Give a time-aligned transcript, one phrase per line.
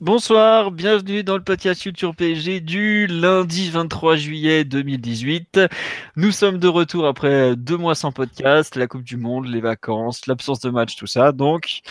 [0.00, 5.60] Bonsoir, bienvenue dans le podcast Culture PSG du lundi 23 juillet 2018.
[6.16, 10.26] Nous sommes de retour après deux mois sans podcast, la Coupe du Monde, les vacances,
[10.26, 11.32] l'absence de match, tout ça.
[11.32, 11.82] Donc,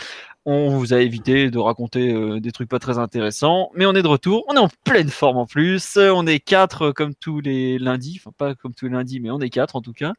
[0.44, 4.02] on vous a évité de raconter euh, des trucs pas très intéressants, mais on est
[4.02, 4.44] de retour.
[4.48, 5.96] On est en pleine forme en plus.
[5.96, 9.38] On est quatre comme tous les lundis, enfin pas comme tous les lundis, mais on
[9.38, 10.14] est quatre en tout cas.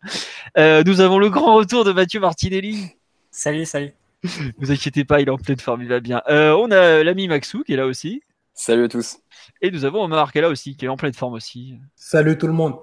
[0.58, 2.92] Euh, nous avons le grand retour de Mathieu Martinelli.
[3.32, 3.92] Salut, salut.
[4.58, 6.22] Vous inquiétez pas, il est en pleine forme, il va bien.
[6.30, 8.22] Euh, on a l'ami Maxou qui est là aussi.
[8.54, 9.18] Salut à tous.
[9.62, 11.76] Et nous avons Omar qui est là aussi, qui est en pleine forme aussi.
[11.96, 12.76] Salut tout le monde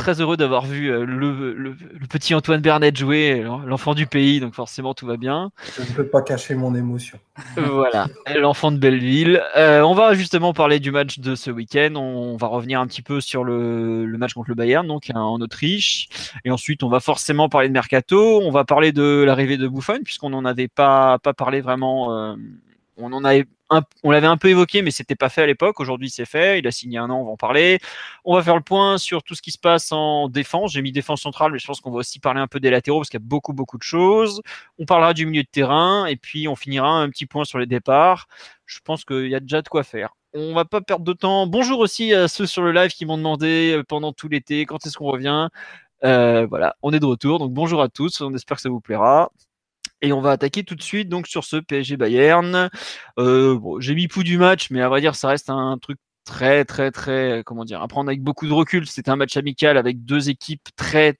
[0.00, 1.76] très heureux d'avoir vu euh, le,
[2.08, 5.52] petit Antoine Bernet jouer, l'enfant du pays, donc forcément tout va bien.
[5.76, 7.18] Je ne peux pas cacher mon émotion.
[7.56, 9.42] voilà, l'enfant de Belleville.
[9.56, 11.94] Euh, on va justement parler du match de ce week-end.
[11.96, 15.40] On va revenir un petit peu sur le, match contre le Bayern, donc hein, en
[15.40, 16.08] Autriche.
[16.44, 18.40] Et ensuite, on va forcément parler de Mercato.
[18.42, 22.16] On va parler de l'arrivée de Buffon, puisqu'on n'en avait pas, pas parlé vraiment.
[22.16, 22.36] Euh,
[22.96, 23.46] on en avait
[24.02, 25.78] on l'avait un peu évoqué, mais c'était pas fait à l'époque.
[25.80, 26.58] Aujourd'hui, c'est fait.
[26.58, 27.78] Il a signé un an, on va en parler.
[28.24, 30.72] On va faire le point sur tout ce qui se passe en défense.
[30.72, 33.00] J'ai mis défense centrale, mais je pense qu'on va aussi parler un peu des latéraux
[33.00, 34.42] parce qu'il y a beaucoup, beaucoup de choses.
[34.78, 37.66] On parlera du milieu de terrain et puis on finira un petit point sur les
[37.66, 38.26] départs.
[38.66, 40.14] Je pense qu'il y a déjà de quoi faire.
[40.34, 41.46] On va pas perdre de temps.
[41.46, 44.84] Bonjour aussi à ceux sur le live qui m'ont demandé euh, pendant tout l'été quand
[44.86, 45.48] est-ce qu'on revient?
[46.04, 47.38] Euh, voilà, on est de retour.
[47.38, 48.20] Donc bonjour à tous.
[48.20, 49.30] On espère que ça vous plaira.
[50.02, 52.70] Et on va attaquer tout de suite donc sur ce PSG Bayern.
[53.18, 56.64] Euh, j'ai mis pouls du match, mais à vrai dire, ça reste un truc très,
[56.64, 58.86] très, très, comment dire, à prendre avec beaucoup de recul.
[58.86, 61.16] C'était un match amical avec deux équipes très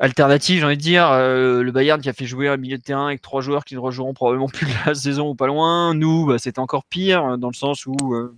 [0.00, 1.08] alternatives, j'ai envie de dire.
[1.10, 3.74] Euh, le Bayern qui a fait jouer un milieu de terrain avec trois joueurs qui
[3.74, 5.94] ne rejoueront probablement plus la saison ou pas loin.
[5.94, 8.36] Nous, bah, c'était encore pire dans le sens où euh,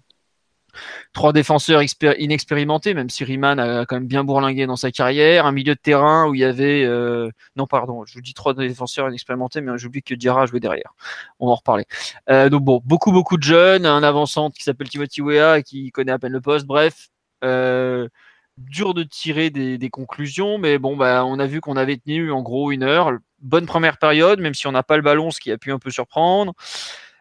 [1.13, 1.83] trois défenseurs
[2.19, 5.81] inexpérimentés, même si Riemann a quand même bien bourlingué dans sa carrière, un milieu de
[5.81, 9.77] terrain où il y avait, euh, non pardon, je vous dis trois défenseurs inexpérimentés, mais
[9.79, 10.95] j'oublie que Diarra jouait derrière.
[11.39, 11.85] On va en reparler.
[12.29, 15.91] Euh, donc bon, beaucoup beaucoup de jeunes, un avançant qui s'appelle Timothy Weah et qui
[15.91, 16.67] connaît à peine le poste.
[16.67, 17.09] Bref,
[17.45, 18.09] euh,
[18.59, 22.43] dur de tirer des, conclusions, mais bon, bah, on a vu qu'on avait tenu en
[22.43, 23.13] gros une heure.
[23.41, 25.79] Bonne première période, même si on n'a pas le ballon, ce qui a pu un
[25.79, 26.55] peu surprendre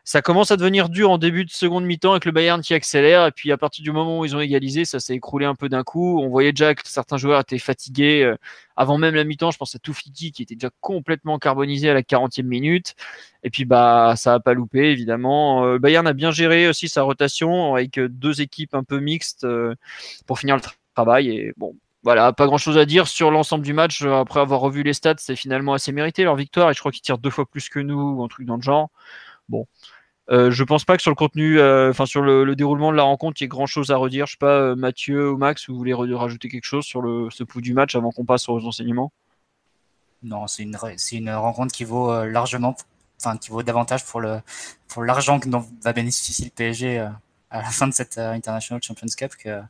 [0.10, 3.28] ça commence à devenir dur en début de seconde mi-temps avec le Bayern qui accélère.
[3.28, 5.70] Et puis à partir du moment où ils ont égalisé, ça s'est écroulé un peu
[5.70, 6.20] d'un coup.
[6.20, 8.36] On voyait déjà que certains joueurs étaient fatigués euh,
[8.76, 9.52] avant même la mi-temps.
[9.52, 12.96] Je pense à Toufiki qui était déjà complètement carbonisé à la 40e minute.
[13.44, 15.64] Et puis bah ça a pas loupé évidemment.
[15.68, 19.76] Euh, Bayern a bien géré aussi sa rotation avec deux équipes un peu mixtes euh,
[20.26, 20.62] pour finir le
[20.96, 21.30] travail.
[21.30, 24.02] Et bon, voilà, pas grand chose à dire sur l'ensemble du match.
[24.02, 26.72] Après avoir revu les stats, c'est finalement assez mérité leur victoire.
[26.72, 28.64] Et je crois qu'ils tirent deux fois plus que nous ou un truc dans le
[28.64, 28.90] genre.
[29.50, 29.68] Bon,
[30.32, 33.04] euh, je pense pas que sur le contenu, euh, enfin sur le, déroulement de la
[33.04, 34.28] rencontre, il y ait grand chose à redire.
[34.28, 37.44] Je sais pas, euh, Mathieu ou Max, vous voulez rajouter quelque chose sur le, ce
[37.44, 39.12] pouls du match avant qu'on passe aux enseignements?
[40.22, 42.76] Non, c'est une, rencontre qui vaut largement,
[43.20, 44.42] enfin qui vaut davantage pour le
[44.88, 49.36] pour l'argent dont va bénéficier le PSG à la fin de cette International Champions Cup
[49.38, 49.62] que,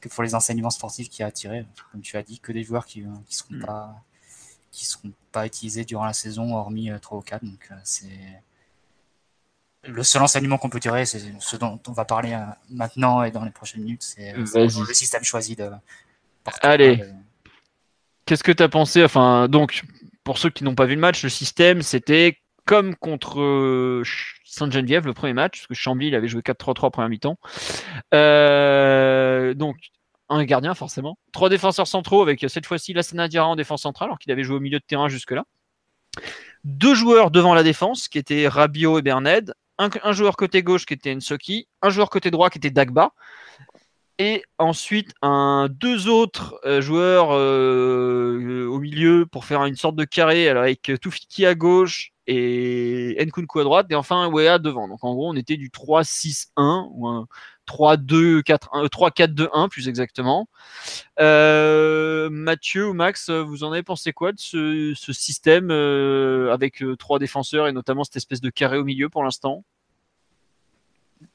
[0.00, 2.86] que pour les enseignements sportifs qui a attiré, comme tu as dit, que des joueurs
[2.86, 3.64] qui qui seront mm.
[3.64, 4.02] pas
[4.70, 7.44] qui seront pas utilisés durant la saison, hormis 3 ou 4.
[7.44, 8.08] Donc c'est
[9.84, 13.30] le seul enseignement qu'on peut tirer, c'est ce dont on va parler euh, maintenant et
[13.30, 14.46] dans les prochaines minutes, c'est le
[14.94, 15.70] système choisi de.
[16.62, 17.02] Allez.
[18.26, 19.82] Qu'est-ce que tu as pensé Enfin, donc,
[20.24, 24.02] pour ceux qui n'ont pas vu le match, le système, c'était comme contre euh,
[24.44, 27.38] Sainte-Geneviève, le premier match, parce que Chambly, il avait joué 4-3-3 première mi-temps.
[28.14, 29.76] Euh, donc,
[30.28, 31.18] un gardien, forcément.
[31.32, 34.56] Trois défenseurs centraux, avec cette fois-ci Lassana Diarra en défense centrale, alors qu'il avait joué
[34.56, 35.44] au milieu de terrain jusque-là.
[36.64, 40.94] Deux joueurs devant la défense, qui étaient Rabiot et Berned un, joueur côté gauche qui
[40.94, 43.12] était Nsoki, un joueur côté droit qui était Dagba,
[44.18, 45.12] et ensuite
[45.70, 51.46] deux autres euh, joueurs euh, au milieu pour faire une sorte de carré avec Toufiki
[51.46, 54.86] à gauche et Nkunku à droite, et enfin Wea devant.
[54.88, 57.26] Donc en gros, on était du 3-6-1 ou un
[57.72, 60.48] 3-2-4-1, plus exactement.
[61.20, 67.68] Euh, Mathieu ou Max, vous en avez pensé quoi de ce, système avec trois défenseurs
[67.68, 69.64] et notamment cette espèce de carré au milieu pour l'instant?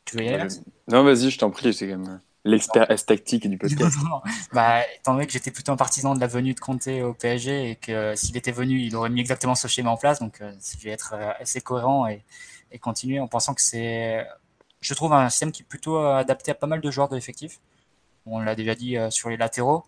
[0.05, 0.47] Tu veux y aller
[0.87, 1.73] Non, vas-y, je t'en prie.
[1.73, 2.21] C'est quand même...
[2.43, 3.97] L'expert S tactique du podcast.
[4.53, 7.71] bah, étant donné que j'étais plutôt un partisan de la venue de Conte au PSG
[7.71, 10.19] et que s'il était venu, il aurait mis exactement ce schéma en place.
[10.19, 12.23] Donc, je vais être assez cohérent et,
[12.71, 14.25] et continuer en pensant que c'est,
[14.81, 17.59] je trouve, un système qui est plutôt adapté à pas mal de joueurs de l'effectif.
[18.25, 19.85] On l'a déjà dit sur les latéraux.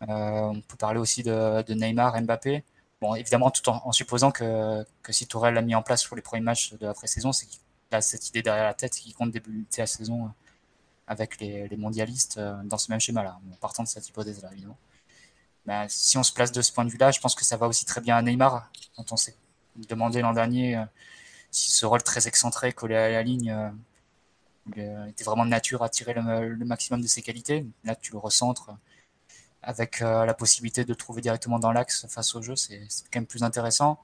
[0.00, 2.64] on peut parler aussi de, Neymar, Mbappé.
[3.00, 6.22] Bon, évidemment, tout en, supposant que, que, si Tourelle l'a mis en place pour les
[6.22, 7.58] premiers matchs de la pré-saison, c'est qu'il
[7.90, 10.28] a cette idée derrière la tête qui compte débuter la saison euh,
[11.06, 14.78] avec les, mondialistes euh, dans ce même schéma-là, en partant de cette hypothèse-là, évidemment.
[15.66, 17.68] Ben, si on se place de ce point de vue-là, je pense que ça va
[17.68, 19.36] aussi très bien à Neymar, quand on s'est
[19.76, 20.84] demandé l'an dernier euh,
[21.50, 23.72] si ce rôle très excentré collé à la ligne
[24.76, 27.66] était vraiment de nature à tirer le, le, maximum de ses qualités.
[27.84, 28.70] Là, tu le recentres
[29.62, 32.80] avec euh, la possibilité de trouver directement dans l'axe face au jeu, c'est
[33.12, 33.98] quand même plus intéressant.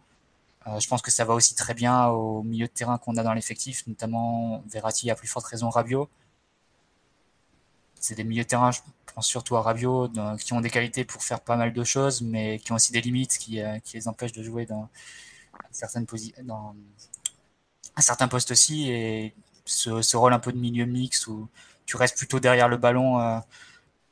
[0.66, 3.22] Euh, je pense que ça va aussi très bien au milieu de terrain qu'on a
[3.22, 6.08] dans l'effectif, notamment Verratti à plus forte raison Rabiot.
[8.00, 8.80] C'est des milieux de terrain, je
[9.14, 12.60] pense surtout à Rabiot, qui ont des qualités pour faire pas mal de choses, mais
[12.60, 14.88] qui ont aussi des limites qui, euh, les empêchent de jouer dans
[15.72, 16.06] certaines
[16.44, 16.76] dans
[18.50, 18.90] aussi.
[18.90, 19.34] Et
[19.68, 21.48] ce, rôle un peu de milieu mix où
[21.86, 23.42] tu restes plutôt derrière le ballon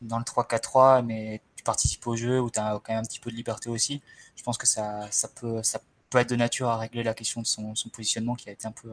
[0.01, 3.21] dans le 3-4-3, mais tu participes au jeu où tu as quand même un petit
[3.21, 4.03] peu de liberté aussi.
[4.37, 5.81] Je pense que ça, ça, peut, ça
[6.11, 8.67] peut être de nature à régler la question de son, son positionnement qui a été
[8.67, 8.91] un peu,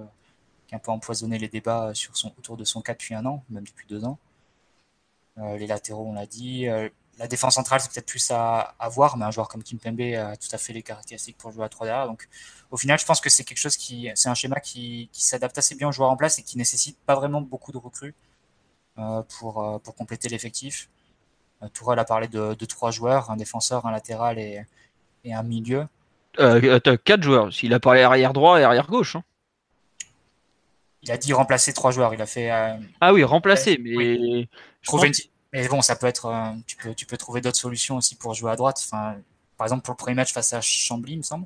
[0.67, 3.25] qui a un peu empoisonné les débats sur son, autour de son cas depuis un
[3.25, 4.17] an, même depuis deux ans.
[5.37, 6.67] Euh, les latéraux, on l'a dit.
[6.67, 6.89] Euh,
[7.19, 10.01] la défense centrale, c'est peut-être plus à, à, voir, mais un joueur comme Kim Pembe
[10.01, 12.07] a tout à fait les caractéristiques pour jouer à 3 derrière.
[12.07, 12.27] Donc,
[12.71, 15.57] au final, je pense que c'est quelque chose qui, c'est un schéma qui, qui s'adapte
[15.57, 18.15] assez bien aux joueurs en place et qui nécessite pas vraiment beaucoup de recrues
[18.97, 20.89] euh, pour, euh, pour compléter l'effectif.
[21.61, 24.63] Euh, Tourelle a parlé de, de, trois joueurs, un défenseur, un latéral et,
[25.23, 25.87] et un milieu.
[26.39, 27.49] Euh, quatre joueurs.
[27.61, 29.15] Il a parlé arrière droit et arrière gauche.
[29.15, 29.23] Hein.
[31.03, 32.13] Il a dit remplacer trois joueurs.
[32.13, 32.51] Il a fait.
[32.51, 32.77] Euh...
[33.01, 33.95] Ah oui, remplacer, mais.
[33.95, 34.49] Oui.
[34.83, 35.13] Trouver une...
[35.53, 36.25] Mais bon, ça peut être.
[36.25, 38.81] Euh, tu peux, tu peux trouver d'autres solutions aussi pour jouer à droite.
[38.85, 39.15] Enfin,
[39.57, 41.45] par exemple, pour le premier match face à Chambly, il me semble.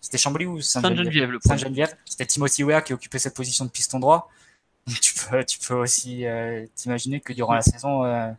[0.00, 1.96] C'était Chambly ou Saint-Geneviève Saint-Geneviève.
[2.04, 4.30] C'était Timothy Ware qui occupait cette position de piston droit.
[5.00, 8.30] tu peux, tu peux aussi euh, t'imaginer que durant la saison, euh,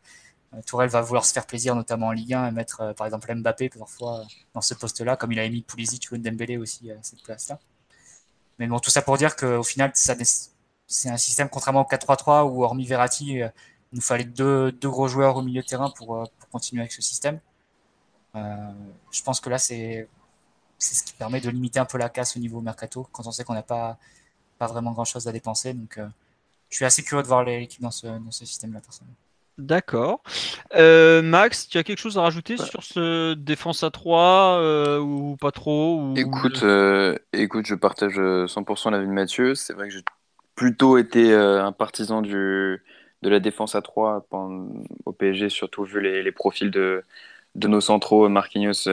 [0.65, 3.33] Tourelle va vouloir se faire plaisir, notamment en Ligue 1, et mettre euh, par exemple
[3.33, 7.21] Mbappé parfois dans ce poste-là, comme il a mis Pulisic ou Dembélé aussi à cette
[7.23, 7.59] place-là.
[8.57, 12.63] Mais bon, tout ça pour dire qu'au final, c'est un système contrairement au 4-3-3 où
[12.63, 13.41] hormis Verratti,
[13.91, 16.91] il nous fallait deux, deux, gros joueurs au milieu de terrain pour, pour continuer avec
[16.91, 17.39] ce système.
[18.35, 20.07] je pense que là, c'est
[20.79, 23.31] c'est ce qui permet de limiter un peu la casse au niveau mercato quand on
[23.31, 23.97] sait qu'on n'a pas,
[24.57, 25.73] pas vraiment grand chose à dépenser.
[25.73, 26.07] Donc, euh,
[26.69, 29.17] je suis assez curieux de voir l'équipe dans ce, dans ce système-là, personnellement.
[29.57, 30.23] D'accord.
[30.75, 32.65] Euh, Max, tu as quelque chose à rajouter ouais.
[32.65, 36.13] sur ce défense à 3 euh, ou pas trop ou...
[36.15, 39.55] écoute, euh, écoute, je partage 100% l'avis de Mathieu.
[39.55, 40.05] C'est vrai que j'ai
[40.55, 42.81] plutôt été euh, un partisan du,
[43.21, 44.27] de la défense à 3
[45.05, 47.03] au PSG, surtout vu les, profils de,
[47.55, 48.87] de nos centraux, Marquinhos,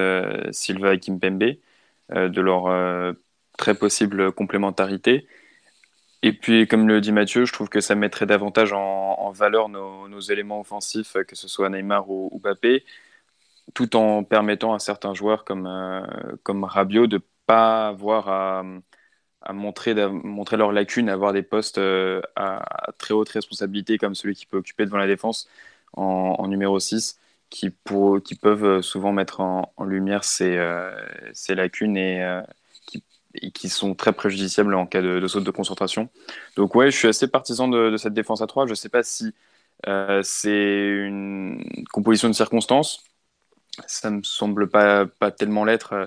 [0.53, 1.57] Silva et Kimpembe,
[2.11, 3.15] de leur
[3.57, 5.27] très possible complémentarité.
[6.23, 10.21] Et puis, comme le dit Mathieu, je trouve que ça mettrait davantage en, valeur nos,
[10.21, 12.41] éléments offensifs, que ce soit Neymar ou, ou
[13.75, 16.03] tout en permettant à certains joueurs comme, euh,
[16.43, 18.65] comme Rabiot de pas avoir à,
[19.43, 24.15] à montrer, montrer leurs lacunes, à avoir des postes euh, à, très haute responsabilité comme
[24.15, 25.49] celui qui peut occuper devant la défense
[25.93, 27.19] en, numéro 6,
[27.51, 30.91] qui, pour, qui peuvent souvent mettre en, lumière ces, euh,
[31.33, 32.43] ces lacunes et euh,
[33.43, 36.09] et qui sont très préjudiciables en cas de, de, saute de concentration.
[36.57, 38.67] Donc ouais, je suis assez partisan de, cette défense à 3.
[38.67, 39.35] Je ne sais pas si
[39.87, 41.63] euh, c'est une
[41.93, 43.05] composition de circonstances.
[43.87, 46.07] Ça me semble pas, pas tellement l'être, euh,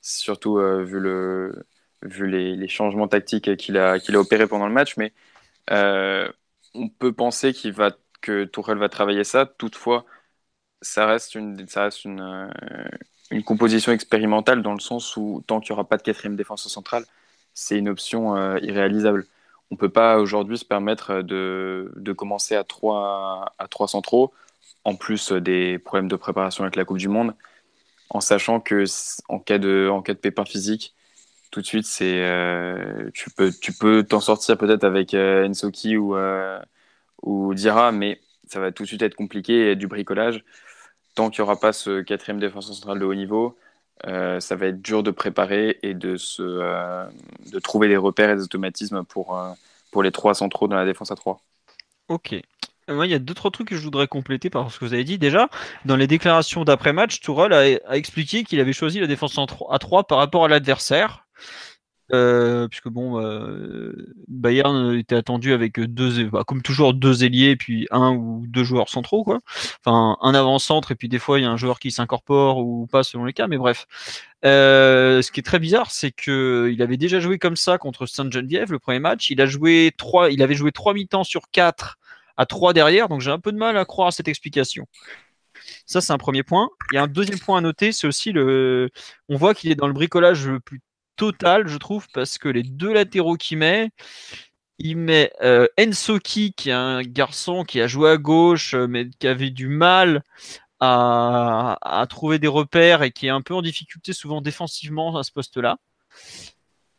[0.00, 1.66] surtout euh, vu, le,
[2.02, 4.96] vu les, les changements tactiques qu'il a, qu'il a opérés pendant le match.
[4.96, 5.12] Mais
[5.70, 6.30] euh,
[6.74, 9.46] on peut penser qu'il va, que Tourelle va travailler ça.
[9.46, 10.04] Toutefois,
[10.82, 12.48] ça reste une, ça reste une, euh,
[13.30, 16.66] une composition expérimentale dans le sens où tant qu'il n'y aura pas de quatrième défense
[16.68, 17.04] centrale,
[17.54, 19.26] c'est une option euh, irréalisable.
[19.70, 24.32] On ne peut pas aujourd'hui se permettre de, de, commencer à trois, à trois centraux,
[24.84, 27.34] en plus des problèmes de préparation avec la Coupe du Monde,
[28.10, 28.84] en sachant que
[29.28, 30.94] en cas de, en cas de pépin physique,
[31.50, 35.96] tout de suite, c'est, euh, tu peux, tu peux t'en sortir peut-être avec euh, Ensoki
[35.96, 36.60] ou, euh,
[37.22, 40.44] ou Dira, mais ça va tout de suite être compliqué et du bricolage
[41.14, 43.58] tant qu'il n'y aura pas ce quatrième défenseur central de haut niveau,
[44.06, 47.06] euh, ça va être dur de préparer et de, se, euh,
[47.52, 49.38] de trouver des repères et des automatismes pour,
[49.90, 51.42] pour les trois centraux dans la défense à 3.
[52.08, 52.34] Ok.
[52.88, 54.94] Moi, il y a deux, trois trucs que je voudrais compléter par ce que vous
[54.94, 55.18] avez dit.
[55.18, 55.48] Déjà,
[55.84, 60.04] dans les déclarations d'après-match, Tourelle a, a expliqué qu'il avait choisi la défense à 3
[60.04, 61.24] par rapport à l'adversaire.
[62.12, 63.22] Euh, puisque bon,
[64.26, 68.88] Bayern était attendu avec deux, bah, comme toujours deux ailiers, puis un ou deux joueurs
[68.88, 69.38] centraux, quoi.
[69.84, 72.88] Enfin, un avant-centre, et puis des fois il y a un joueur qui s'incorpore ou
[72.88, 73.86] pas selon les cas, mais bref.
[74.42, 78.72] ce qui est très bizarre, c'est que il avait déjà joué comme ça contre Saint-Geneviève
[78.72, 79.30] le premier match.
[79.30, 81.98] Il a joué trois, il avait joué trois mi-temps sur quatre
[82.36, 84.86] à trois derrière, donc j'ai un peu de mal à croire à cette explication.
[85.86, 86.70] Ça, c'est un premier point.
[86.90, 88.90] Il y a un deuxième point à noter, c'est aussi le.
[89.28, 90.80] On voit qu'il est dans le bricolage le plus
[91.20, 93.90] total, je trouve, parce que les deux latéraux qu'il met,
[94.78, 99.10] il met euh, Ensoki, qui est un garçon qui a joué à gauche, euh, mais
[99.10, 100.22] qui avait du mal
[100.80, 105.30] à, trouver des repères et qui est un peu en difficulté souvent défensivement à ce
[105.30, 105.76] poste-là.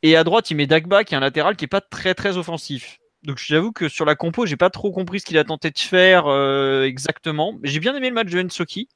[0.03, 2.37] Et à droite, il met Dagba, qui est un latéral qui est pas très très
[2.37, 3.00] offensif.
[3.23, 5.77] Donc j'avoue que sur la compo, j'ai pas trop compris ce qu'il a tenté de
[5.77, 7.59] faire euh, exactement.
[7.61, 8.89] J'ai bien aimé le match de Ensoki,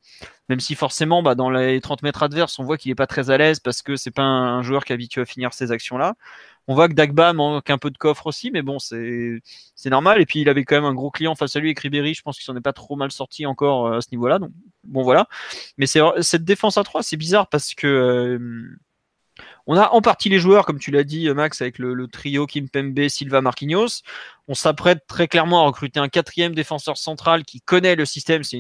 [0.49, 3.29] même si forcément, bah, dans les 30 mètres adverses, on voit qu'il est pas très
[3.29, 6.15] à l'aise parce que c'est pas un, joueur qui est habitué à finir ces actions-là.
[6.67, 9.41] On voit que Dagba manque un peu de coffre aussi, mais bon, c'est
[9.85, 10.19] normal.
[10.19, 12.15] Et puis il avait quand même un gros client face à lui, avec Ribéry.
[12.15, 14.39] Je pense qu'il s'en est pas trop mal sorti encore euh, à ce niveau-là.
[14.39, 14.49] Donc
[14.83, 15.27] bon voilà.
[15.77, 18.79] Mais cette défense à 3, c'est bizarre parce que euh,
[19.67, 22.69] on a en partie les joueurs, comme tu l'as dit, Max, avec le, trio Kim
[22.69, 24.03] Pembe, Silva, Marquinhos.
[24.47, 28.43] On s'apprête très clairement à recruter un quatrième défenseur central qui connaît le système.
[28.43, 28.57] C'est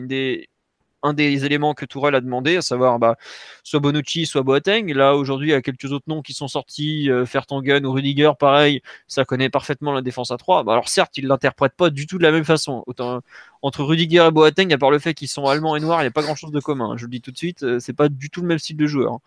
[1.05, 3.15] un des éléments que Tourelle a demandé, à savoir bah,
[3.63, 4.91] soit Bonucci, soit Boateng.
[4.93, 8.81] Là, aujourd'hui, il y a quelques autres noms qui sont sortis, euh, ou Rudiger, pareil,
[9.07, 10.63] ça connaît parfaitement la défense à 3.
[10.63, 12.83] Bah, alors certes, il l'interprète pas du tout de la même façon.
[13.61, 16.07] Entre Rudiger et Boateng, à part le fait qu'ils sont allemands et noirs, il n'y
[16.07, 16.97] a pas grand-chose de commun.
[16.97, 18.87] Je le dis tout de suite, euh, c'est pas du tout le même style de
[18.87, 19.19] joueur.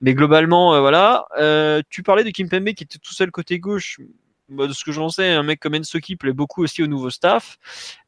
[0.00, 1.26] Mais globalement, euh, voilà.
[1.38, 4.00] Euh, tu parlais de Kim Pembe qui était tout seul côté gauche.
[4.48, 7.10] Bah, de ce que j'en sais, un mec comme Ensoki plaît beaucoup aussi au nouveau
[7.10, 7.58] staff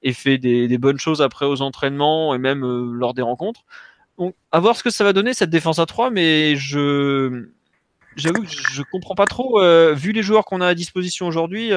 [0.02, 3.62] et fait des, bonnes choses après aux entraînements et même euh, lors des rencontres.
[4.18, 7.48] Donc, à voir ce que ça va donner cette défense à 3, mais je
[8.14, 9.60] j'avoue que je comprends pas trop.
[9.94, 11.70] vu les joueurs qu'on a à disposition aujourd'hui,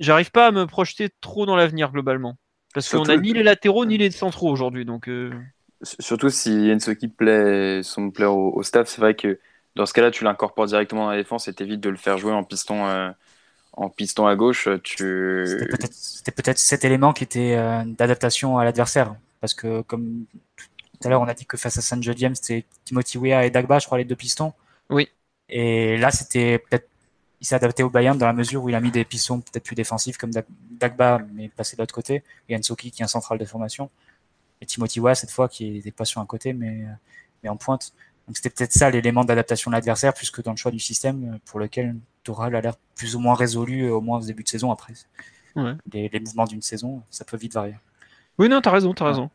[0.00, 2.36] j'arrive pas à me projeter trop dans l'avenir globalement.
[2.72, 4.86] Parce qu'on a ni les latéraux ni les centraux aujourd'hui.
[4.86, 5.08] Donc,
[5.84, 9.38] Surtout si Ensoki plaît, son plaît au, staff, c'est vrai que
[9.76, 12.32] dans ce cas-là, tu l'incorpores directement dans la défense et t'évites de le faire jouer
[12.32, 13.10] en piston, euh,
[13.72, 14.68] en piston à gauche.
[14.82, 15.44] Tu...
[15.92, 19.14] C'était peut-être cet élément qui était euh, d'adaptation à l'adversaire.
[19.40, 20.24] Parce que, comme
[20.56, 23.50] tout à l'heure, on a dit que face à San James, c'était Timothy Weah et
[23.50, 24.52] Dagba, je crois, les deux pistons.
[24.90, 25.08] Oui.
[25.48, 26.88] Et là, c'était peut-être.
[27.40, 29.64] Il s'est adapté au Bayern dans la mesure où il a mis des pistons peut-être
[29.64, 30.30] plus défensifs comme
[30.70, 32.22] Dagba, mais passé de l'autre côté.
[32.48, 33.90] Et Ensoki qui est un central de formation
[34.60, 36.84] et Timothy Weah cette fois qui n'était pas sur un côté mais,
[37.42, 37.92] mais en pointe.
[38.26, 41.38] Donc c'était peut-être ça l'élément d'adaptation de l'adversaire plus que dans le choix du système
[41.44, 44.70] pour lequel Toral a l'air plus ou moins résolu au moins au début de saison
[44.70, 44.94] après.
[45.92, 47.76] Les, mouvements d'une saison, ça peut vite varier.
[48.38, 49.30] Oui, non, t'as raison, t'as raison.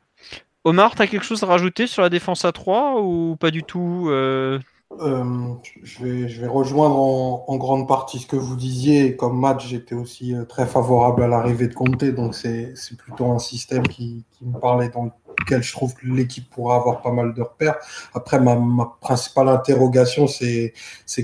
[0.66, 4.08] Omar, t'as quelque chose à rajouter sur la défense à 3 ou pas du tout
[4.10, 4.60] euh,
[5.02, 5.54] euh,
[5.84, 9.16] je, vais, je vais rejoindre en, grande partie ce que vous disiez.
[9.16, 13.40] Comme match, j'étais aussi euh, très favorable à l'arrivée de Conte, donc c'est plutôt un
[13.40, 17.34] système qui, qui, me parlait dans lequel je trouve que l'équipe pourra avoir pas mal
[17.34, 17.76] de repères.
[18.16, 20.74] Après, ma, ma principale interrogation, c'est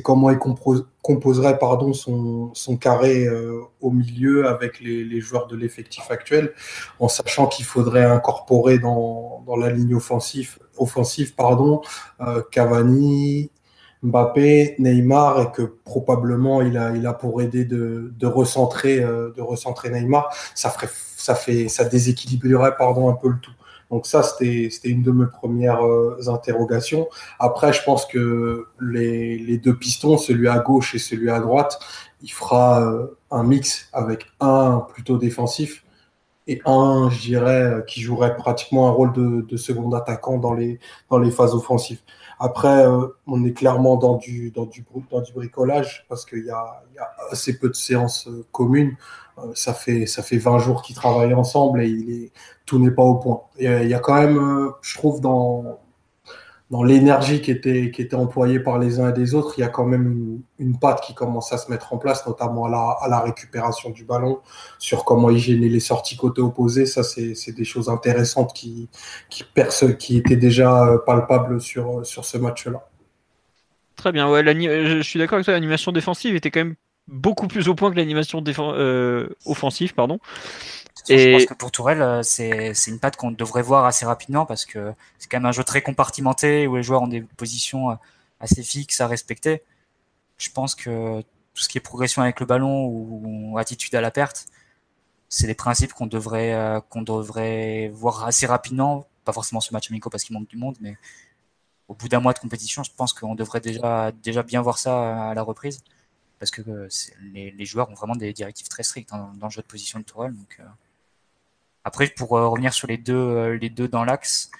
[0.03, 0.37] comment il
[1.01, 6.53] composerait pardon, son, son carré euh, au milieu avec les, les joueurs de l'effectif actuel,
[6.99, 11.81] en sachant qu'il faudrait incorporer dans, dans la ligne offensive offensive pardon,
[12.21, 13.51] euh, Cavani,
[14.05, 20.29] Mbappé, Neymar et que probablement il a, pour aider de, recentrer, euh, de recentrer Neymar,
[20.53, 23.51] ça ferait, ça fait, ça déséquilibrerait pardon un peu le tout.
[23.91, 27.07] Donc ça c'était, c'était une de mes premières euh, interrogations.
[27.39, 31.79] Après je pense que les, les deux pistons, celui à gauche et celui à droite,
[32.21, 35.83] il fera euh, un mix avec un plutôt défensif
[36.47, 40.79] et un, je dirais, qui jouerait pratiquement un rôle de, de second attaquant dans les,
[41.09, 42.01] dans les phases offensives.
[42.39, 46.49] Après, euh, on est clairement dans du, dans du, dans du bricolage parce qu'il y
[46.49, 48.95] a, y a assez peu de séances euh, communes.
[49.37, 52.31] Euh, ça, fait, ça fait 20 jours qu'ils travaillent ensemble et il est,
[52.65, 53.41] tout n'est pas au point.
[53.59, 55.79] Il y a quand même, je trouve, dans,
[56.71, 59.63] dans l'énergie qui était, qui était employée par les uns et des autres, il y
[59.63, 62.97] a quand même une, patte qui commence à se mettre en place, notamment à la,
[63.01, 64.39] à la récupération du ballon,
[64.79, 66.87] sur comment hygiéner les sorties côté opposé.
[66.87, 68.89] Ça, c'est des choses intéressantes qui,
[69.29, 69.45] qui,
[69.99, 72.87] qui étaient déjà euh, palpables sur, sur ce match-là.
[73.95, 76.75] Très bien, ouais, je suis d'accord avec toi, l'animation défensive était quand même
[77.07, 79.93] beaucoup plus au point que l'animation euh, offensive.
[79.93, 80.19] Pardon.
[81.07, 84.65] Je pense que pour Tourelle, euh, c'est une patte qu'on devrait voir assez rapidement parce
[84.65, 87.95] que c'est quand même un jeu très compartimenté où les joueurs ont des positions euh,
[88.39, 89.63] assez fixes à respecter.
[90.37, 94.11] Je pense que tout ce qui est progression avec le ballon ou, attitude à la
[94.11, 94.47] perte,
[95.29, 99.07] c'est des principes qu'on devrait, euh, qu'on devrait voir assez rapidement.
[99.25, 100.97] Pas forcément ce match amico parce qu'il manque du monde, mais
[101.87, 105.29] au bout d'un mois de compétition, je pense qu'on devrait déjà, déjà bien voir ça
[105.29, 105.83] à la reprise.
[106.39, 106.61] Parce que
[107.33, 110.33] les, joueurs ont vraiment des directives très strictes dans, le jeu de position de Tourelle.
[110.33, 110.59] Donc,
[111.85, 114.51] après, pour revenir sur les deux, les deux dans l'axe,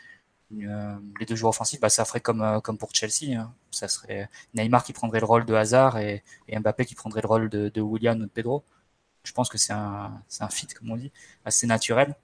[0.53, 3.36] euh, les deux joueurs offensifs, bah, ça ferait comme, euh, comme pour Chelsea.
[3.36, 3.53] Hein.
[3.72, 7.50] Ça serait Neymar qui prendrait le rôle de Hazard et, Mbappé qui prendrait le rôle
[7.50, 8.63] de, William ou de Pedro.
[9.24, 11.12] Je pense que c'est un, un fit, comme on dit,
[11.46, 12.15] assez naturel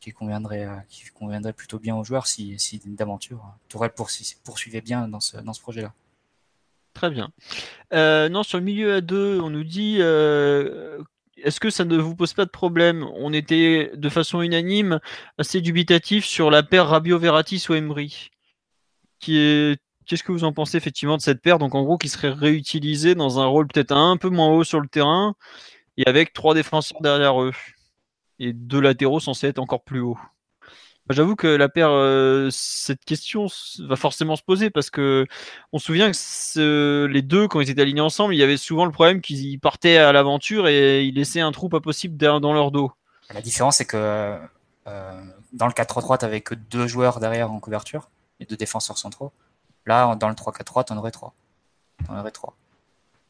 [0.00, 3.92] qui conviendrait, euh, qui conviendrait plutôt bien aux joueurs si, si d'aventure Tourelle
[4.44, 5.94] poursuivait bien dans ce, dans ce projet-là.
[6.92, 7.30] Très bien.
[7.92, 9.98] non, sur le milieu à deux, on nous dit
[11.36, 13.06] est-ce que ça ne vous pose pas de problème?
[13.14, 15.00] On était de façon unanime
[15.38, 18.30] assez dubitatif sur la paire Rabio-Verratti ou Emery.
[19.20, 21.58] Qu'est-ce que vous en pensez effectivement de cette paire?
[21.58, 24.80] Donc en gros, qui serait réutilisée dans un rôle peut-être un peu moins haut sur
[24.80, 25.34] le terrain
[25.96, 27.52] et avec trois défenseurs derrière eux
[28.38, 30.18] et deux latéraux censés être encore plus hauts.
[31.08, 33.46] J'avoue que la paire, euh, cette question
[33.80, 35.26] va forcément se poser parce que
[35.72, 38.84] on se souvient que les deux, quand ils étaient alignés ensemble, il y avait souvent
[38.84, 42.72] le problème qu'ils partaient à l'aventure et ils laissaient un trou pas possible dans leur
[42.72, 42.90] dos.
[43.32, 44.36] La différence, c'est que
[44.88, 45.20] euh,
[45.52, 48.08] dans le 4-3-3, tu n'avais que deux joueurs derrière en couverture
[48.40, 49.32] et deux défenseurs centraux.
[49.84, 51.34] Là, dans le 3-4-3, tu en aurais trois.
[52.08, 52.54] en aurais trois.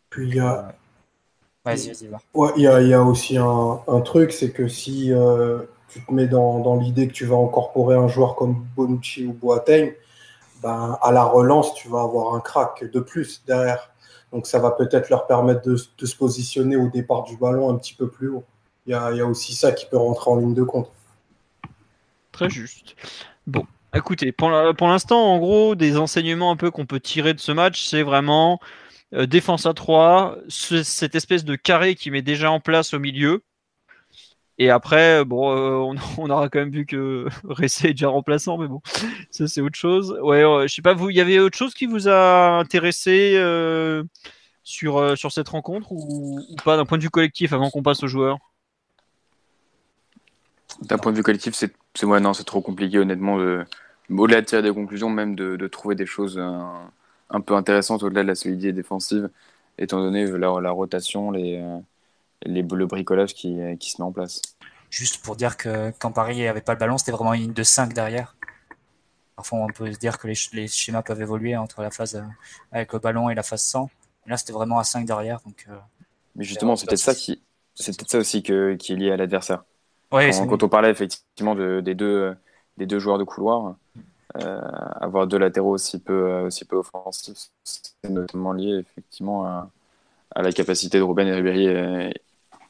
[0.09, 0.75] Puis il y a.
[1.64, 5.12] Vas-y, vas-y, Ouais, il y a, y a, aussi un, un truc, c'est que si
[5.97, 9.95] tu te mets dans, l'idée que tu vas incorporer un joueur comme Bonucci ou Boateng,
[10.62, 13.91] ben, à la relance, tu vas avoir un crack de plus derrière.
[14.33, 17.95] Donc ça va peut-être leur permettre de, se positionner au départ du ballon un petit
[17.95, 18.45] peu plus haut.
[18.87, 20.91] Il y a, aussi ça qui peut rentrer en ligne de compte.
[22.31, 22.95] Très juste.
[23.47, 27.53] Bon, écoutez, pour l'instant, en gros, des enseignements un peu qu'on peut tirer de ce
[27.53, 28.61] match, c'est vraiment
[29.15, 33.43] euh, défense à 3, cette espèce de carré qui met déjà en place au milieu,
[34.58, 38.68] et après, bon, euh, on, aura quand même vu que Ressé est déjà remplaçant, mais
[38.68, 38.80] bon,
[39.30, 40.18] ça c'est autre chose.
[40.22, 44.02] Ouais, je sais pas, vous, il y avait autre chose qui vous a intéressé euh,
[44.62, 48.02] sur, euh, sur cette rencontre ou, pas d'un point de vue collectif avant qu'on passe
[48.02, 48.38] aux joueurs?
[50.82, 51.72] D'un point de vue collectif, c'est
[52.02, 53.38] non, c'est trop compliqué honnêtement.
[53.38, 53.64] De,
[54.10, 58.28] au-delà de tirer des conclusions, même de, trouver des choses un, peu intéressantes au-delà de
[58.28, 59.30] la solidité défensive,
[59.78, 61.62] étant donné la, la rotation, les
[62.45, 64.43] les, le bricolage qui, qui, se met en place.
[64.91, 67.63] Juste pour dire que quand Paris n'avait pas le ballon, c'était vraiment une ligne de
[67.63, 68.37] 5 derrière.
[69.37, 72.23] Parfois, on peut se dire que les, les, schémas peuvent évoluer entre la phase euh,
[72.73, 73.91] avec le ballon et la phase sans.
[74.26, 75.41] là, c'était vraiment à 5 derrière.
[75.45, 75.76] Donc, euh,
[76.37, 77.43] Mais justement, c'est peut-être ça, qui,
[77.75, 79.65] c'est peut ça aussi que, qui est lié à l'adversaire.
[80.10, 82.34] Ouais, quand, quand on parlait effectivement de, des, deux,
[82.78, 83.75] des deux joueurs de couloir,
[84.37, 84.60] euh,
[85.00, 89.71] avoir deux latéraux aussi peu, aussi peu offensifs, c'est notamment lié effectivement à,
[90.34, 92.13] à la capacité de Robben et Ribéry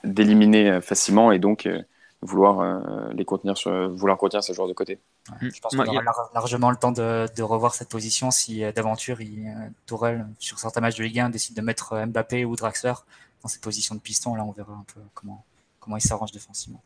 [0.06, 1.82] d'éliminer euh, facilement et donc euh,
[2.22, 4.98] vouloir euh, les contenir sur, vouloir contenir ces joueurs de côté.
[5.40, 9.18] je pense qu'on aura largement le temps de, de, revoir cette position si d'aventure
[9.86, 12.94] Tourelle sur certains matchs de Ligue 1 décide de mettre Mbappé ou Draxler
[13.42, 14.34] dans cette position de piston.
[14.34, 15.44] Là, on verra un peu comment
[15.78, 16.82] comment il s'arrange défensivement.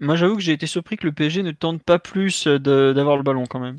[0.00, 3.22] Moi, j'avoue que j'ai été surpris que le PSG ne tente pas plus d'avoir le
[3.22, 3.78] ballon quand même.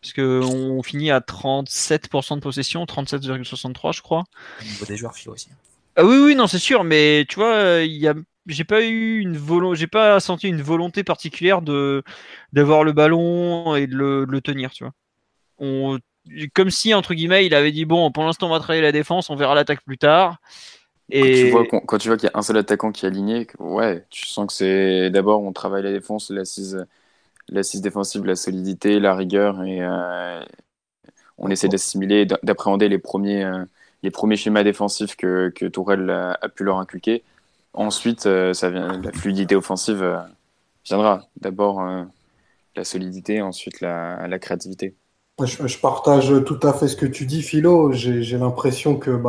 [0.00, 4.24] Parce qu'on finit à 37% de possession, 37,63 je crois.
[4.60, 5.48] Au niveau des joueurs, FIO aussi.
[5.96, 8.14] Ah oui, oui, non, c'est sûr, mais tu vois, il y a,
[8.46, 12.02] j'ai pas eu une volonté, j'ai pas senti une volonté particulière de
[12.52, 14.92] d'avoir le ballon et de le, tenir, tu vois.
[15.58, 15.98] On,
[16.54, 19.30] comme si entre guillemets, il avait dit bon, pour l'instant, on va travailler la défense,
[19.30, 20.38] on verra l'attaque plus tard.
[21.08, 21.50] Et...
[21.86, 24.46] Quand tu vois, qu'il y a un seul attaquant qui est aligné, ouais, tu sens
[24.46, 26.84] que c'est d'abord on travaille la défense, l'assise,
[27.48, 30.44] l'assise défensive, la solidité, la rigueur, et euh,
[31.38, 33.44] on essaie d'assimiler, d'appréhender les premiers.
[33.44, 33.64] Euh,
[34.02, 37.22] les premiers schémas défensifs que, que Tourelle a, pu leur inculquer.
[37.74, 40.18] Ensuite, euh, ça vient, la fluidité offensive euh,
[40.84, 41.26] viendra.
[41.40, 42.04] D'abord euh,
[42.74, 44.94] la solidité, ensuite la, créativité.
[45.44, 47.92] Je, partage tout à fait ce que tu dis, Philo.
[47.92, 49.20] J'ai l'impression que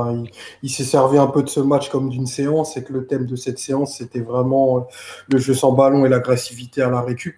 [0.63, 3.25] il, s'est servi un peu de ce match comme d'une séance et que le thème
[3.25, 4.87] de cette séance, c'était vraiment
[5.29, 7.35] le jeu sans ballon et l'agressivité à la récup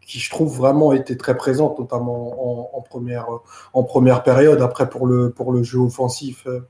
[0.00, 3.26] qui je trouve vraiment était très présente, notamment en, première,
[3.72, 4.60] en première période.
[4.62, 6.60] Après, pour le, pour le jeu offensif, euh,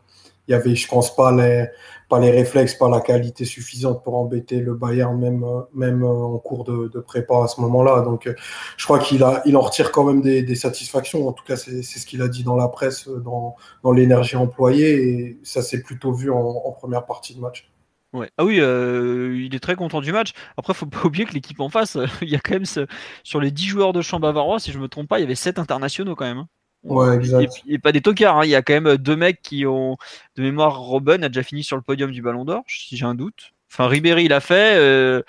[0.46, 1.66] il y avait, je pense, pas les,
[2.08, 6.64] pas les réflexes, pas la qualité suffisante pour embêter le Bayern, même, même en cours
[6.64, 8.00] de, de prépa à ce moment-là.
[8.00, 8.34] Donc,
[8.78, 11.28] je crois qu'il il en retire quand même des, des satisfactions.
[11.28, 14.92] En tout cas, c'est ce qu'il a dit dans la presse, dans, dans l'énergie employée.
[15.10, 17.70] Et ça s'est plutôt vu en première partie de match.
[18.12, 18.30] Ouais.
[18.38, 20.32] Ah oui, euh, il est très content du match.
[20.56, 22.86] Après, faut pas oublier que l'équipe en face, il y a quand même
[23.22, 25.34] sur les 10 joueurs de champ bavarois, si je me trompe pas, il y avait
[25.34, 26.38] 7 internationaux quand même.
[26.38, 26.48] Hein.
[26.84, 27.52] Ouais, exact.
[27.66, 28.44] Et, pas des tocards, hein.
[28.44, 29.96] il y a quand même deux mecs qui ont
[30.36, 30.78] de mémoire.
[30.78, 33.52] Robben a déjà fini sur le podium du Ballon d'Or, si j'ai un doute.
[33.70, 34.76] Enfin, Ribéry l'a fait.
[34.76, 35.22] Euh,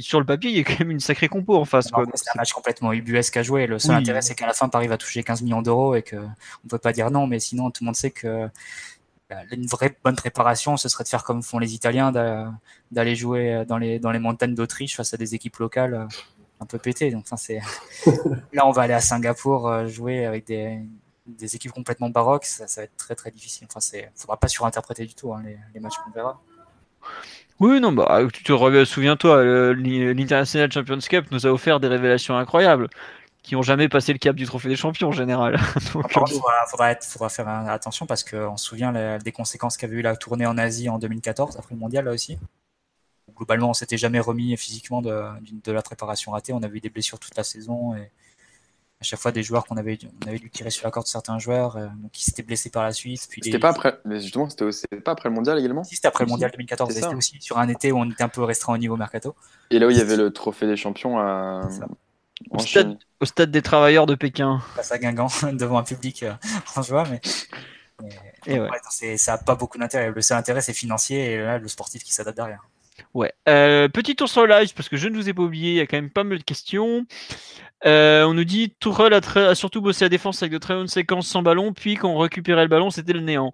[0.00, 1.88] sur le papier, il y a quand même une sacrée compo en face.
[1.88, 3.66] C'est un match complètement ubuesque à jouer.
[3.66, 6.16] Le seul intérêt, c'est qu'à la fin, Paris va toucher 15 millions d'euros et qu'on
[6.16, 8.48] ne peut pas dire non, mais sinon, tout le monde sait que
[9.52, 12.12] une vraie bonne préparation, ce serait de faire comme font les Italiens,
[12.90, 16.06] d'aller jouer dans les, dans les montagnes d'Autriche face à des équipes locales euh,
[16.60, 17.10] un peu pétées.
[17.10, 17.60] Donc, c'est...
[18.52, 20.80] Là, on va aller à Singapour euh, jouer avec des,
[21.26, 23.66] des équipes complètement baroques, ça, va être très très difficile.
[23.70, 26.40] Enfin, c'est, faudra pas surinterpréter du tout hein, les, les, matchs qu'on verra.
[27.60, 32.88] Oui, non, bah, tu te souviens-toi, l'International Champions Cup nous a offert des révélations incroyables
[33.42, 35.54] qui ont jamais passé le cap du trophée des champions en général.
[35.94, 40.16] Donc, il faudra, faudra, faire attention parce qu'on se souvient des conséquences qu'avait eu la
[40.16, 42.38] tournée en Asie en 2014, après le mondial là aussi.
[43.36, 45.22] Globalement, on s'était jamais remis physiquement de,
[45.64, 46.52] de, la préparation ratée.
[46.52, 48.10] On avait eu des blessures toute la saison et
[49.00, 51.38] à chaque fois des joueurs qu'on avait, on avait dû tirer sur la corde certains
[51.38, 53.26] joueurs euh, qui s'étaient blessés par la suite.
[53.42, 55.84] C'était pas après, mais justement, c'était pas après le mondial également?
[55.84, 56.92] Si, c'était après le mondial 2014.
[56.92, 59.34] C'était aussi sur un été où on était un peu restreint au niveau mercato.
[59.70, 61.62] Et là où il y avait le trophée des champions à.
[62.50, 64.60] Au stade, au stade, des travailleurs de Pékin.
[64.74, 66.32] Face à Guingamp, devant un public euh,
[66.76, 67.20] en joie, mais.
[68.46, 70.10] mais ça n'a pas beaucoup d'intérêt.
[70.10, 72.64] Le seul intérêt, c'est financier et là, le sportif qui s'adapte derrière.
[73.14, 73.32] Ouais.
[73.48, 75.80] Euh, petit tour sur live, parce que je ne vous ai pas oublié, il y
[75.80, 77.06] a quand même pas mal de questions.
[77.86, 81.26] Euh, on nous dit Tourelle a, surtout bossé la défense avec de très bonnes séquences
[81.26, 83.52] sans ballon, puis quand on récupérait le ballon, c'était le néant.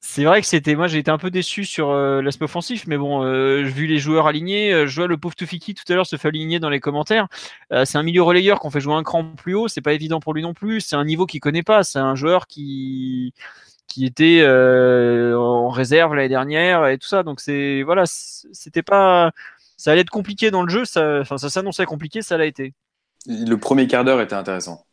[0.00, 2.96] C'est vrai que c'était, moi j'ai été un peu déçu sur euh, l'aspect offensif, mais
[2.96, 6.16] bon, euh, vu les joueurs alignés, je vois le pauvre Toufiki tout à l'heure se
[6.16, 7.26] fait aligner dans les commentaires.
[7.84, 10.34] c'est un milieu relayeur qu'on fait jouer un cran plus haut, c'est pas évident pour
[10.34, 10.80] lui non plus.
[10.80, 13.34] C'est un niveau qu'il connaît pas, c'est un joueur qui
[13.88, 17.22] qui était en réserve l'année dernière et tout ça.
[17.22, 19.32] Donc c'est voilà, c'était pas,
[19.76, 20.84] ça allait être compliqué dans le jeu.
[20.84, 22.74] Ça, enfin ça s'annonçait compliqué, ça l'a été
[23.28, 24.86] le premier quart d'heure était intéressant.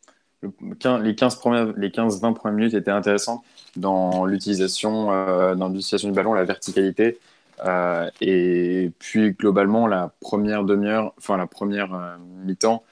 [1.02, 3.44] Les 15 premières, les 15-20 premières minutes étaient intéressantes
[3.76, 7.18] dans l'utilisation, euh, dans l'utilisation du ballon, la verticalité.
[7.64, 12.84] Euh, et puis globalement, la première demi-heure, enfin la première euh, mi-temps,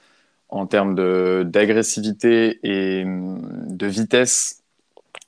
[0.49, 0.95] en termes
[1.43, 4.63] d'agressivité et hum, de vitesse,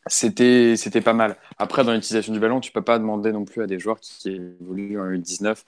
[0.07, 1.35] c'était pas mal.
[1.57, 4.29] Après, dans l'utilisation du ballon, tu peux pas demander non plus à des joueurs qui
[4.29, 5.63] évoluent en U19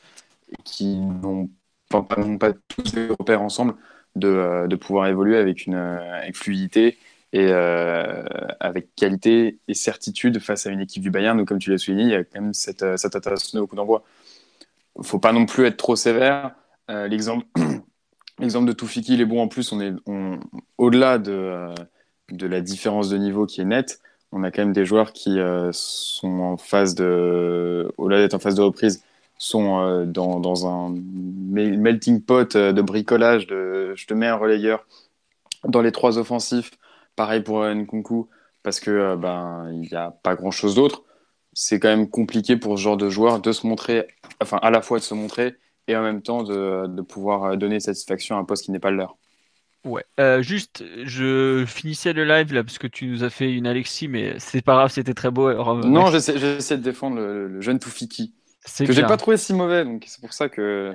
[0.51, 1.49] et qui n'ont
[1.89, 2.05] pas,
[2.67, 3.75] tous les repères ensemble
[4.23, 6.97] euh, de, pouvoir évoluer avec une euh, fluidité
[7.31, 8.23] et euh,
[8.59, 11.37] avec qualité et certitude face à une équipe du Bayern.
[11.37, 13.15] Donc, comme tu l'as souligné, il y a quand même cette, cette
[13.55, 14.03] au coup d'envoi.
[14.95, 16.55] Il ne faut pas non plus être trop sévère.
[16.89, 17.45] L'exemple
[18.67, 19.71] de Toufiki, il est bon en plus.
[19.71, 19.93] On est
[20.77, 21.67] au-delà de,
[22.31, 24.01] de la différence de niveau qui est nette.
[24.31, 25.37] On a quand même des joueurs qui
[25.71, 29.03] sont en phase de, au-delà d'être en phase de reprise,
[29.39, 33.47] sont euh, dans, dans, un melting pot euh, de bricolage.
[33.47, 34.85] De, je te mets un relayeur
[35.63, 36.71] dans les trois offensifs.
[37.15, 38.27] Pareil pour Nkunku,
[38.61, 41.03] parce que euh, ben il n'y a pas grand chose d'autre.
[41.53, 44.07] C'est quand même compliqué pour ce genre de joueur de se montrer,
[44.41, 45.55] enfin à la fois de se montrer
[45.87, 48.91] et en même temps de, de pouvoir donner satisfaction à un poste qui n'est pas
[48.91, 49.17] le leur.
[49.85, 50.03] Ouais,
[50.41, 54.35] juste, je finissais le live là parce que tu nous as fait une Alexis, mais
[54.37, 55.51] c'est pas grave, c'était très beau.
[55.83, 58.33] Non, j'essaie de défendre le, le jeune Toufiki
[58.77, 60.93] que j'ai pas trouvé si mauvais, donc c'est pour ça que.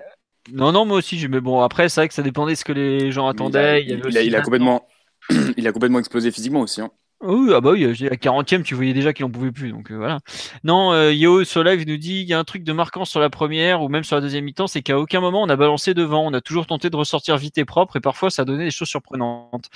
[0.53, 2.73] Non, non, moi aussi, mais bon, après, c'est vrai que ça dépendait de ce que
[2.73, 3.83] les gens attendaient.
[3.83, 4.87] Il a, complètement...
[5.57, 6.83] il a complètement explosé physiquement aussi.
[6.83, 6.91] Hein.
[7.27, 9.71] Oui, ah bah oui, à 40 e tu voyais déjà qu'il en pouvait plus.
[9.71, 10.19] Donc euh, voilà.
[10.63, 13.19] Non, euh, Yo sur live nous dit il y a un truc de marquant sur
[13.19, 15.95] la première ou même sur la deuxième mi-temps, c'est qu'à aucun moment on a balancé
[15.95, 16.27] devant.
[16.27, 18.71] On a toujours tenté de ressortir vite et propre et parfois ça a donné des
[18.71, 19.71] choses surprenantes.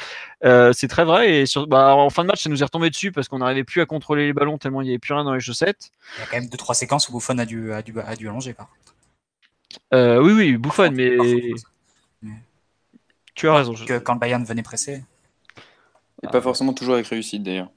[0.44, 1.40] Euh, c'est très vrai.
[1.40, 3.64] Et sur, bah, en fin de match, ça nous est retombé dessus parce qu'on n'arrivait
[3.64, 5.90] plus à contrôler les ballons tellement il n'y avait plus rien dans les chaussettes.
[6.18, 8.14] Il y a quand même deux trois séquences où Bouffon a dû, a dû, a
[8.14, 10.20] dû allonger par contre.
[10.22, 11.16] oui, oui, Bouffon, mais...
[13.34, 13.72] Tu as raison.
[13.72, 15.04] Que quand le Bayern venait presser.
[16.22, 17.70] Et pas forcément toujours avec réussite d'ailleurs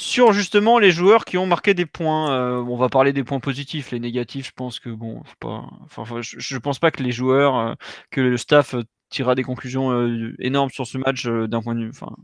[0.00, 3.40] sur justement les joueurs qui ont marqué des points, euh, on va parler des points
[3.40, 7.56] positifs, les négatifs, je pense que bon, pas, enfin, je, pense pas que les joueurs,
[7.56, 7.74] euh,
[8.10, 11.90] que le staff euh, tirera des conclusions énormes sur ce match d'un point de vue,
[11.90, 12.14] enfin,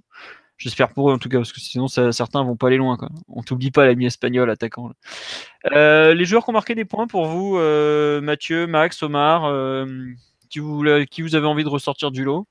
[0.56, 2.96] j'espère pour eux en tout cas, parce que sinon certains vont pas aller loin.
[2.96, 3.08] Quoi.
[3.28, 4.92] On t'oublie pas l'ami espagnol attaquant.
[5.72, 7.58] les joueurs qui ont marqué des points pour vous,
[8.22, 9.52] Mathieu, Max, Omar,
[10.48, 12.46] qui vous, qui vous avez envie de ressortir du lot?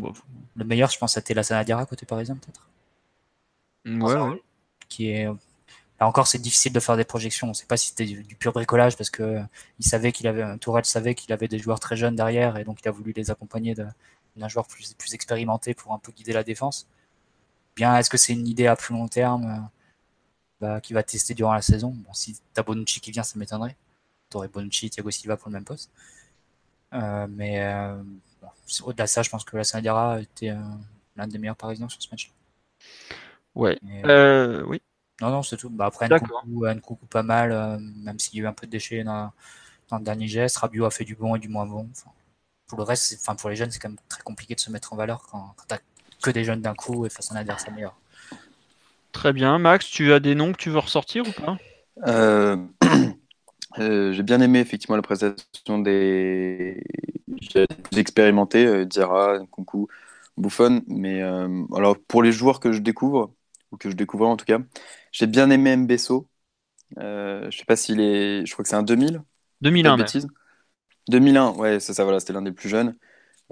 [0.00, 2.68] Le meilleur, je pense, c'était la Sanadiara côté parisien, peut-être.
[3.84, 4.42] Ouais,
[4.88, 5.26] Qui est.
[6.02, 7.48] Là encore, c'est difficile de faire des projections.
[7.48, 9.40] On ne sait pas si c'était du, pur bricolage parce que
[9.78, 12.80] il savait qu'il avait, Tourelle savait qu'il avait des joueurs très jeunes derrière et donc
[12.82, 16.42] il a voulu les accompagner d'un joueur plus, plus expérimenté pour un peu guider la
[16.42, 16.88] défense.
[17.76, 19.60] Bien, est-ce que c'est une idée à plus long terme euh,
[20.60, 21.90] bah, qui va tester durant la saison?
[21.90, 23.76] Bon, si t'as Bonucci qui vient, ça m'étonnerait.
[24.30, 25.90] T'aurais Bonucci, Thiago Silva pour le même poste.
[26.94, 28.02] Euh, mais euh,
[28.84, 30.60] au-delà de ça, je pense que la Sanadira était euh,
[31.16, 32.32] l'un des meilleurs parisiens sur ce match.
[33.54, 33.78] Ouais.
[34.04, 34.80] Euh, oui.
[35.20, 35.70] Non, non, c'est tout.
[35.70, 39.04] Bah, après, Nkunku, pas mal, euh, même s'il y a eu un peu de déchets
[39.04, 39.32] dans,
[39.88, 40.56] dans le dernier geste.
[40.58, 41.88] Rabiot a fait du bon et du moins bon.
[42.66, 44.92] pour le reste, enfin, pour les jeunes, c'est quand même très compliqué de se mettre
[44.92, 45.82] en valeur quand, quand tu
[46.22, 47.96] que des jeunes d'un coup et face à un adversaire meilleur.
[49.10, 49.58] Très bien.
[49.58, 51.58] Max, tu as des noms que tu veux ressortir ou pas?
[52.06, 52.56] Euh,
[53.78, 56.82] euh, J'ai bien aimé effectivement la prestation des
[57.96, 59.88] expérimentés, euh, Diarra, Nkunku,
[60.36, 60.82] Buffon.
[60.86, 63.34] Mais alors pour les joueurs que je découvre,
[63.70, 64.58] ou que je découvre en tout cas,
[65.12, 66.28] j'ai bien aimé Mbesso.
[66.96, 68.46] je sais pas s'il est.
[68.46, 69.22] Je crois que c'est un 2000.
[69.60, 69.96] 2001.
[71.08, 72.96] 2001, ouais, ça, ça voilà, c'était l'un des plus jeunes.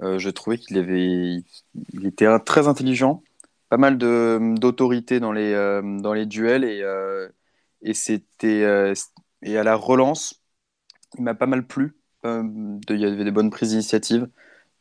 [0.01, 1.43] Euh, je trouvais qu'il avait,
[1.93, 3.23] il était très intelligent,
[3.69, 7.29] pas mal d'autorité dans les euh, dans les duels et euh,
[7.81, 8.93] et c'était
[9.43, 10.43] et à la relance,
[11.17, 11.95] il m'a pas mal plu.
[12.23, 14.29] il y avait des bonnes prises d'initiative.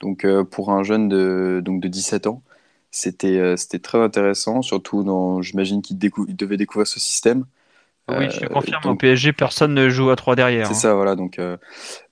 [0.00, 2.42] Donc pour un jeune de donc de 17 ans,
[2.90, 7.44] c'était c'était très intéressant, surtout dans j'imagine qu'il devait découvrir ce système.
[8.18, 10.66] Oui, je confirme, au PSG, personne ne joue à 3 derrière.
[10.66, 10.76] C'est hein.
[10.76, 11.16] ça, voilà.
[11.16, 11.56] Donc, euh,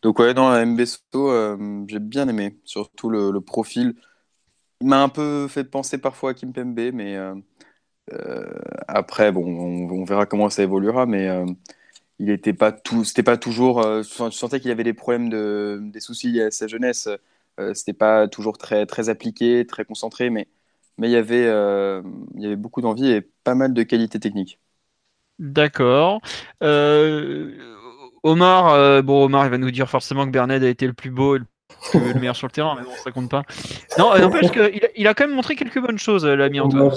[0.02, 3.94] donc ouais, dans la MBSO, euh, j'ai bien aimé, surtout le, profil.
[4.80, 7.34] Il m'a un peu fait penser parfois à Kim Pembe, mais euh,
[8.86, 11.28] après, bon, on, verra comment ça évoluera, mais
[12.18, 13.82] il n'était pas tout, c'était pas toujours.
[13.82, 17.08] je sentais qu'il avait des problèmes de, des soucis à sa jeunesse.
[17.74, 20.48] c'était pas toujours très, très appliqué, très concentré, mais,
[20.98, 24.58] mais il y avait, il y avait beaucoup d'envie et pas mal de qualité technique.
[25.38, 26.20] D'accord.
[26.62, 27.52] Euh,
[28.22, 31.10] Omar, euh, bon, Omar, il va nous dire forcément que Bernard a été le plus
[31.10, 31.40] beau et
[31.94, 33.44] le, meilleur sur le terrain, mais bon, ça compte pas.
[33.98, 36.90] Non, n'empêche qu'il il a quand même montré quelques bonnes choses, l'ami Antoine.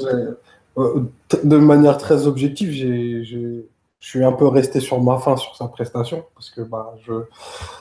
[1.44, 3.66] De manière très objective, j'ai
[4.02, 7.14] je suis un peu resté sur ma fin sur sa prestation parce que bah, je,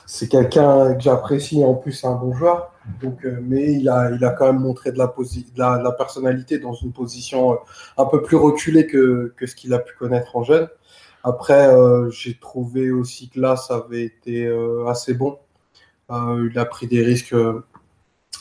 [0.05, 2.71] c'est quelqu'un que j'apprécie en plus c'est un bon joueur.
[3.01, 6.59] Donc, euh, mais il a, il a quand même montré de la, de la, personnalité
[6.59, 7.55] dans une position euh,
[7.97, 10.67] un peu plus reculée que, que ce qu'il a pu connaître en jeune.
[11.23, 14.47] Après, euh, j'ai trouvé aussi que là, ça avait été
[14.87, 15.39] assez bon.
[16.09, 17.35] il a pris des risques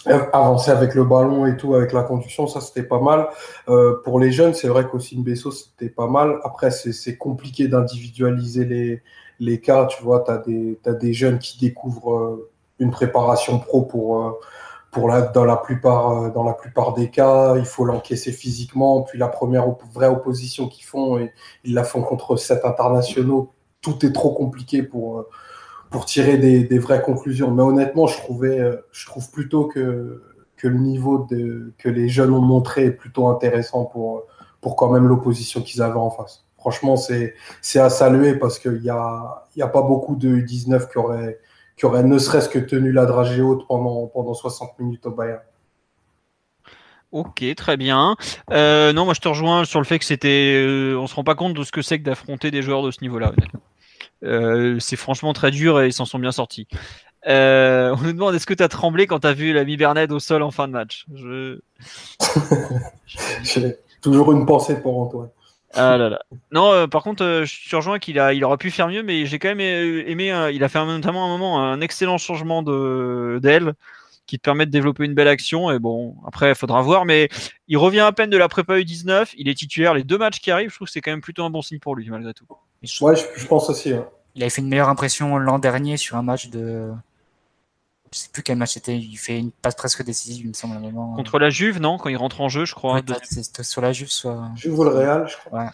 [0.06, 3.28] avancer avec le ballon et tout, avec la conduction, ça c'était pas mal.
[3.68, 6.40] Euh, pour les jeunes, c'est vrai qu'aussi Besso c'était pas mal.
[6.44, 9.02] Après, c'est compliqué d'individualiser les,
[9.40, 9.86] les cas.
[9.86, 14.24] Tu vois, tu as des, as des jeunes qui découvrent euh, une préparation pro pour,
[14.24, 14.30] euh,
[14.90, 17.56] pour la, dans, la plupart, dans la plupart des cas.
[17.56, 19.02] Il faut l'encaisser physiquement.
[19.02, 21.32] Puis la première vraie opposition qu'ils font, et
[21.64, 23.52] ils la font contre sept internationaux.
[23.82, 25.26] Tout est trop compliqué pour
[25.90, 27.50] pour tirer des, vraies conclusions.
[27.50, 30.22] Mais honnêtement, je, trouvais, euh, je trouve plutôt que,
[30.62, 31.26] le niveau
[31.78, 34.24] que les jeunes ont montré est plutôt intéressant pour,
[34.60, 36.44] pour quand même l'opposition qu'ils avaient en face.
[36.58, 37.34] Franchement, c'est
[37.76, 41.38] à saluer parce qu'il n'y a, a pas beaucoup de U19 qui auraient,
[41.78, 45.40] qui ne serait-ce que tenu la dragée haute pendant, pendant 60 minutes au Bayern.
[47.12, 48.14] Ok, très bien.
[48.52, 51.24] Euh, non, moi je te rejoins sur le fait que c'était, euh, on se rend
[51.24, 53.32] pas compte de ce que c'est que d'affronter des joueurs de ce niveau-là.
[53.32, 53.58] Euh,
[54.22, 56.66] c'est franchement très dur et ils s'en sont bien sortis.
[57.26, 60.10] Euh, on nous demande est-ce que tu as tremblé quand tu as vu l'ami Bernard
[60.10, 61.06] au sol en fin de match?
[63.42, 65.28] J'ai toujours une pensée pour Antoine.
[65.74, 66.20] Ah là là.
[66.50, 69.24] Non, euh, par contre, je te rejoins qu'il a, il aurait pu faire mieux, mais
[69.26, 70.50] j'ai quand même aimé.
[70.52, 73.74] il a fait notamment un moment un excellent changement de d'aile
[74.26, 75.70] qui te permet de développer une belle action.
[75.70, 77.28] Et bon, après, il faudra voir, mais
[77.68, 79.34] il revient à peine de la prépa U19.
[79.36, 80.70] Il est titulaire les deux matchs qui arrivent.
[80.70, 82.46] Je trouve que c'est quand même plutôt un bon signe pour lui, malgré tout.
[83.00, 83.92] Ouais, je, pense aussi.
[83.92, 84.06] Hein.
[84.34, 86.90] Il avait fait une meilleure impression l'an dernier sur un match de.
[88.12, 88.96] Je sais plus quel match c'était.
[88.96, 90.78] Il fait une passe presque décisive, il me semble.
[90.78, 91.14] moment.
[91.14, 93.00] Contre la Juve, non Quand il rentre en jeu, je crois.
[93.22, 94.50] c'était sur la Juve, soit.
[94.56, 95.60] Juve ou le Real, je crois.
[95.60, 95.68] Ouais.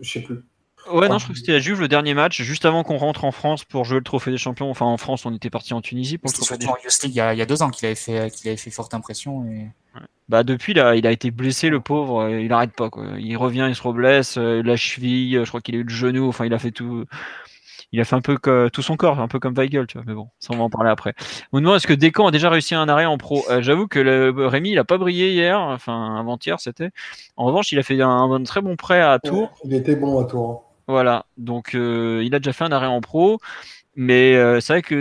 [0.00, 0.42] Je sais plus.
[0.92, 3.24] Ouais, non, je crois que c'était la Juve le dernier match, juste avant qu'on rentre
[3.24, 4.70] en France pour jouer le Trophée des Champions.
[4.70, 6.88] Enfin, en France, on était parti en Tunisie pour le Trophée des Champions.
[7.04, 8.94] il y, a, il y a deux ans qu'il avait fait, qu'il avait fait forte
[8.94, 9.44] impression.
[9.46, 9.66] Et...
[10.28, 13.06] Bah depuis là, il a été blessé le pauvre, il arrête pas quoi.
[13.18, 16.28] Il revient, il se reblesse, euh, la cheville, je crois qu'il a eu le genou,
[16.28, 17.06] enfin il a fait tout
[17.92, 20.04] il a fait un peu que, tout son corps, un peu comme Weigel, tu vois.
[20.06, 21.14] Mais bon, ça on va en parler après.
[21.52, 23.44] On me demande est-ce que Descamps a déjà réussi un arrêt en pro?
[23.50, 26.90] Euh, J'avoue que le, Rémi, il a pas brillé hier, enfin avant-hier c'était.
[27.36, 29.52] En revanche, il a fait un, très bon prêt à Tours.
[29.64, 30.65] il était bon à Tours.
[30.88, 33.40] Voilà, donc il a déjà fait un arrêt en pro.
[33.98, 35.00] Mais euh, c'est vrai que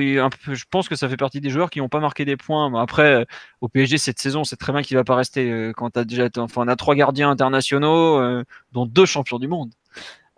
[0.53, 2.81] je pense que ça fait partie des joueurs qui n'ont pas marqué des points.
[2.81, 3.27] Après,
[3.59, 5.51] au PSG cette saison, c'est très bien qu'il va pas rester.
[5.51, 9.49] Euh, quand as déjà, enfin, on a trois gardiens internationaux, euh, dont deux champions du
[9.49, 9.71] monde.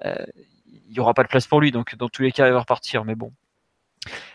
[0.03, 2.59] Il n'y aura pas de place pour lui, donc dans tous les cas, il va
[2.59, 3.05] repartir.
[3.05, 3.31] Mais bon.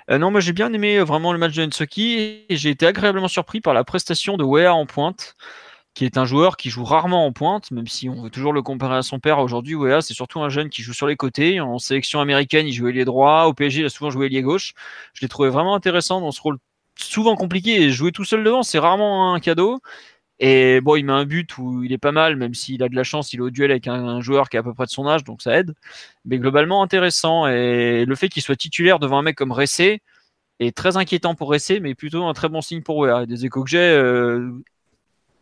[0.08, 3.60] non, moi j'ai bien aimé vraiment le match de Nsoki et j'ai été agréablement surpris
[3.60, 5.34] par la prestation de Wea en pointe
[5.94, 8.62] qui est un joueur qui joue rarement en pointe, même si on veut toujours le
[8.62, 9.74] comparer à son père aujourd'hui.
[9.74, 11.60] Ouais, c'est surtout un jeune qui joue sur les côtés.
[11.60, 13.46] En sélection américaine, il jouait les droits.
[13.46, 14.72] Au PSG, il a souvent joué les gauche.
[15.14, 16.58] Je l'ai trouvé vraiment intéressant dans ce rôle
[16.98, 17.82] souvent compliqué.
[17.82, 19.80] Et jouer tout seul devant, c'est rarement un cadeau.
[20.38, 22.96] Et bon, il met un but où il est pas mal, même s'il a de
[22.96, 24.90] la chance, il est au duel avec un, joueur qui est à peu près de
[24.90, 25.74] son âge, donc ça aide.
[26.24, 27.46] Mais globalement intéressant.
[27.46, 30.02] Et le fait qu'il soit titulaire devant un mec comme Ressé
[30.60, 33.26] est très inquiétant pour Ressé, mais plutôt un très bon signe pour eux.
[33.26, 34.50] Des échos que j'ai, euh,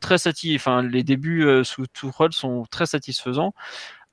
[0.01, 0.17] très.
[0.55, 3.55] Enfin, les débuts euh, sous Tuchel sont très satisfaisants.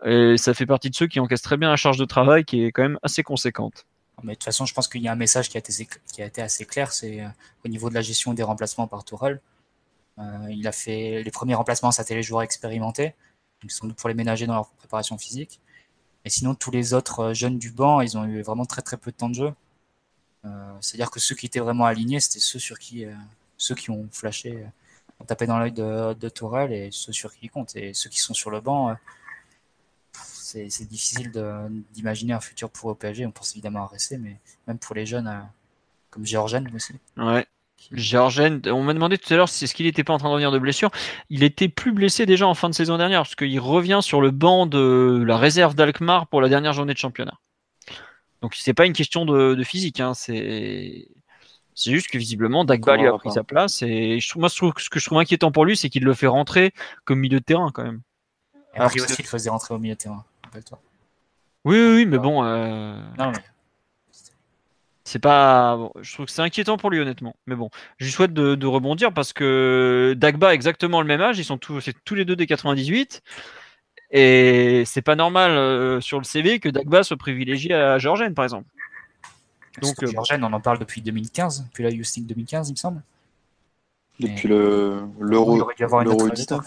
[0.05, 2.63] Et ça fait partie de ceux qui encaissent très bien la charge de travail qui
[2.63, 3.85] est quand même assez conséquente.
[4.23, 6.21] Mais de toute façon, je pense qu'il y a un message qui a été, qui
[6.21, 7.27] a été assez clair, c'est euh,
[7.65, 9.41] au niveau de la gestion des remplacements par Tourelle.
[10.17, 13.13] Euh, il a fait les premiers remplacements, ça les joueurs expérimentés,
[13.61, 15.61] donc sans doute pour les ménager dans leur préparation physique.
[16.25, 18.97] Et sinon, tous les autres euh, jeunes du banc, ils ont eu vraiment très très
[18.97, 19.53] peu de temps de jeu.
[20.79, 23.05] C'est-à-dire que ceux qui étaient vraiment alignés, c'était ceux sur qui,
[23.57, 24.65] ceux qui ont flashé,
[25.19, 27.75] ont tapé dans l'œil de, de et ceux sur qui ils comptent.
[27.75, 28.95] Et ceux qui sont sur le banc,
[30.47, 31.31] c'est difficile
[31.91, 33.25] d'imaginer un futur pour au PSG.
[33.25, 35.41] On pense évidemment à Ressé, mais même pour les jeunes euh,
[36.09, 36.93] comme Géorgène aussi.
[37.17, 37.45] Ouais.
[37.91, 40.33] Géorgène, on m'a demandé tout à l'heure si est-ce qu'il n'était pas en train de
[40.33, 40.89] revenir de blessure.
[41.29, 44.31] Il était plus blessé déjà en fin de saison dernière, parce qu'il revient sur le
[44.31, 47.37] banc de la réserve d'Alkmaar pour la dernière journée de championnat.
[48.41, 50.13] Donc c'est pas une question de, physique, hein.
[50.13, 51.07] c'est
[51.77, 53.83] c'est juste que visiblement Dagba lui a pris sa place.
[53.83, 56.73] Et je, moi, ce que je trouve inquiétant pour lui, c'est qu'il le fait rentrer
[57.05, 58.01] comme milieu de terrain quand même.
[58.73, 60.25] Et après aussi, il faisait rentrer au milieu de terrain.
[61.65, 62.43] Oui, oui, mais bon.
[62.43, 63.43] Euh, non, mais...
[65.03, 65.77] C'est pas.
[66.01, 67.35] je trouve que c'est inquiétant pour lui, honnêtement.
[67.45, 71.37] Mais bon, je lui souhaite de, rebondir parce que Dagba a exactement le même âge.
[71.37, 73.21] Ils sont tous, tous les deux des 98.
[74.09, 78.45] Et c'est pas normal euh, sur le CV que Dagba soit privilégié à Georgène, par
[78.45, 78.67] exemple.
[79.81, 83.01] Donc, euh, Georgène, on en parle depuis 2015, depuis la Youth 2015, il me semble.
[84.19, 85.57] Depuis le l'Euro
[86.29, 86.65] 19.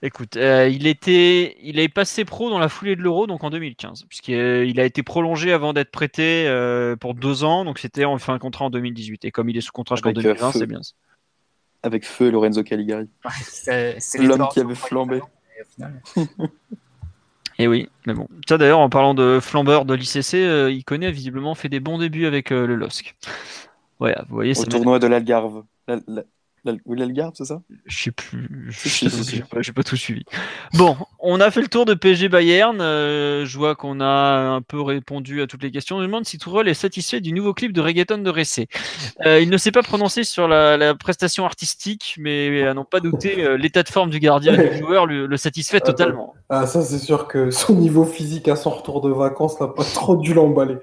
[0.00, 3.50] Écoute, euh, il était, il est passé pro dans la foulée de l'Euro, donc en
[3.50, 8.16] 2015, puisqu'il a été prolongé avant d'être prêté euh, pour deux ans, donc c'était en
[8.18, 9.24] fin un contrat en 2018.
[9.24, 10.80] Et comme il est sous contrat jusqu'en 2020, c'est bien.
[11.82, 13.08] Avec feu Lorenzo Caligari.
[13.40, 15.20] c'est l'homme qui avait flambé.
[17.58, 18.28] Et oui, mais bon.
[18.48, 21.98] Ça d'ailleurs, en parlant de flambeur de l'ICC, euh, il connaît visiblement fait des bons
[21.98, 23.16] débuts avec le LOSC.
[24.00, 25.64] Ouais, vous voyez, Au tournoi de l'Algarve.
[26.86, 27.60] L'Algarve, c'est ça?
[27.86, 28.68] Je sais plus.
[28.70, 30.24] Je n'ai pas, tout suivi.
[30.74, 32.78] Bon, on a fait le tour de PSG Bayern.
[32.80, 35.96] Euh, je vois qu'on a un peu répondu à toutes les questions.
[35.96, 38.68] Je me demande si Tourelle est satisfait du nouveau clip de reggaeton de Ressé.
[39.24, 43.44] Euh, il ne s'est pas prononcé sur la, prestation artistique, mais à n'en pas douter,
[43.44, 46.34] euh, l'état de forme du gardien et du joueur le, satisfait totalement.
[46.48, 49.84] Ah, ça, c'est sûr que son niveau physique à son retour de vacances n'a pas
[49.84, 50.78] trop dû l'emballer.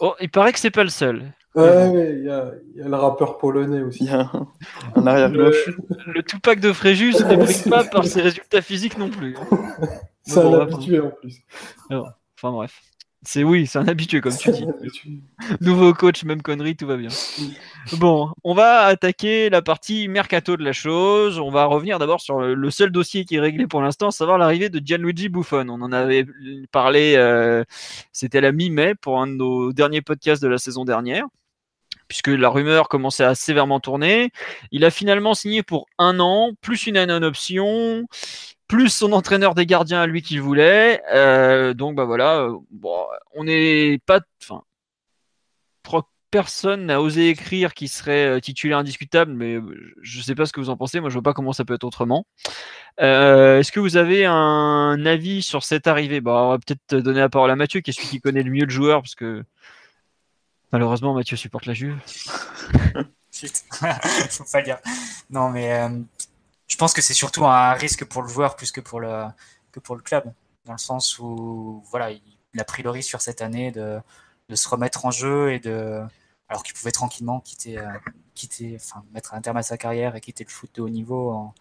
[0.00, 1.32] Oh, il paraît que c'est pas le seul.
[1.58, 4.04] Ouais, il y, a, le rappeur polonais aussi.
[4.04, 4.30] Il y a
[4.94, 5.70] un, arrière-gauche.
[6.06, 9.36] Le, Tupac de Fréjus ne brille pas par ses résultats physiques non plus.
[10.22, 11.42] C'est un habitué en plus.
[11.90, 12.80] enfin bref.
[13.22, 14.64] C'est oui, c'est un habitué comme tu dis.
[15.60, 17.08] Nouveau coach, même connerie, tout va bien.
[17.98, 21.40] Bon, on va attaquer la partie mercato de la chose.
[21.40, 24.38] On va revenir d'abord sur le seul dossier qui est réglé pour l'instant, à savoir
[24.38, 25.66] l'arrivée de Gianluigi Buffon.
[25.68, 26.26] On en avait
[26.70, 27.64] parlé, euh,
[28.12, 31.26] c'était la mi-mai pour un de nos derniers podcasts de la saison dernière
[32.08, 34.30] puisque la rumeur commençait à sévèrement tourner.
[34.72, 38.06] Il a finalement signé pour un an, plus une année en option,
[38.66, 41.02] plus son entraîneur des gardiens à lui qu'il voulait.
[41.12, 42.58] Euh, donc bah voilà, euh,
[43.34, 44.62] on n'est pas, enfin,
[46.30, 49.58] personne n'a osé écrire qu'il serait euh, titulaire indiscutable, mais
[50.02, 51.00] je ne sais pas ce que vous en pensez.
[51.00, 52.26] Moi, je vois pas comment ça peut être autrement.
[52.98, 56.20] Est-ce que vous avez un avis sur cette arrivée?
[56.20, 58.50] Bah, On va peut-être donner la parole à Mathieu, qui est celui qui connaît le
[58.50, 59.42] mieux le joueur, parce que
[60.72, 61.98] malheureusement, Mathieu supporte la Juve.
[64.30, 64.78] Faut pas dire.
[65.30, 65.88] Non, mais
[66.68, 69.24] je pense que c'est surtout un risque pour le joueur plus que pour le,
[69.72, 70.32] que pour le club.
[70.66, 74.00] Dans le sens où voilà, il a pris le risque sur cette année de,
[74.54, 76.02] se remettre en jeu et de.
[76.48, 77.86] Alors qu'il pouvait tranquillement quitter, euh,
[78.34, 81.52] quitter, enfin, mettre un terme à sa carrière et quitter le foot de haut niveau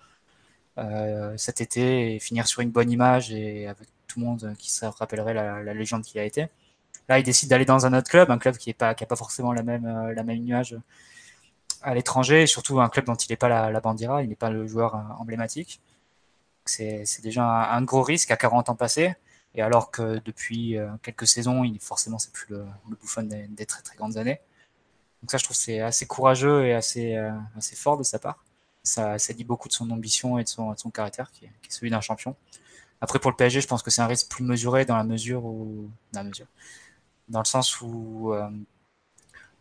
[0.78, 4.72] euh, cet été et finir sur une bonne image et avec tout le monde qui
[4.72, 6.48] se rappellerait la légende qu'il a été.
[7.10, 9.08] Là, il décide d'aller dans un autre club, un club qui n'a pas, qui a
[9.08, 10.76] pas forcément la même, euh, même image
[11.82, 14.50] à l'étranger, et surtout un club dont il n'est pas la, bandira, il n'est pas
[14.50, 15.82] le joueur euh, emblématique.
[16.66, 19.16] C'est déjà un, gros risque à 40 ans passés,
[19.56, 22.66] et alors que depuis euh, quelques saisons, il forcément c'est plus le,
[23.00, 24.42] bouffon des, très très grandes années.
[25.22, 27.32] Donc ça, je trouve c'est assez courageux et assez, euh,
[27.76, 28.44] fort de sa part.
[28.84, 32.02] Ça, dit beaucoup de son ambition et de son, son caractère, qui est, celui d'un
[32.02, 32.36] champion.
[33.02, 35.46] Après, pour le PSG, je pense que c'est un risque plus mesuré dans la mesure
[35.46, 36.48] où, dans, la mesure,
[37.30, 38.34] dans le sens où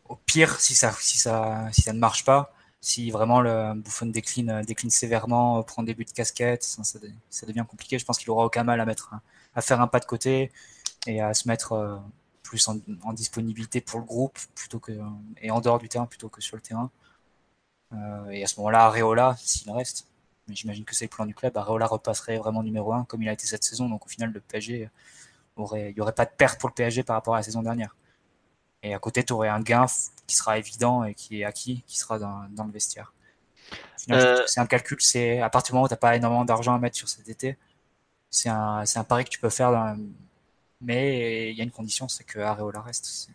[0.08, 4.06] au pire, si ça, si ça, si ça ne marche pas, si vraiment le Bouffon
[4.06, 7.98] décline, décline sévèrement, prend des buts de casquette, ça, devient compliqué.
[7.98, 9.12] Je pense qu'il aura aucun mal à mettre,
[9.54, 10.52] à faire un pas de côté
[11.06, 11.96] et à se mettre euh,
[12.42, 14.92] plus en, disponibilité pour le groupe plutôt que
[15.40, 16.90] et en dehors du terrain plutôt que sur le terrain.
[18.30, 20.06] et à ce moment-là, Areola, s'il reste,
[20.48, 23.28] mais j'imagine que c'est le plan du club, Areola repasserait vraiment numéro 1 comme il
[23.28, 23.88] a été cette saison.
[23.88, 24.90] Donc au final, le PSG
[25.56, 27.62] aurait, il n'y aurait pas de perte pour le PSG par rapport à la saison
[27.62, 27.96] dernière.
[28.82, 29.86] Et à côté, tu aurais un gain
[30.26, 33.12] qui sera évident et qui est acquis, qui sera dans, dans le vestiaire.
[34.10, 34.42] Euh...
[34.46, 36.78] C'est un calcul, c'est à partir du moment où tu n'as pas énormément d'argent à
[36.78, 37.56] mettre sur cet été,
[38.30, 39.72] c'est un, un, pari que tu peux faire.
[39.72, 39.98] Dans,
[40.80, 43.30] mais il y a une condition, c'est que Areola reste.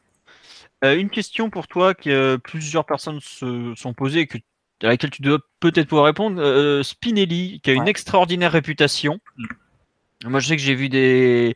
[0.83, 4.37] Euh, une question pour toi que plusieurs personnes se sont posées, que
[4.83, 6.41] à laquelle tu dois peut-être pouvoir répondre.
[6.41, 9.19] Euh, Spinelli, qui a une extraordinaire réputation.
[10.25, 11.55] Moi, je sais que j'ai vu des.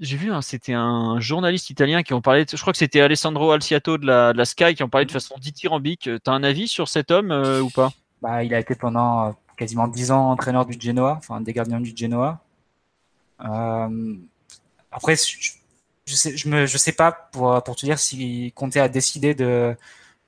[0.00, 2.46] J'ai vu, hein, c'était un journaliste italien qui en parlait.
[2.48, 5.12] Je crois que c'était Alessandro Alciato de la, de la, Sky qui en parlait de
[5.12, 6.02] façon dithyrambique.
[6.02, 7.92] Tu as un avis sur cet homme euh, ou pas?
[8.22, 11.80] Bah, Il a été pendant euh, quasiment 10 ans entraîneur du Genoa, enfin des gardiens
[11.80, 12.40] du Genoa.
[13.44, 14.16] Euh,
[14.92, 15.52] après, je,
[16.04, 19.34] je sais, je, me, je sais pas pour, pour te dire si Conte a décidé
[19.34, 19.76] de,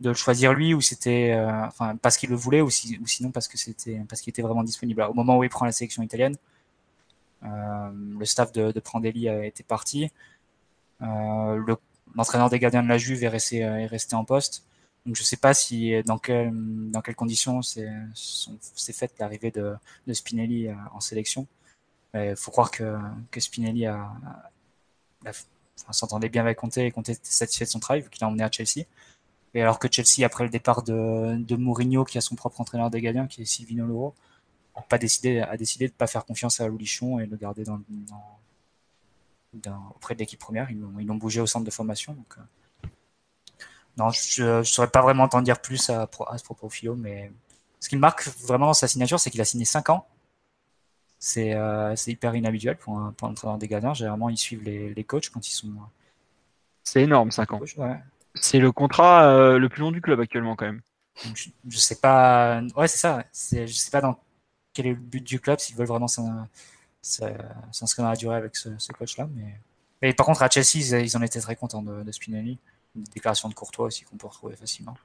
[0.00, 3.06] de le choisir lui ou c'était euh, enfin parce qu'il le voulait ou, si, ou
[3.06, 5.72] sinon parce que c'était parce qu'il était vraiment disponible au moment où il prend la
[5.72, 6.49] sélection italienne euh,
[7.42, 10.10] le staff de, de Prandelli a été parti.
[11.02, 11.76] Euh,
[12.14, 14.64] l'entraîneur des gardiens de la Juve est resté est resté en poste.
[15.06, 16.52] Donc je sais pas si dans quel
[16.90, 19.74] dans quelles conditions c'est c'est fait l'arrivée de,
[20.12, 21.46] Spinelli en sélection.
[22.14, 23.86] Il faut croire que Spinelli
[25.90, 28.50] s'entendait bien avec Conte et Conte était satisfait de son travail qu'il l'a emmené à
[28.50, 28.86] Chelsea.
[29.54, 32.90] Et alors que Chelsea, après le départ de, de Mourinho, qui a son propre entraîneur
[32.90, 34.14] des gardiens, qui est Silvino Loro,
[34.80, 37.36] a, pas décidé, a décidé de ne pas faire confiance à Loulichon et de le
[37.36, 38.38] garder dans, dans,
[39.54, 40.70] dans, auprès de l'équipe première.
[40.70, 42.14] Ils l'ont bougé au centre de formation.
[42.14, 42.88] Donc, euh,
[43.96, 47.30] non, je ne saurais pas vraiment t'en dire plus à, à ce propos, Philo, mais
[47.80, 50.06] ce qui me marque vraiment dans sa signature, c'est qu'il a signé 5 ans.
[51.18, 53.92] C'est euh, hyper inhabituel pour un, pour un entraîneur des gardiens.
[53.92, 55.72] Généralement, ils suivent les, les coachs quand ils sont.
[56.82, 57.60] C'est énorme, 5 ans.
[57.76, 57.98] Ouais.
[58.34, 60.80] C'est le contrat euh, le plus long du club actuellement quand même.
[61.34, 62.62] Je, je sais pas.
[62.76, 63.24] Ouais, c'est ça.
[63.34, 64.18] Je sais pas dans
[64.72, 67.36] quel est le but du club s'ils veulent vraiment s'inscrire
[67.98, 69.28] dans la durée avec ce, ce coach-là.
[69.34, 69.54] Mais...
[70.02, 70.12] mais...
[70.14, 72.58] par contre, à Chelsea, ils, en étaient très contents de, de Spinelli.
[72.96, 74.96] Une déclaration de Courtois aussi qu'on peut retrouver facilement.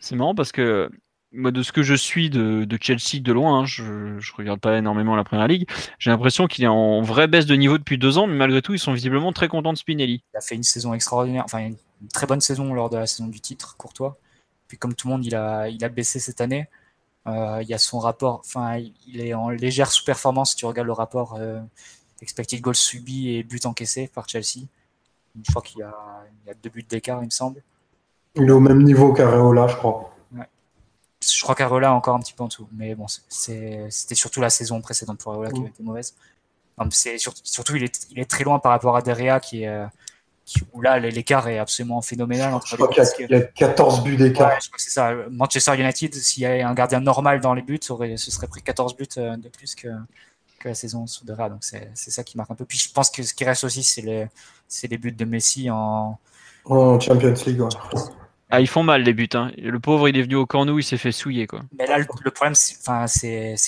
[0.00, 0.90] C'est marrant parce que
[1.32, 4.60] moi, de ce que je suis de, de Chelsea de loin, hein, je, je regarde
[4.60, 5.68] pas énormément la première ligue.
[5.98, 8.72] J'ai l'impression qu'il est en vraie baisse de niveau depuis deux ans, mais malgré tout,
[8.72, 10.22] ils sont visiblement très contents de Spinelli.
[10.32, 13.06] Il a fait une saison extraordinaire, enfin une une très bonne saison lors de la
[13.06, 14.18] saison du titre, Courtois.
[14.68, 16.68] Puis comme tout le monde, il a, il a baissé cette année.
[17.26, 20.50] Euh, il y a son rapport, enfin, il est en légère sous-performance.
[20.50, 21.60] Si tu regardes le rapport euh,
[22.20, 24.66] expected goals subis et buts encaissés par Chelsea,
[25.42, 27.62] je crois qu'il y, y, a deux buts d'écart, il me semble.
[28.36, 30.14] Il est au même niveau qu'Areola, je crois.
[30.32, 30.46] Ouais.
[31.20, 32.68] Je crois qu'Areola encore un petit peu en dessous.
[32.72, 36.14] Mais bon, c'était surtout la saison précédente pour Areola qui a été mauvaise.
[36.90, 39.86] Surtout, surtout, il est, il est très loin par rapport à Derea qui est euh,
[40.72, 44.50] où là l'écart est absolument phénoménal entre je crois qu'il y, a 14 buts d'écart.
[44.50, 45.12] Ouais, c'est ça.
[45.30, 48.62] Manchester United, s'il y avait un gardien normal dans les buts, aurait, ce serait pris
[48.62, 49.88] 14 buts euh, de plus que,
[50.60, 51.50] que la saison sous Dera.
[51.50, 52.64] Donc c'est ça qui marque un peu.
[52.64, 54.28] Puis je pense que ce qui reste aussi, c'est les,
[54.88, 56.18] les buts de Messi en,
[56.64, 57.60] en Champions League.
[57.60, 57.68] Ouais.
[58.50, 59.28] Ah, ils font mal les buts.
[59.34, 59.50] Hein.
[59.58, 61.48] Le pauvre, il est venu au cornou, il s'est fait souiller.
[61.48, 61.62] Quoi.
[61.76, 62.80] Mais là, le, le problème, c'est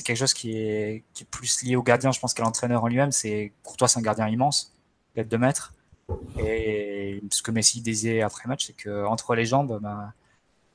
[0.05, 2.87] quelque chose qui est, qui est plus lié au gardien, je pense, qu'à l'entraîneur en
[2.87, 3.11] lui-même.
[3.11, 4.73] C'est Courtois, c'est un gardien immense,
[5.17, 5.75] a 2 mètres.
[6.39, 10.13] Et ce que Messi disait après match, c'est que entre les jambes, bah,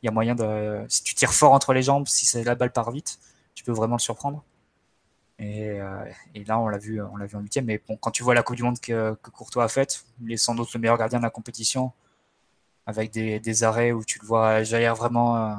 [0.02, 0.86] il y a moyen de.
[0.90, 3.20] Si tu tires fort entre les jambes, si la balle part vite,
[3.56, 4.44] tu peux vraiment le surprendre.
[5.40, 6.06] Et, euh,
[6.36, 7.66] et là, on l'a vu, on l'a vu en huitième.
[7.66, 10.32] Mais bon, quand tu vois la Coupe du Monde que, que, Courtois a faite, il
[10.32, 11.92] est sans doute le meilleur gardien de la compétition,
[12.86, 15.56] avec des, des arrêts où tu le vois jaillir vraiment euh,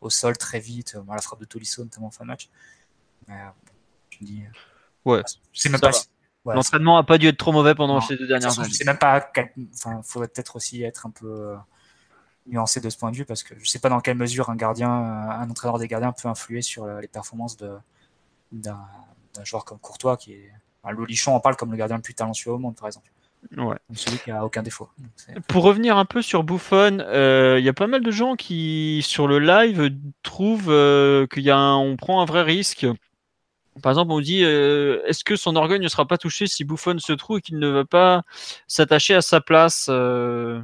[0.00, 2.48] au sol très vite, euh, la frappe de Tolisso notamment en fin de match.
[3.28, 3.38] Mais,
[4.10, 4.42] tu me dis,
[5.04, 5.22] ouais,
[5.52, 5.90] c'est même pas.
[5.90, 5.98] Va.
[6.54, 8.68] L'entraînement a pas dû être trop mauvais pendant non, ces deux dernières années.
[8.68, 9.20] Je sais même pas.
[9.20, 9.50] Quel...
[9.74, 11.56] Enfin, faudrait peut-être aussi être un peu euh,
[12.46, 14.56] nuancé de ce point de vue parce que je sais pas dans quelle mesure un
[14.56, 17.56] gardien, un entraîneur des gardiens peut influer sur les performances
[18.52, 18.80] d'un
[19.44, 20.52] joueur comme Courtois qui est.
[20.82, 23.10] Enfin, Lolichon en parle comme le gardien le plus talentueux au monde, par exemple.
[23.56, 23.76] Ouais.
[23.94, 24.88] Celui qui a aucun défaut.
[25.48, 29.00] Pour revenir un peu sur Buffon, il euh, y a pas mal de gens qui
[29.02, 29.90] sur le live
[30.22, 32.86] trouvent euh, qu'il y a un, on prend un vrai risque
[33.82, 36.98] par exemple, on dit euh, est-ce que son orgueil ne sera pas touché si Buffon
[36.98, 38.22] se trouve et qu'il ne va pas
[38.66, 40.60] s'attacher à sa place euh,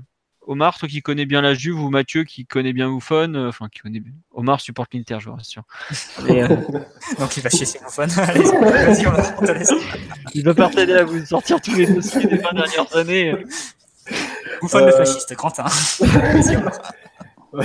[0.47, 3.69] Omar, toi qui connais bien la Juve, ou Mathieu qui connaît bien Buffon, euh, enfin
[3.69, 4.13] qui connaît bien.
[4.33, 5.63] Omar supporte l'Inter, je vous rassure.
[6.29, 6.49] Euh...
[7.19, 8.07] Donc il va chier ses Buffon.
[8.07, 9.75] Vas-y, on te.
[10.35, 13.35] Il va pas t'aider à vous sortir tous les dossiers des 20 dernières années.
[14.61, 14.87] Buffon euh...
[14.87, 16.93] le fasciste, Omar.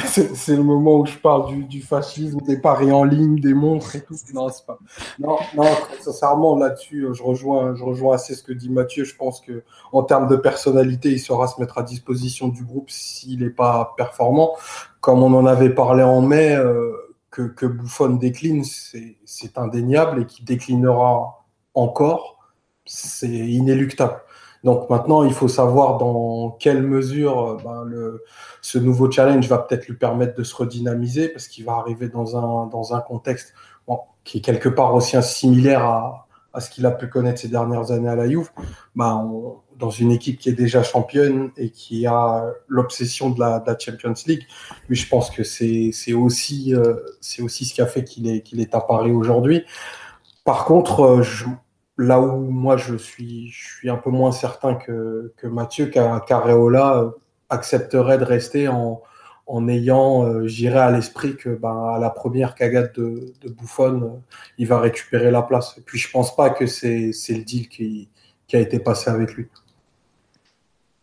[0.05, 3.95] C'est le moment où je parle du, du, fascisme, des paris en ligne, des montres
[3.95, 4.15] et tout.
[4.33, 4.79] Non, c'est pas.
[5.17, 5.63] Non, non,
[6.01, 9.05] sincèrement, là-dessus, je rejoins, je rejoins assez ce que dit Mathieu.
[9.05, 9.63] Je pense que
[9.93, 13.93] en termes de personnalité, il saura se mettre à disposition du groupe s'il n'est pas
[13.95, 14.55] performant.
[14.99, 16.91] Comme on en avait parlé en mai, euh,
[17.31, 22.39] que, que Buffon décline, c'est indéniable et qu'il déclinera encore,
[22.85, 24.21] c'est inéluctable.
[24.63, 28.23] Donc maintenant, il faut savoir dans quelle mesure ben, le,
[28.61, 32.37] ce nouveau challenge va peut-être lui permettre de se redynamiser parce qu'il va arriver dans
[32.37, 33.53] un, dans un contexte
[34.23, 37.91] qui est quelque part aussi similaire à, à ce qu'il a pu connaître ces dernières
[37.91, 38.49] années à la Juve.
[38.95, 39.31] Ben,
[39.77, 43.77] dans une équipe qui est déjà championne et qui a l'obsession de la, de la,
[43.77, 44.43] Champions League.
[44.89, 48.41] Mais je pense que c'est aussi, euh, c'est aussi ce qui a fait qu'il est,
[48.41, 49.63] qu'il est à aujourd'hui.
[50.43, 51.45] Par contre, euh, je,
[51.97, 57.13] là où moi je suis, je suis un peu moins certain que, que Mathieu, qu'Areola
[57.49, 59.01] accepterait de rester en,
[59.67, 64.19] ayant, euh, à l'esprit que ben, à la première cagade de, de Buffon, euh,
[64.57, 65.75] il va récupérer la place.
[65.77, 68.09] Et puis je pense pas que c'est le deal qui,
[68.47, 69.47] qui a été passé avec lui.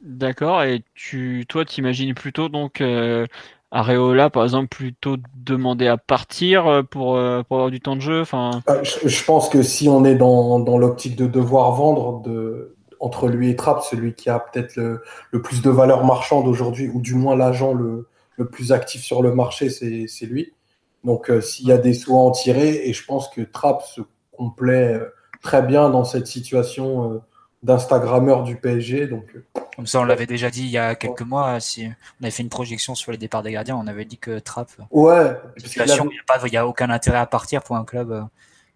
[0.05, 0.63] D'accord.
[0.65, 3.27] Et tu, toi, t'imagines plutôt donc euh,
[3.75, 8.01] Areola, par exemple, plutôt demander à partir euh, pour, euh, pour avoir du temps de
[8.01, 8.21] jeu.
[8.21, 8.63] Enfin.
[8.69, 13.27] Bah, je, pense que si on est dans, dans l'optique de devoir vendre de, entre
[13.27, 15.03] lui et Trapp, celui qui a peut-être le,
[15.33, 18.07] le, plus de valeur marchande aujourd'hui, ou du moins l'agent le,
[18.37, 20.53] le, plus actif sur le marché, c'est lui.
[21.03, 24.01] Donc s'il y a des sous à en tirer, et je pense que Trapp se
[24.31, 25.01] complaît
[25.43, 27.21] très bien dans cette situation
[27.65, 29.09] d'Instagrammeur du PSG.
[29.09, 29.25] Donc
[29.75, 31.59] comme ça, on l'avait déjà dit il y a quelques mois.
[31.59, 31.89] Si
[32.21, 34.71] on avait fait une projection sur les départs des gardiens, on avait dit que Trapp.
[34.91, 35.37] Ouais.
[35.57, 38.23] Situation, il n'y a, aucun intérêt à partir pour un club euh,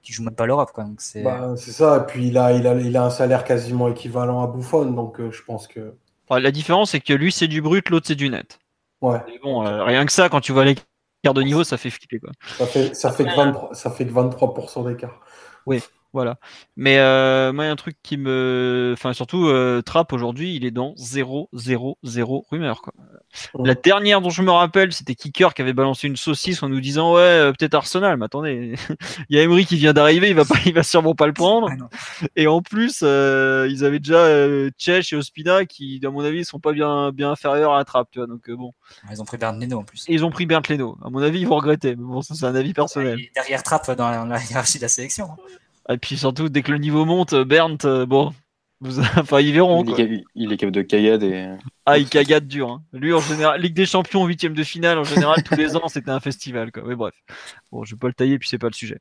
[0.02, 0.72] qui joue même pas l'Europe.
[0.98, 1.98] C'est bah, ça.
[1.98, 4.86] Et puis il a, il, a, il a un salaire quasiment équivalent à Buffon.
[4.86, 5.94] Donc euh, je pense que.
[6.30, 8.58] la différence, c'est que lui, c'est du brut, l'autre, c'est du net.
[9.00, 9.20] Ouais.
[9.42, 10.74] bon, euh, rien que ça, quand tu vois les
[11.22, 12.18] quarts de niveau, ça fait flipper.
[12.18, 12.30] Quoi.
[12.56, 15.20] Ça fait, ça fait, que, 23, ça fait que 23% d'écart.
[15.66, 15.80] Oui.
[16.12, 16.38] Voilà.
[16.76, 18.92] Mais euh, moi, il y a un truc qui me.
[18.94, 22.80] Enfin, surtout, euh, Trap aujourd'hui, il est dans 0, 0, 0 rumeur.
[22.80, 22.94] Quoi.
[23.62, 26.80] La dernière dont je me rappelle, c'était Kicker qui avait balancé une saucisse en nous
[26.80, 28.16] disant Ouais, euh, peut-être Arsenal.
[28.16, 28.74] Mais attendez,
[29.28, 31.34] il y a Emery qui vient d'arriver, il va pas, il va sûrement pas le
[31.34, 31.68] prendre.
[31.70, 36.44] Ah, et en plus, euh, ils avaient déjà euh, et Ospina qui, à mon avis,
[36.44, 38.08] sont pas bien, bien inférieurs à Trap.
[38.10, 38.72] Tu vois, donc bon.
[39.10, 40.04] Ils ont pris Bernd Leno en plus.
[40.08, 40.96] ils ont pris Bernd Leno.
[41.04, 41.96] À mon avis, ils vont regretter.
[41.96, 43.18] Mais bon, ça, c'est un avis personnel.
[43.34, 45.28] derrière Trap dans la, dans la hiérarchie de la sélection.
[45.32, 45.36] Hein.
[45.90, 48.32] Et puis surtout, dès que le niveau monte, Bernd, euh, bon,
[48.80, 49.00] vous...
[49.16, 49.84] enfin, ils verront.
[49.84, 51.48] Il, Est, il est capable de cagade et.
[51.84, 52.70] Ah, il cagade dur.
[52.70, 52.82] Hein.
[52.92, 56.10] Lui, en général, Ligue des Champions, huitième de finale, en général, tous les ans, c'était
[56.10, 56.70] un festival.
[56.70, 56.84] Quoi.
[56.86, 57.14] Mais bref,
[57.72, 59.00] bon, je vais pas le tailler, puis c'est pas le sujet.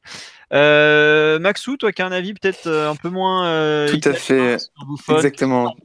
[0.53, 3.45] Euh, Maxou, toi qui as un avis peut-être euh, un peu moins.
[3.47, 4.57] Euh, Tout à fait.
[5.09, 5.75] Exactement.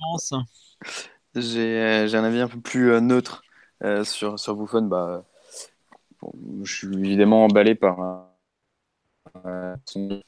[1.35, 3.43] J'ai un avis un peu plus neutre
[4.05, 4.83] sur, sur Buffon.
[4.83, 5.25] Bah,
[6.23, 6.33] bon,
[6.63, 8.15] je suis évidemment emballé par euh,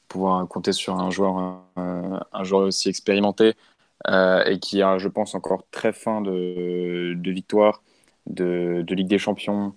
[0.07, 3.53] pouvoir compter sur un joueur, euh, un joueur aussi expérimenté
[4.07, 7.83] euh, et qui a, je pense, encore très fin de, de victoire
[8.27, 9.75] de, de, Ligue des Champions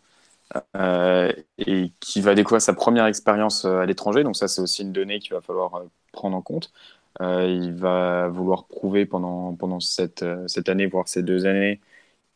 [1.58, 4.22] et qui va découvrir sa première expérience à l'étranger.
[4.24, 6.72] Donc ça, c'est aussi une donnée qu'il va falloir prendre en compte.
[7.20, 11.80] il va vouloir prouver pendant, pendant cette, cette année, voire ces deux années,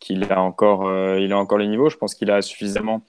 [0.01, 1.88] qu'il a encore, a encore les niveaux.
[1.88, 3.03] Je pense qu'il a suffisamment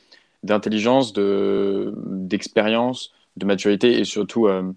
[0.43, 4.73] d'intelligence, d'expérience, de maturité et surtout euh,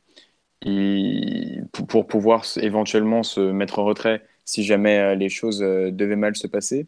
[1.89, 6.37] pour, pouvoir éventuellement se mettre en retrait si jamais euh, les choses euh, devaient mal
[6.37, 6.87] se passer.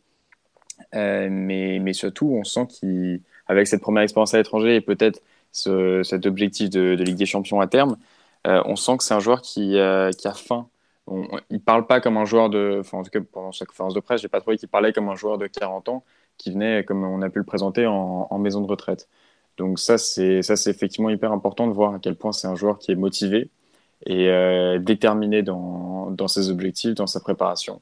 [0.92, 5.20] mais, surtout, on sent qu'avec cette première expérience à l'étranger et peut-être
[5.52, 7.96] ce, cet objectif de, Ligue des Champions à terme,
[8.44, 10.68] on sent que c'est un joueur qui, a faim.
[11.08, 12.82] il ne parle pas comme un joueur de.
[12.92, 15.08] En tout cas, pendant sa conférence de presse, je n'ai pas trouvé qu'il parlait comme
[15.08, 16.04] un joueur de 40 ans
[16.38, 19.08] qui venait, comme on a pu le présenter, en maison de retraite.
[19.58, 22.54] Donc ça, c'est ça, c'est effectivement hyper important de voir à quel point c'est un
[22.54, 23.50] joueur qui est motivé
[24.06, 27.80] et euh, déterminé dans, dans, ses objectifs, dans sa préparation.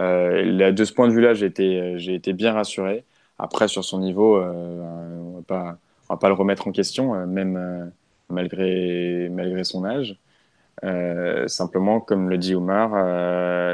[0.00, 3.04] Euh, de ce point de vue-là, j'ai été, j'ai été bien rassuré.
[3.38, 5.44] Après, sur son niveau, euh, on
[6.08, 7.90] on va pas le remettre en question, même
[8.28, 10.16] malgré, malgré son âge.
[11.46, 12.94] simplement, comme le dit Omar,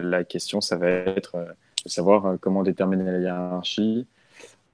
[0.01, 1.37] la question, ça va être
[1.85, 4.07] de savoir comment déterminer la hiérarchie,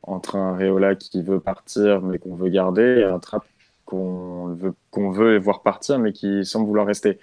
[0.06, 3.44] entre un Réola qui veut partir mais qu'on veut garder et un Trap
[3.84, 7.18] qu'on veut, qu'on veut voir partir mais qui semble vouloir rester.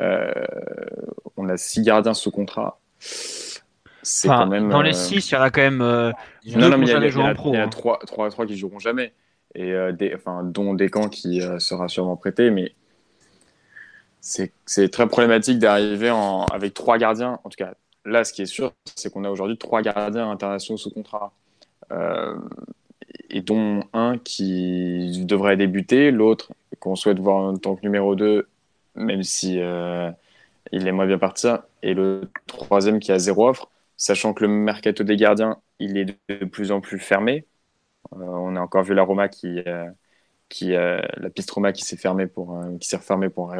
[0.00, 0.32] Euh,
[1.36, 2.80] on a six gardiens sous contrat.
[4.02, 4.68] C'est quand même.
[4.68, 5.80] Dans les euh, six, il y en a quand même.
[5.80, 6.12] Euh,
[6.56, 8.78] non, non, mais il y, a, y, a, y a trois, trois, trois qui joueront
[8.78, 9.12] jamais.
[9.54, 12.50] Et des, enfin, dont Descamps qui sera sûrement prêté.
[12.50, 12.74] Mais
[14.20, 16.12] c'est très problématique d'arriver
[16.52, 17.38] avec trois gardiens.
[17.44, 20.76] En tout cas, là, ce qui est sûr, c'est qu'on a aujourd'hui trois gardiens internationaux
[20.76, 21.32] sous contrat.
[21.92, 22.38] Euh,
[23.30, 28.48] et dont un qui devrait débuter, l'autre qu'on souhaite voir en tant que numéro 2,
[28.96, 30.10] même si euh,
[30.72, 35.04] il aimerait bien partir, et le troisième qui a zéro offre, sachant que le mercato
[35.04, 37.46] des gardiens, il est de plus en plus fermé.
[38.12, 39.60] Euh, on a encore vu la Roma qui,
[40.48, 43.52] qui la piste Roma qui s'est fermée pour qui s'est refermée pour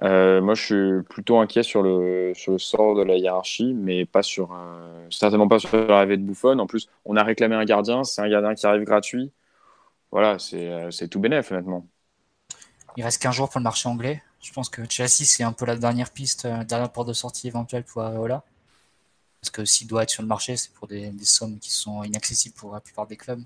[0.00, 0.40] Areola.
[0.40, 4.22] moi, je suis plutôt inquiet sur le, sur le sort de la hiérarchie, mais pas
[4.22, 4.56] sur,
[5.10, 6.58] certainement pas sur l'arrivée de Buffon.
[6.58, 9.30] En plus, on a réclamé un gardien, c'est un gardien qui arrive gratuit.
[10.10, 11.86] Voilà, c'est tout bénéf, honnêtement.
[12.96, 14.22] Il reste 15 jours pour le marché anglais.
[14.40, 17.48] Je pense que Chelsea, c'est un peu la dernière piste, la dernière porte de sortie
[17.48, 18.44] éventuelle pour Areola.
[19.40, 22.54] Parce que s'il doit être sur le marché, c'est pour des, sommes qui sont inaccessibles
[22.54, 23.42] pour la plupart des clubs.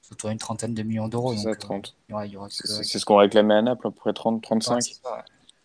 [0.00, 1.36] C'est autour d'une trentaine de millions d'euros.
[1.36, 1.94] C'est 30.
[2.48, 4.82] c'est ce qu'on réclamait à Naples, à peu près 30, 35.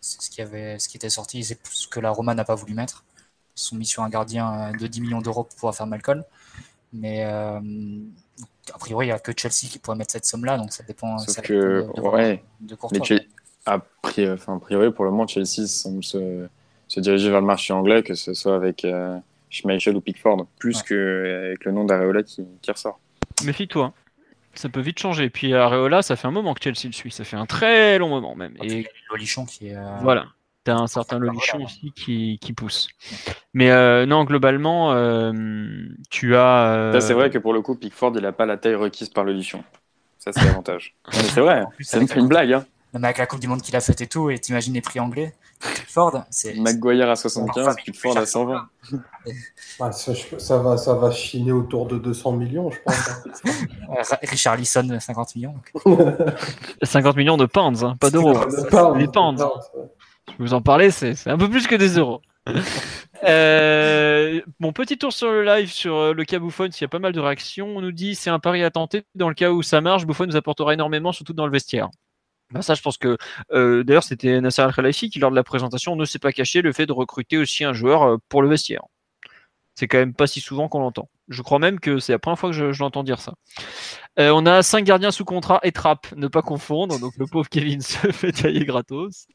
[0.03, 2.55] C'est ce, qui avait, ce qui était sorti, c'est ce que la Roma n'a pas
[2.55, 3.03] voulu mettre.
[3.55, 6.23] Ils sont mis sur un gardien de 10 millions d'euros pour pouvoir faire Malcolm.
[6.91, 7.59] Mais euh,
[8.73, 11.17] a priori, il n'y a que Chelsea qui pourrait mettre cette somme-là, donc ça dépend.
[11.17, 12.43] Sauf que, de, ouais.
[12.59, 12.99] De mais
[13.65, 16.47] a, priori, enfin, a priori, pour le moment, Chelsea semble se
[16.93, 19.17] se diriger vers le marché anglais, que ce soit avec euh,
[19.49, 20.83] Schmeichel ou Pickford, plus ouais.
[20.87, 22.99] qu'avec le nom d'Areola qui, qui, ressort.
[23.43, 23.93] Méfie-toi.
[24.53, 25.29] Ça peut vite changer.
[25.29, 28.09] Puis Areola, ça fait un moment que Chelsea le suit, ça fait un très long
[28.09, 28.55] moment même.
[28.61, 29.75] Et Lolichon qui est.
[29.75, 29.97] Euh...
[30.01, 30.27] Voilà.
[30.63, 32.87] T'as un certain Lolichon aussi qui, qui, pousse.
[33.53, 35.33] Mais euh, non, globalement, euh,
[36.09, 36.73] tu as.
[36.73, 39.25] Euh, c'est vrai que pour le coup, Pickford, il n'a pas la taille requise par
[39.25, 39.61] Lolichon.
[40.19, 40.95] Ça, c'est l'avantage.
[41.11, 42.53] c'est vrai, c'est une blague.
[42.53, 42.65] Hein.
[42.93, 45.01] Mais avec la Coupe du Monde qu'il a faite et tout, et t'imagines les prix
[45.01, 45.33] anglais?
[45.63, 46.55] Pickford, c'est.
[46.55, 48.69] McGuire à 75, Pickford à 120.
[50.37, 53.09] ça, va, ça va chiner autour de 200 millions, je pense.
[53.09, 54.17] Hein.
[54.23, 55.55] Richard Lisson, 50 millions.
[56.81, 58.37] 50 millions de pounds, hein, pas d'euros.
[58.97, 59.43] Les pounds.
[60.29, 62.21] Je vous en parler, c'est un peu plus que des euros.
[63.23, 66.89] euh, mon petit tour sur le live sur euh, le cas Bouffon, s'il y a
[66.89, 69.03] pas mal de réactions, on nous dit c'est un pari à tenter.
[69.15, 71.89] Dans le cas où ça marche, Bouffon nous apportera énormément, surtout dans le vestiaire.
[72.53, 73.17] Ben ça, je pense que
[73.51, 76.71] euh, d'ailleurs, c'était Nasser Al-Khelaifi qui, lors de la présentation, ne s'est pas caché le
[76.71, 78.83] fait de recruter aussi un joueur euh, pour le vestiaire.
[79.73, 81.09] C'est quand même pas si souvent qu'on l'entend.
[81.29, 83.33] Je crois même que c'est la première fois que je, l'entends dire ça.
[84.19, 86.99] Euh, on a cinq gardiens sous contrat et trappe, ne pas confondre.
[86.99, 89.25] Donc le pauvre Kevin se fait tailler gratos.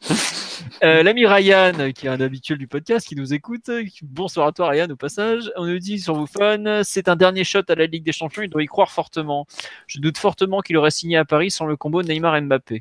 [0.80, 3.68] L'ami Ryan, qui est un habituel du podcast, qui nous écoute.
[4.02, 5.50] Bonsoir à toi Ryan au passage.
[5.56, 8.42] On nous dit sur vos fun, c'est un dernier shot à la Ligue des Champions,
[8.42, 9.44] il doit y croire fortement.
[9.88, 12.78] Je doute fortement qu'il aurait signé à Paris sans le combo Neymar-Mbappé.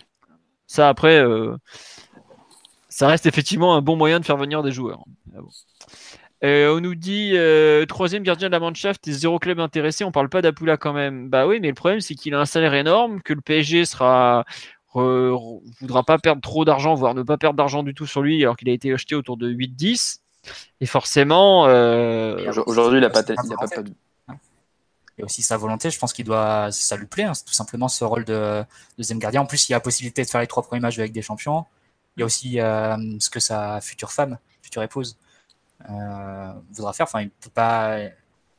[0.67, 1.55] Ça, après, euh,
[2.89, 5.03] ça reste effectivement un bon moyen de faire venir des joueurs.
[5.35, 5.49] Ah bon.
[6.43, 10.03] euh, on nous dit euh, troisième gardien de la Mannschaft et zéro club intéressé.
[10.03, 11.29] On parle pas d'Apula quand même.
[11.29, 14.45] Bah oui, mais le problème c'est qu'il a un salaire énorme, que le PSG sera
[14.93, 18.43] re, voudra pas perdre trop d'argent, voire ne pas perdre d'argent du tout sur lui,
[18.43, 20.19] alors qu'il a été acheté autour de 8-10.
[20.79, 23.83] Et forcément, euh, aujourd'hui, il n'a pas, il a pas, pas,
[25.17, 25.89] et aussi sa volonté.
[25.89, 28.63] Je pense qu'il doit, ça lui plaît, hein, tout simplement ce rôle de
[28.97, 29.41] deuxième gardien.
[29.41, 31.21] En plus, il y a la possibilité de faire les trois premiers matchs avec des
[31.21, 31.65] champions.
[32.15, 35.17] Il y a aussi euh, ce que sa future femme, future épouse,
[35.89, 37.05] euh, voudra faire.
[37.05, 37.99] Enfin, il peut pas.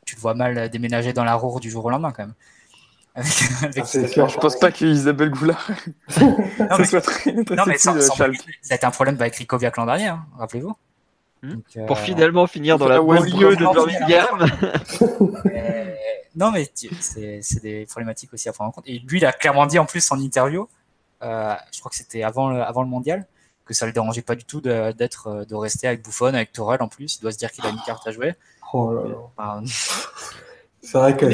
[0.05, 2.35] Tu le vois mal déménager dans la roue du jour au lendemain, quand même.
[3.19, 3.33] Avec,
[3.63, 5.69] avec ah, sûr, je pense pas qu'Isabelle Goulard
[6.21, 6.37] non,
[6.79, 8.27] mais, soit très, très non, mais sans, sans, ça
[8.71, 10.77] a été un problème avec Rico Viac l'an dernier, hein, rappelez-vous.
[11.43, 11.55] Hmm.
[11.55, 11.87] Donc, euh...
[11.87, 14.47] Pour finalement finir dans la banlieue de Birmingham.
[16.39, 16.71] Non, mais
[17.01, 18.85] c'est des problématiques aussi à prendre en compte.
[18.87, 20.69] Et lui, il a clairement dit en plus en interview,
[21.23, 23.27] euh, je crois que c'était avant, le, avant le mondial,
[23.65, 26.81] que ça le dérangeait pas du tout d'être, de, de, rester avec Buffon, avec Torel
[26.81, 27.17] en plus.
[27.17, 28.35] Il doit se dire qu'il a une carte à jouer.
[28.73, 29.15] Oh là là.
[29.37, 29.63] Enfin...
[30.81, 31.27] c'est vrai que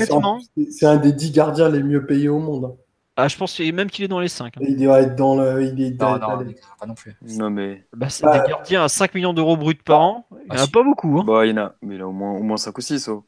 [0.71, 2.75] c'est un des dix gardiens les mieux payés au monde.
[3.17, 4.57] Ah, je pense même qu'il est dans les 5.
[4.57, 4.61] Hein.
[4.67, 5.63] Il doit être dans le.
[5.63, 6.45] Il est non, non,
[6.81, 7.15] pas non plus.
[7.23, 7.85] Non, mais.
[7.95, 10.27] Bah, c'est bah, des gardiens à 5 millions d'euros bruts par an.
[10.33, 11.21] Il n'y en a ah, pas beaucoup.
[11.21, 11.25] Hein.
[11.25, 13.09] Bah, il y en a, mais il a au moins, au moins 5 ou 6.
[13.09, 13.25] Oh.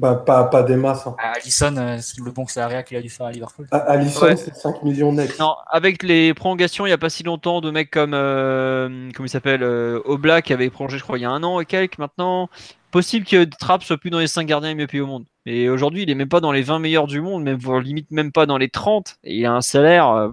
[0.00, 1.06] Bah, pas, pas des masses.
[1.06, 1.14] Hein.
[1.18, 3.66] Ah, Allison, euh, c'est le bon salariat qu'il a dû faire à Liverpool.
[3.70, 4.36] Ah, Allison, ouais.
[4.36, 5.38] c'est 5 millions net.
[5.38, 8.14] Non, avec les prolongations, il n'y a pas si longtemps, de mecs comme.
[8.14, 11.42] Euh, comment il s'appelle euh, Oblak qui avait prolongé, je crois, il y a un
[11.42, 12.48] an et quelques maintenant.
[12.90, 15.26] Possible que Trapp soit plus dans les 5 gardiens les mieux payés au monde.
[15.44, 18.10] Et aujourd'hui, il est même pas dans les 20 meilleurs du monde, même voire limite
[18.10, 19.18] même pas dans les 30.
[19.22, 20.08] Et il a un salaire.
[20.08, 20.30] Euh,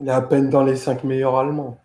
[0.00, 1.78] il est à peine dans les 5 meilleurs allemands.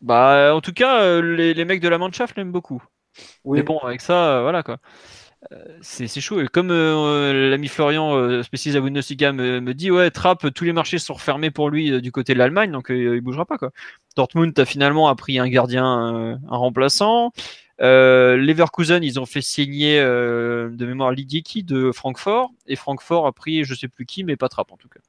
[0.00, 2.80] Bah, en tout cas, euh, les, les, mecs de la Mannschaft l'aiment beaucoup.
[3.44, 3.58] Oui.
[3.58, 4.78] Mais bon, avec ça, euh, voilà quoi.
[5.80, 6.40] C'est chaud.
[6.40, 10.64] Et comme euh, l'ami Florian, euh, spécialiste à Bundesliga, me, me, dit, ouais, Trapp, tous
[10.64, 13.70] les marchés sont refermés pour lui du côté de l'Allemagne, donc il bougera pas quoi.
[14.14, 17.32] Dortmund a finalement appris un gardien, un remplaçant.
[17.80, 23.32] Euh, Leverkusen, ils ont fait signer euh, de mémoire Lidieki de Francfort, et Francfort a
[23.32, 25.00] pris je sais plus qui, mais pas Trapp en tout cas.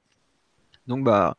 [0.87, 1.35] Donc bah,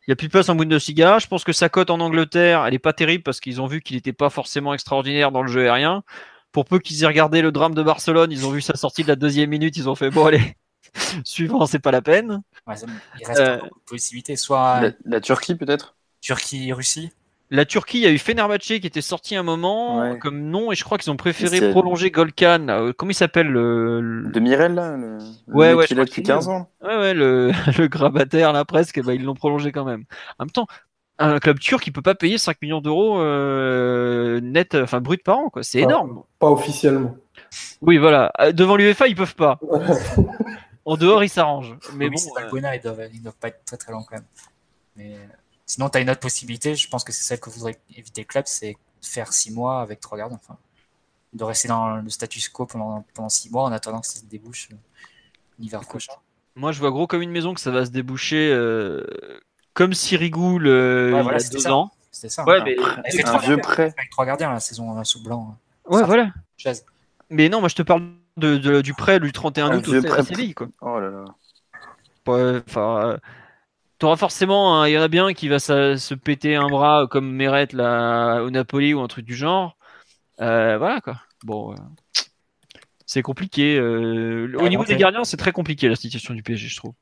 [0.00, 1.18] il n'y a plus de place en Bundesliga.
[1.20, 3.80] Je pense que sa cote en Angleterre, elle est pas terrible parce qu'ils ont vu
[3.80, 6.02] qu'il n'était pas forcément extraordinaire dans le jeu aérien.
[6.52, 9.08] Pour peu qu'ils aient regardé le drame de Barcelone, ils ont vu sa sortie de
[9.08, 10.54] la deuxième minute, ils ont fait bon allez,
[11.24, 12.42] suivant, c'est pas la peine.
[12.66, 12.74] Ouais,
[13.20, 15.96] il reste euh, possibilité, soit la, la Turquie peut-être?
[16.20, 17.10] Turquie, Russie.
[17.50, 20.18] La Turquie, il y a eu Fenerbahçe qui était sorti un moment Ouais.
[20.18, 22.66] comme nom et je crois qu'ils ont préféré prolonger Golkan.
[22.68, 25.18] Euh, comment il s'appelle le, le- De Mirel, là le...
[25.46, 26.70] le Ouais, mec ouais, qui depuis c'est lui, 15 ans.
[26.82, 30.04] Ouais, ouais, le, le grabataire là presque, ben, ils l'ont prolongé quand même.
[30.38, 30.66] En même temps,
[31.22, 35.38] un club turc, il peut pas payer 5 millions d'euros euh, net, enfin brut par
[35.38, 35.62] an, quoi.
[35.62, 36.22] C'est énorme.
[36.38, 37.16] Pas officiellement.
[37.80, 38.32] Oui, voilà.
[38.40, 39.58] Euh, Devant l'UEFA, ils peuvent pas.
[40.84, 41.76] En dehors, ils s'arrangent.
[41.94, 42.16] Mais oui,
[42.50, 44.24] bon, euh, ils doivent, ils doivent pas être très très longs quand même.
[44.96, 45.16] Mais
[45.64, 48.26] sinon, tu as une autre possibilité, je pense que c'est celle que voudrait éviter le
[48.26, 50.40] club, c'est faire six mois avec trois gardiens.
[50.42, 50.58] Enfin,
[51.32, 54.24] de rester dans le status quo pendant, pendant six mois en attendant que ça se
[54.24, 54.68] débouche
[55.58, 56.14] l'hiver prochain.
[56.56, 59.04] moi, je vois gros comme une maison que ça va se déboucher euh,
[59.74, 61.74] comme Sirigoul euh, Ouais, voilà, il y a deux ça.
[61.74, 61.90] ans.
[62.10, 62.44] C'était ça.
[62.44, 62.64] Ouais, hein.
[62.64, 62.76] mais,
[63.10, 63.94] fait Un vieux prêt.
[63.96, 65.56] Avec trois gardiens la saison euh, sous blanc.
[65.86, 66.32] ouais, Ça- voilà.
[66.56, 66.84] Chaise.
[67.30, 70.12] Mais non, moi, je te parle de, de- du prêt du 31 Un août au
[70.12, 70.68] à Séville, quoi.
[70.82, 71.24] Oh là là.
[72.26, 73.18] Ouais, Enfin, euh,
[73.98, 77.06] t'auras forcément, un- il y en a bien qui va se, se péter un bras
[77.10, 79.76] comme Meret là au Napoli ou un truc du genre.
[80.40, 81.16] Euh, voilà quoi.
[81.44, 81.76] Bon, euh,
[83.06, 83.76] c'est compliqué.
[83.76, 86.94] euh, au Ah, niveau des gardiens, c'est très compliqué la situation du PSG, je trouve.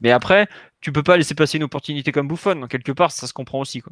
[0.00, 0.48] Mais après,
[0.80, 2.66] tu peux pas laisser passer une opportunité comme Buffon.
[2.68, 3.82] Quelque part, ça se comprend aussi.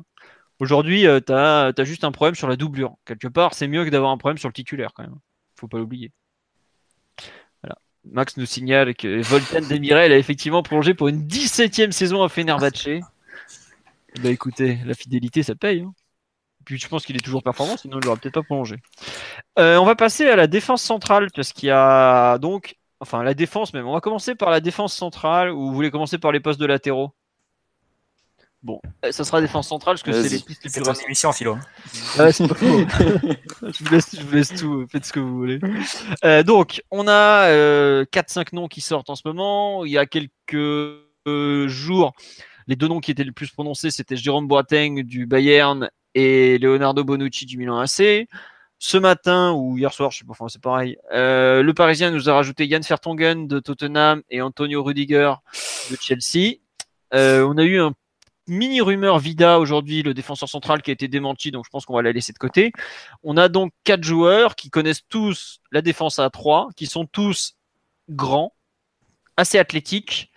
[0.59, 2.97] Aujourd'hui, euh, t'as as juste un problème sur la doublure.
[3.05, 5.16] Quelque part, c'est mieux que d'avoir un problème sur le titulaire quand même.
[5.57, 6.12] Faut pas l'oublier.
[7.62, 7.76] Voilà.
[8.05, 13.01] Max nous signale que Volkan Demirel a effectivement prolongé pour une 17e saison à Fenerbahçe.
[14.22, 15.80] Bah écoutez, la fidélité ça paye.
[15.80, 15.93] hein.
[16.64, 18.76] Puis je pense qu'il est toujours performant, sinon il l'aurait peut-être pas prolongé.
[19.59, 23.34] Euh, on va passer à la défense centrale parce qu'il y a donc, enfin la
[23.34, 23.86] défense même.
[23.86, 26.66] On va commencer par la défense centrale ou vous voulez commencer par les postes de
[26.66, 27.12] latéraux?
[28.62, 31.32] Bon, euh, ça sera défense centrale parce que c'est les pistes les C'est plus émission,
[31.32, 31.53] Philo.
[31.53, 32.32] hein.
[32.32, 32.64] C'est pas faux.
[33.62, 35.61] je, vous laisse, je vous laisse tout, faites ce que vous voulez.
[36.24, 39.84] Euh, donc, on a euh, 4-5 noms qui sortent en ce moment.
[39.84, 42.12] Il y a quelques euh, jours,
[42.66, 47.05] les deux noms qui étaient le plus prononcés, c'était Jérôme Boateng du Bayern et Leonardo
[47.05, 48.26] Bonucci du Milan AC.
[48.79, 52.29] Ce matin, ou hier soir, je sais pas, enfin, c'est pareil, euh, le Parisien nous
[52.29, 55.33] a rajouté Yann Vertonghen de Tottenham et Antonio Rudiger
[55.91, 56.57] de Chelsea.
[57.14, 57.93] Euh, on a eu un
[58.49, 61.95] mini rumeur Vida aujourd'hui, le défenseur central qui a été démenti, donc je pense qu'on
[61.95, 62.72] va la laisser de côté.
[63.22, 67.57] On a donc quatre joueurs qui connaissent tous la défense à 3, qui sont tous
[68.11, 68.53] grands,
[69.37, 70.31] assez athlétiques.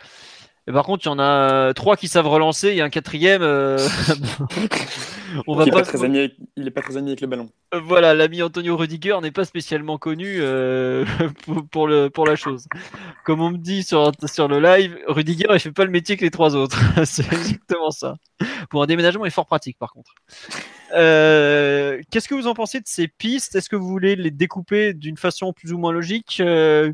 [0.70, 2.92] Et par contre, il y en a trois qui savent relancer, il y a un
[2.92, 3.42] quatrième.
[3.42, 3.78] euh,
[5.48, 7.22] on va Il est pas pas très ami avec- Il est pas très ami avec
[7.22, 7.50] le ballon.
[7.74, 11.06] euh, Voilà, l'ami Antonio Rudiger n'est pas spécialement connu euh,
[11.46, 12.68] pour, pour le, pour la chose.
[13.26, 16.22] Comme on me dit sur, sur le live, Rudiger, il fait pas le métier que
[16.24, 16.80] les trois autres.
[17.06, 18.16] C'est exactement ça.
[18.70, 20.14] Pour un déménagement, il est fort pratique par contre.
[20.96, 23.56] Euh, Qu'est-ce que vous en pensez de ces pistes?
[23.56, 26.38] Est-ce que vous voulez les découper d'une façon plus ou moins logique?
[26.42, 26.92] Euh,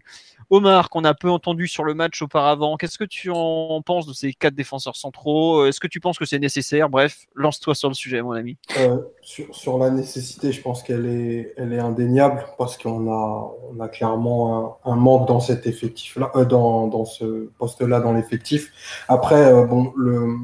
[0.50, 4.14] Omar, qu'on a peu entendu sur le match auparavant, qu'est-ce que tu en penses de
[4.14, 5.66] ces quatre défenseurs centraux?
[5.66, 6.89] Est-ce que tu penses que c'est nécessaire?
[6.89, 8.58] Bref, lance-toi sur le sujet, mon ami.
[8.78, 15.28] Euh, sur, la nécessité, je pense qu'elle est, indéniable parce qu'on a, clairement un, manque
[15.28, 18.72] dans cet effectif-là, euh, dans, dans ce poste-là dans l'effectif.
[19.08, 20.36] Après, euh, bon, le,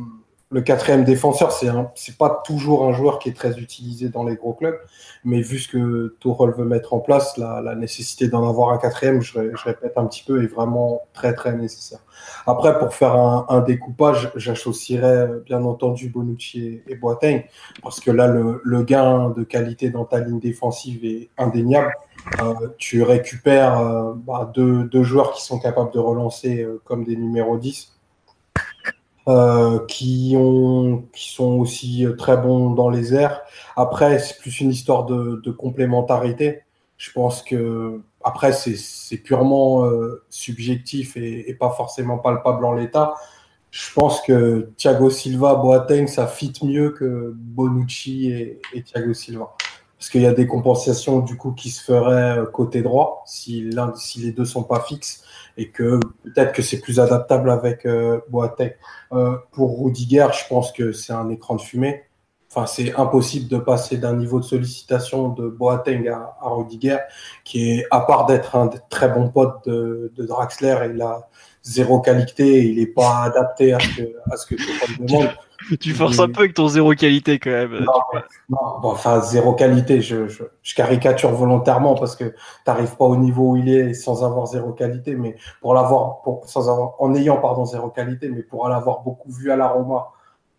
[0.52, 4.26] le quatrième défenseur, c'est un, c'est pas toujours un joueur qui est très utilisé dans
[4.26, 4.78] les gros clubs,
[5.24, 8.78] mais vu ce que Tourelle veut mettre en place, la, la nécessité d'en avoir un
[8.78, 12.00] quatrième, je, je répète un petit peu, est vraiment très très nécessaire.
[12.46, 17.46] Après, pour faire un, un découpage, j'associerais euh, bien entendu Bonucci et, et Boateng
[17.82, 21.94] parce que là, le, le gain de qualité dans ta ligne défensive est indéniable.
[22.42, 27.16] Euh, tu récupères euh, bah, deux, deux joueurs qui sont capables de relancer comme des
[27.16, 27.94] numéros 10,
[29.28, 33.42] euh, qui, ont, qui sont aussi euh, très bons dans les airs.
[33.76, 36.62] Après, c'est plus une histoire de, de complémentarité.
[36.98, 43.16] Je pense que après, c'est purement euh, subjectif et, et pas forcément palpable en l'état.
[43.72, 49.56] Je pense que Thiago Silva, Boateng, ça fit mieux que Bonucci et, et Thiago Silva.
[49.98, 53.70] Parce qu'il y a des compensations du coup qui se feraient euh, côté droit si,
[53.96, 55.24] si les deux sont pas fixes
[55.58, 58.74] et que peut-être que c'est plus adaptable avec euh, Boateng.
[59.14, 62.04] Euh, pour Rudiger, je pense que c'est un écran de fumée.
[62.54, 66.98] Enfin, c'est impossible de passer d'un niveau de sollicitation de Boateng à, Rudiger,
[67.46, 71.30] qui est, à part d'être un très bon pote de, Draxler, il a
[71.64, 75.30] zéro qualité, il n'est pas adapté à ce que, à ce que Tourelle demande.
[75.80, 77.80] Tu forces un peu avec ton zéro qualité quand même.
[77.80, 77.94] Non,
[78.50, 82.36] non, bon, enfin, zéro qualité, je, je, je caricature volontairement parce que tu
[82.68, 86.48] n'arrives pas au niveau où il est sans avoir zéro qualité, mais pour l'avoir, pour,
[86.50, 90.10] sans avoir, en ayant pardon, zéro qualité, mais pour l'avoir beaucoup vu à la Roma,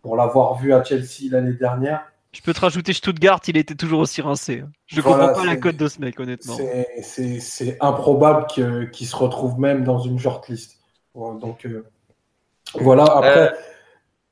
[0.01, 2.01] pour l'avoir vu à Chelsea l'année dernière,
[2.33, 4.61] Je peux te rajouter Stuttgart, il était toujours aussi rincé.
[4.65, 4.69] hein.
[4.87, 6.57] Je Voilà, comprends pas la cote de ce mec, honnêtement.
[6.59, 10.77] c'est- improbable qu'il se retrouve même dans une shortlist.
[11.15, 11.85] Donc euh,
[12.75, 13.53] voilà, après,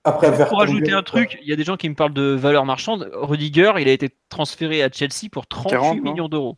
[0.04, 2.66] Après, pour rajouter un truc, il y a des gens qui me parlent de valeur
[2.66, 3.10] marchande.
[3.14, 6.58] Rudiger, il a été transféré à Chelsea pour 38 millions d'euros.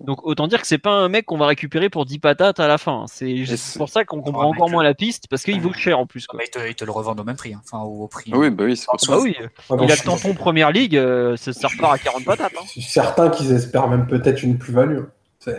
[0.00, 2.66] Donc autant dire que c'est pas un mec qu'on va récupérer pour 10 patates à
[2.66, 3.04] la fin.
[3.08, 3.44] C'est
[3.78, 6.26] pour ça qu'on comprend encore moins la piste parce qu'il vaut cher en plus.
[6.26, 6.38] Quoi.
[6.38, 7.62] Bah, il, te, le revendent au même prix, hein.
[7.64, 8.32] enfin au prix.
[8.34, 9.36] Oui, bah oui, c'est bah oui.
[9.38, 12.52] il a le tampon première ligue, euh, ça, repart à 40 patates.
[12.60, 12.80] Hein.
[12.80, 15.04] Certains qu'ils espèrent même peut-être une plus-value.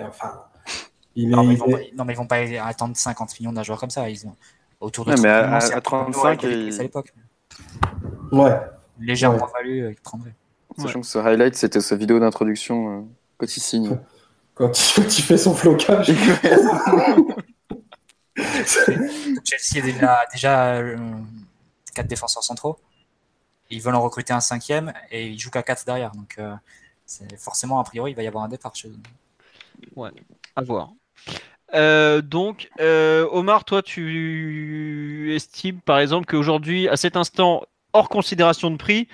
[0.08, 0.34] Enfin,
[1.16, 1.56] non, mais
[2.14, 4.10] ils vont pas, attendre 50 millions d'un joueur comme ça.
[4.10, 4.36] Ils ont
[4.82, 6.48] autour de non, mais à, à, 35 et...
[6.48, 7.14] à l'époque.
[8.32, 8.60] Ouais.
[9.00, 9.52] Légèrement ouais.
[9.54, 10.36] value, euh, ils prendraient.
[10.78, 13.02] Sachant que ce highlight, c'était sa vidéo d'introduction euh,
[13.38, 13.98] quand il signe.
[14.54, 16.12] Quand il fait son flocage.
[19.44, 20.98] Chelsea a déjà, déjà euh,
[21.96, 22.78] 4 défenseurs centraux.
[23.70, 26.12] Ils veulent en recruter un cinquième et ils jouent qu'à 4 derrière.
[26.12, 26.54] Donc euh,
[27.38, 29.00] forcément, a priori, il va y avoir un départ chez eux.
[29.96, 30.12] Ouais,
[30.56, 30.92] à voir.
[31.74, 37.64] Euh, donc, euh, Omar, toi, tu estimes par exemple qu'aujourd'hui, à cet instant,
[37.94, 39.08] hors considération de prix,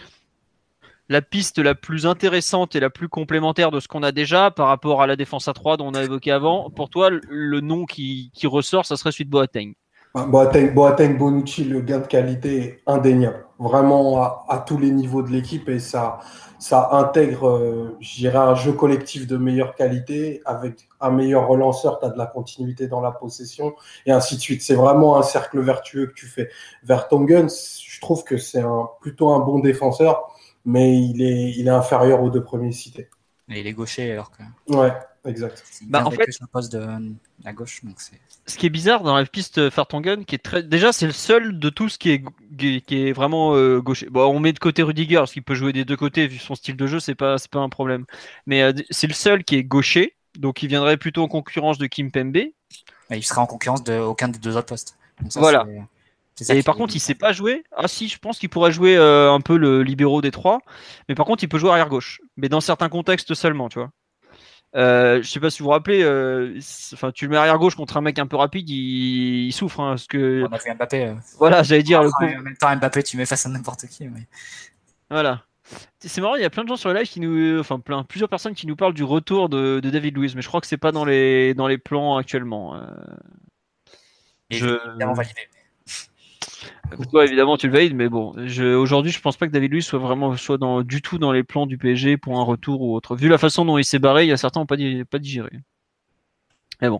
[1.09, 4.67] la piste la plus intéressante et la plus complémentaire de ce qu'on a déjà par
[4.67, 7.85] rapport à la défense à 3 dont on a évoqué avant, pour toi, le nom
[7.85, 9.73] qui, ressort, ça serait celui de Boateng
[10.25, 13.45] Boateng, Boateng, Bonucci, le gain de qualité est indéniable.
[13.59, 16.19] Vraiment à, tous les niveaux de l'équipe et ça,
[16.59, 21.99] ça intègre, euh, je dirais, un jeu collectif de meilleure qualité avec un meilleur relanceur,
[21.99, 23.73] tu as de la continuité dans la possession
[24.05, 24.61] et ainsi de suite.
[24.61, 26.49] C'est vraiment un cercle vertueux que tu fais.
[26.83, 30.31] Vertonghen, je trouve que c'est un, plutôt un bon défenseur
[30.67, 33.09] mais il est, il est inférieur aux deux premiers cités.
[33.49, 34.43] Et il est gaucher alors que.
[34.75, 34.91] Ouais,
[35.25, 35.63] exact.
[35.83, 36.85] Bah, en fait, poste de
[37.43, 37.83] la gauche.
[37.83, 41.11] Donc ce qui est bizarre dans la piste Fartongen, qui est très, déjà c'est le
[41.11, 42.23] seul de tous qui est
[42.57, 44.07] qui est vraiment euh, gaucher.
[44.09, 46.55] Bon, on met de côté Rudiger parce qu'il peut jouer des deux côtés vu son
[46.55, 48.05] style de jeu, c'est pas c'est pas un problème.
[48.45, 51.87] Mais euh, c'est le seul qui est gaucher, donc il viendrait plutôt en concurrence de
[51.87, 52.37] Kim Pembe.
[53.11, 54.97] il sera en concurrence de aucun des deux autres postes.
[55.35, 55.65] voilà.
[56.49, 57.63] Et par contre, il sait pas jouer.
[57.75, 60.59] Ah si, je pense qu'il pourrait jouer euh, un peu le libéraux des trois,
[61.09, 63.91] mais par contre, il peut jouer arrière gauche, mais dans certains contextes seulement, tu vois.
[64.75, 66.59] Euh, je sais pas si vous vous rappelez, euh,
[67.13, 70.07] tu le mets arrière gauche contre un mec un peu rapide, il, souffre, hein, parce
[70.07, 70.45] que.
[70.47, 71.05] On a fait Mbappé.
[71.05, 71.15] Euh.
[71.37, 72.03] Voilà, j'allais dire.
[72.03, 72.25] le coup...
[72.25, 74.07] En même temps, Mbappé, tu mets face à n'importe qui.
[75.09, 75.43] Voilà.
[75.99, 78.03] C'est marrant, il y a plein de gens sur le live qui nous, enfin plein,
[78.03, 80.77] plusieurs personnes qui nous parlent du retour de, David Luiz, mais je crois que c'est
[80.77, 82.79] pas dans les dans les plans actuellement.
[84.49, 84.79] Et je...
[84.89, 85.41] évidemment validé.
[87.11, 88.33] Toi, évidemment, tu le valides, mais bon,
[88.77, 91.43] aujourd'hui, je pense pas que David Luiz soit vraiment soit dans, du tout dans les
[91.43, 93.15] plans du PSG pour un retour ou autre.
[93.15, 94.77] Vu la façon dont il s'est barré, il y a certains n'ont pas,
[95.09, 95.59] pas digéré.
[96.81, 96.99] Bon.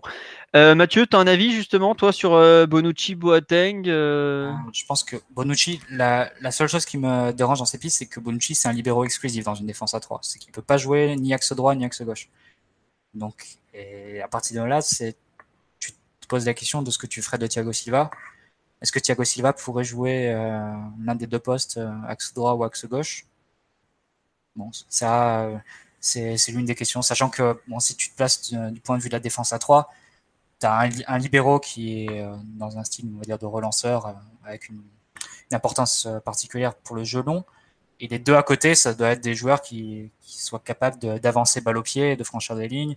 [0.56, 4.52] Euh, Mathieu, tu as un avis justement, toi, sur euh, Bonucci, Boateng euh?
[4.72, 8.18] Je pense que Bonucci, la, seule chose qui me dérange dans ces pistes, c'est que
[8.18, 10.20] Bonucci, c'est un libéraux exclusif dans une défense à 3.
[10.22, 12.28] C'est qu'il peut pas jouer ni axe droit ni axe gauche.
[13.14, 13.44] Donc,
[14.22, 14.80] à partir de là,
[15.78, 18.10] tu te poses la question de ce que tu ferais de Thiago Silva.
[18.80, 22.62] Est-ce que Thiago Silva pourrait jouer euh, l'un des deux postes, euh, axe droit ou
[22.64, 23.26] axe gauche?
[24.54, 25.58] Bon, ça, euh,
[26.00, 27.02] c'est l'une des questions.
[27.02, 29.92] Sachant que si tu te places du, point de vue de la défense à 3,
[30.60, 32.24] tu as un, un, libéraux qui est
[32.56, 34.82] dans un style, on va dire, de relanceur avec une,
[35.50, 37.44] importance particulière pour le jeu long.
[38.00, 41.78] Et les deux à côté, ça doit être des joueurs qui, soient capables d'avancer balle
[41.78, 42.96] au pied, de franchir des lignes,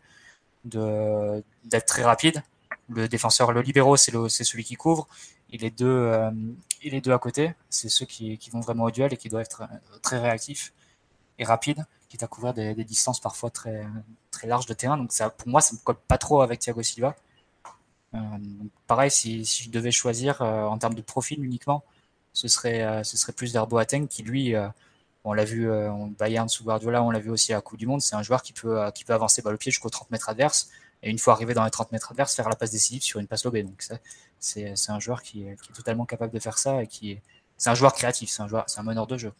[0.65, 2.43] d'être très rapide.
[2.89, 5.07] Le défenseur, le libéraux, c'est celui qui couvre
[5.51, 6.31] et les deux, euh,
[6.83, 9.43] les deux à côté, c'est ceux qui, qui, vont vraiment au duel et qui doivent
[9.43, 10.73] être euh, très réactifs
[11.39, 13.85] et rapides, quitte à couvrir des, distances parfois très,
[14.31, 14.97] très larges de terrain.
[14.97, 17.15] Donc ça, pour moi, ça me colle pas trop avec Thiago Silva.
[18.13, 18.19] Euh,
[18.87, 21.83] pareil, si, je devais choisir en termes de profil uniquement,
[22.33, 24.53] ce serait, ce serait plus vers Boateng qui lui,
[25.23, 28.01] on l'a vu en Bayern sous Guardiola, on l'a vu aussi à Coupe du Monde,
[28.01, 30.69] c'est un joueur qui peut, qui peut avancer balle au pied jusqu'aux 30 mètres adverses
[31.03, 33.27] et une fois arrivé dans les 30 mètres adverses, faire la passe décisive sur une
[33.27, 33.63] passe lobée.
[33.63, 33.83] Donc
[34.41, 37.21] c'est un joueur qui est, qui est, totalement capable de faire ça et qui est
[37.57, 39.31] c'est un joueur créatif, c'est un joueur, c'est un meneur de jeu.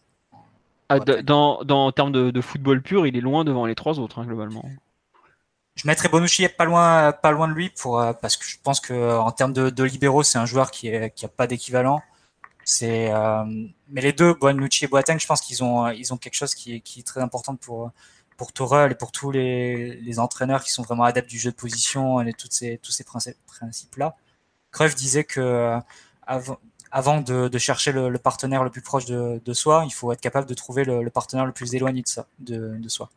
[0.90, 4.00] Ah, dans, dans, en termes de, de, football pur, il est loin devant les trois
[4.00, 4.64] autres hein, globalement.
[5.76, 8.80] Je mettrais Bonucci pas loin, pas loin de lui pour euh, parce que je pense
[8.80, 12.02] que en termes de, de libéraux, c'est un joueur qui est qui a pas d'équivalent.
[12.64, 13.44] C'est euh,
[13.90, 16.76] mais les deux, Bonucci et Boateng, je pense qu'ils ont ils ont quelque chose qui
[16.76, 17.92] est, qui est très important pour
[18.42, 21.56] pour Tourelle et pour tous les, les, entraîneurs qui sont vraiment adeptes du jeu de
[21.56, 24.16] position et toutes ces, tous ces principes-là.
[24.72, 25.80] Cruyff disait que euh,
[26.92, 30.54] avant, de, chercher le, partenaire le plus proche de, soi, il faut être capable de
[30.54, 33.10] trouver le, partenaire le plus éloigné de, ça, de, soi.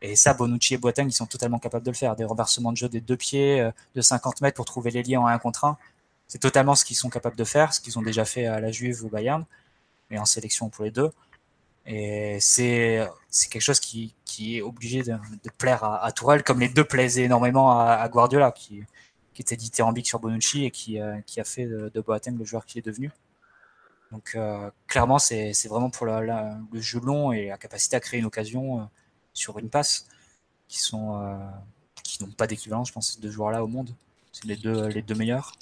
[0.00, 2.16] Et ça, Bonucci et Boateng, ils sont totalement capables de le faire.
[2.16, 5.20] Des renversements de jeu des deux pieds, euh, de 50 mètres pour trouver les liens
[5.20, 5.78] en un contre un.
[6.26, 8.72] C'est totalement ce qu'ils sont capables de faire, ce qu'ils ont déjà fait à la
[8.72, 9.44] Juve ou au Bayern,
[10.10, 11.10] et en sélection pour les deux.
[11.86, 13.08] Et c'est
[13.50, 15.16] quelque chose qui, est obligé de,
[15.58, 18.52] plaire à, à, Tourelle, comme les deux plaisaient énormément à, Guardiola,
[19.34, 22.66] qui était dithyrambique sur Bonucci et qui, euh, a fait de, de, Boateng le joueur
[22.66, 23.10] qu'il est devenu.
[24.10, 24.36] Donc
[24.88, 28.86] clairement, c'est vraiment pour le jeu long et la capacité à créer une occasion
[29.32, 30.06] sur une passe
[30.68, 31.40] qui sont
[32.02, 33.94] qui n'ont pas d'équivalent, je pense, ces deux joueurs-là au monde.
[34.32, 35.52] C'est les deux, les deux meilleurs.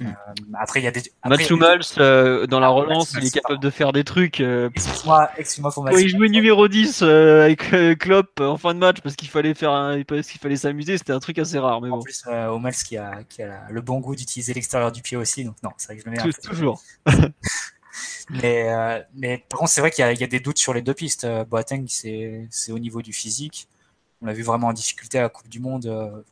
[0.00, 0.06] Hmm.
[0.06, 0.12] Euh,
[0.54, 1.02] après, il y a des.
[1.24, 4.40] Mats Hummels, euh, dans la relance, il est capable de faire des trucs.
[4.40, 9.16] Euh, excuse-moi, excuse-moi pour Il jouait numéro 10 avec Klopp en fin de match parce
[9.16, 10.02] qu'il fallait faire un...
[10.02, 11.80] parce qu'il fallait s'amuser, c'était un truc assez rare.
[11.80, 12.02] Mais en bon.
[12.02, 15.56] plus, Hummels qui a, qui a le bon goût d'utiliser l'extérieur du pied aussi, donc
[15.62, 16.82] non, c'est vrai que je le mets un Toujours.
[18.30, 20.94] mais, mais par contre, c'est vrai qu'il y, y, a des doutes sur les deux
[20.94, 21.26] pistes.
[21.48, 23.68] Boateng, c'est au niveau du physique.
[24.22, 26.24] On l'a vu vraiment en difficulté à la Coupe du Monde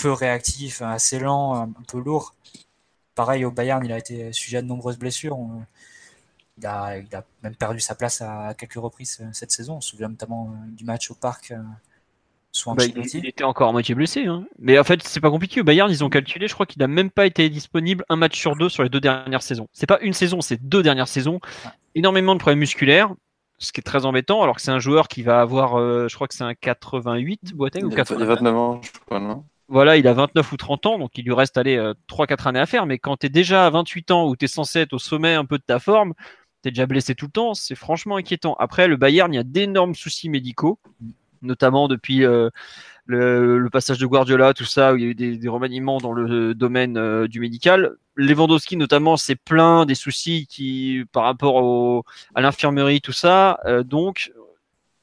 [0.00, 2.34] peu réactif, assez lent, un peu lourd.
[3.14, 5.36] Pareil, au Bayern, il a été sujet à de nombreuses blessures.
[6.60, 9.76] Il a, il a même perdu sa place à quelques reprises euh, cette saison.
[9.76, 11.52] On se souvient notamment euh, du match au parc.
[11.52, 11.56] Euh,
[12.66, 14.26] bah, il, était encore à moitié blessé.
[14.26, 14.44] Hein.
[14.58, 15.60] Mais en fait, c'est pas compliqué.
[15.60, 18.38] Au Bayern, ils ont calculé, je crois qu'il n'a même pas été disponible un match
[18.38, 19.68] sur deux sur les deux dernières saisons.
[19.72, 21.40] C'est pas une saison, c'est deux dernières saisons.
[21.94, 23.14] Énormément de problèmes musculaires,
[23.58, 25.78] ce qui est très embêtant, alors que c'est un joueur qui va avoir,
[26.08, 29.44] je crois que c'est un 88 Boateng ou 89 ans, je crois, non?
[29.70, 32.66] Voilà, il a 29 ou 30 ans, donc il lui reste aller 3-4 années à
[32.66, 32.86] faire.
[32.86, 35.34] Mais quand tu es déjà à 28 ans, où tu es censé être au sommet
[35.34, 36.12] un peu de ta forme,
[36.62, 38.54] tu es déjà blessé tout le temps, c'est franchement inquiétant.
[38.58, 40.78] Après, le Bayern, il y a d'énormes soucis médicaux,
[41.42, 42.50] notamment depuis euh,
[43.06, 46.54] le, passage de Guardiola, tout ça, où il y a eu des, remaniements dans le
[46.54, 47.96] domaine euh, du médical.
[48.16, 52.04] Lewandowski, notamment, c'est plein des soucis qui, par rapport
[52.34, 53.58] à l'infirmerie, tout ça.
[53.64, 54.32] Euh, donc,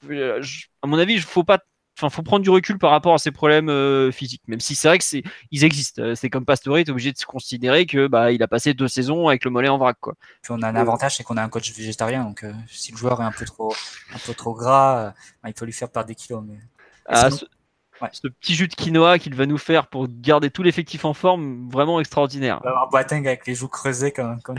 [0.04, 1.60] à mon avis, il ne faut pas
[1.98, 4.88] Enfin, faut prendre du recul par rapport à ces problèmes euh, physiques, même si c'est
[4.88, 6.04] vrai que c'est, ils existent.
[6.04, 8.88] Euh, c'est comme Pastore, est obligé de se considérer que bah, il a passé deux
[8.88, 10.14] saisons avec le mollet en vrac, quoi.
[10.44, 12.98] Puis on a un avantage, c'est qu'on a un coach végétarien, donc euh, si le
[13.00, 13.74] joueur est un peu trop,
[14.14, 16.44] un peu trop gras, bah, il peut lui faire perdre des kilos.
[16.48, 16.60] Mais...
[17.08, 21.16] Ah, ce, petit jus de quinoa qu'il va nous faire pour garder tout l'effectif en
[21.16, 22.62] forme, vraiment extraordinaire.
[22.64, 24.58] Un Boateng avec les joues creusées comme, comme...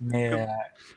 [0.00, 0.46] Mais, comme,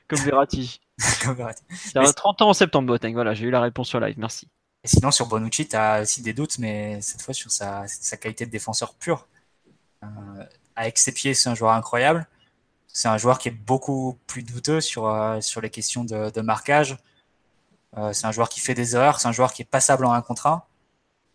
[0.10, 0.80] comme Verratti.
[1.24, 1.64] comme Verratti.
[1.96, 3.14] Il 30 ans en septembre, Boateng.
[3.14, 4.14] Voilà, j'ai eu la réponse sur live.
[4.20, 4.48] Merci.
[4.84, 7.86] Et sinon, sur Bonucci, tu aussi des doutes, mais cette fois sur sa,
[8.20, 9.28] qualité de défenseur pur.
[10.04, 10.08] Euh,
[10.76, 12.28] avec ses pieds, c'est un joueur incroyable.
[12.88, 16.98] C'est un joueur qui est beaucoup plus douteux sur, euh, les questions de, marquage.
[17.98, 19.20] Euh, c'est un joueur qui fait des erreurs.
[19.20, 20.62] C'est un joueur qui est passable en un contre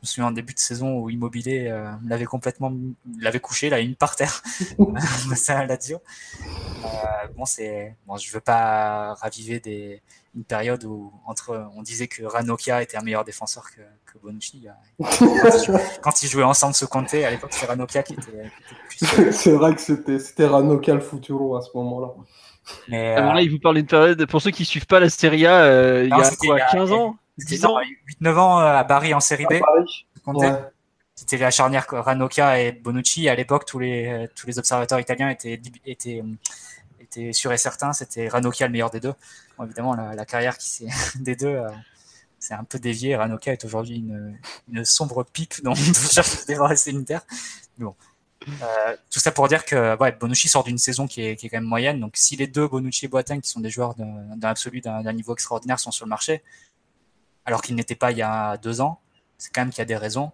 [0.07, 2.73] me souviens en début de saison où Immobilier euh, l'avait complètement,
[3.21, 4.43] l'avait couché, là, une par terre.
[5.35, 5.99] c'est un Lazio.
[6.85, 6.89] Euh,
[7.37, 10.01] bon, c'est, bon, je veux pas raviver des,
[10.37, 13.81] une période où entre, on disait que Ranocchia était un meilleur défenseur que,
[14.11, 14.67] que Bonucci.
[16.03, 18.51] Quand ils jouaient ensemble se compter, à l'époque, c'est Ranocchia qui était,
[18.89, 19.33] plus.
[19.33, 22.09] c'est vrai que c'était, c'était Ranocchia le futuro à ce moment-là.
[22.89, 25.47] Mais, Alors là, il vous parle d'une période, pour ceux qui suivent pas la Serie
[25.47, 27.17] A, euh, il y a quoi, 15 ans?
[27.39, 27.79] 10 ans
[28.21, 29.55] 8-9 ans euh, à Paris en série B.
[31.15, 33.29] C'était la charnière Ranocchia et Bonucci.
[33.31, 36.23] À l'époque, tous les, euh, tous les observateurs italiens étaient, étaient,
[37.01, 37.95] étaient sûrs et certains.
[37.95, 39.15] C'était Ranocchia le meilleur des deux.
[39.57, 40.87] Bon, évidemment, la, carrière qui
[41.21, 41.71] des deux euh,
[42.39, 43.17] c'est un peu dévié.
[43.17, 44.39] Ranocchia est aujourd'hui une,
[44.71, 47.23] une, sombre pipe dont on cherche à se débarrasser terre.
[47.79, 47.95] Bon.
[48.49, 51.49] Euh, tout ça pour dire que ouais, Bonucci sort d'une saison qui est, qui est,
[51.49, 51.99] quand même moyenne.
[51.99, 55.33] Donc, si les deux, Bonucci et Boateng, qui sont des joueurs d'un absolu, d'un niveau
[55.33, 56.43] extraordinaire, sont sur le marché,
[57.47, 59.01] alors qu'il n'était pas il y a deux ans,
[59.39, 60.33] c'est quand même qu'il y a des raisons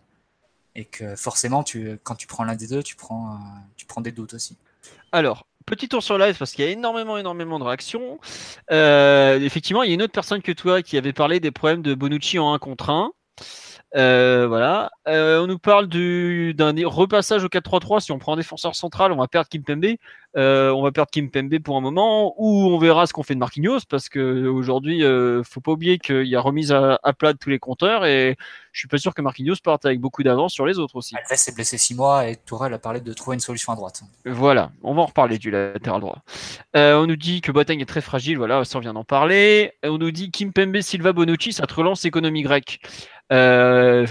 [0.75, 3.39] et que forcément, tu, quand tu prends l'un des deux, tu prends, euh,
[3.77, 4.57] tu prends des doutes aussi.
[5.13, 8.19] Alors, petit tour sur live parce qu'il y a énormément, énormément de réactions.
[8.71, 11.83] Euh, effectivement, il y a une autre personne que toi qui avait parlé des problèmes
[11.83, 13.13] de Bonucci en 1 contre 1.
[13.97, 14.91] Euh, voilà.
[15.07, 18.01] on nous parle d'un repassage au 4-3-3.
[18.01, 19.97] Si on prend un défenseur central, on va perdre Kimpembe.
[20.37, 23.35] Euh, on va perdre Kim Pembe pour un moment, ou on verra ce qu'on fait
[23.35, 27.35] de Marquinhos, parce que aujourd'hui, euh, faut pas oublier qu'il y a remise à, plat
[27.35, 28.37] de tous les compteurs, et
[28.73, 31.15] je suis pas sûr que Marquinhos parte avec beaucoup d'avance sur les autres aussi.
[31.17, 34.03] Alves s'est blessé 6 mois, et Tourelle a parlé de trouver une solution à droite.
[34.25, 36.19] Voilà, on va en reparler du latéral droit.
[36.77, 39.73] Euh, on nous dit que Boateng est très fragile, voilà, ça on vient d'en parler.
[39.85, 42.81] On nous dit Kim Pembe, Silva, Bonucci, ça te relance l'économie grecque.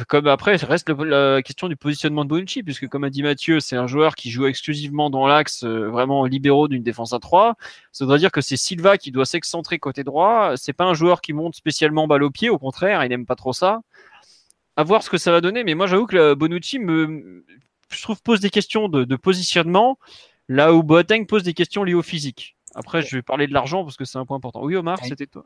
[0.08, 3.76] Comme après, reste la question du positionnement de Bonucci, puisque comme a dit Mathieu, c'est
[3.76, 7.56] un joueur qui joue exclusivement dans l'axe, vraiment libéraux d'une défense à 3.
[7.92, 10.54] Ça voudrait dire que c'est Silva qui doit s'excentrer côté droit.
[10.56, 13.36] C'est pas un joueur qui monte spécialement balle au pied, au contraire, il n'aime pas
[13.36, 13.82] trop ça.
[14.78, 17.44] À voir ce que ça va donner, mais moi j'avoue que Bonucci me,
[17.96, 20.00] je trouve, pose des questions de, positionnement,
[20.48, 22.56] là où Boateng pose des questions liées au physique.
[22.74, 24.64] Après, je vais parler de l'argent parce que c'est un point important.
[24.64, 25.44] Oui, Omar, c'était toi.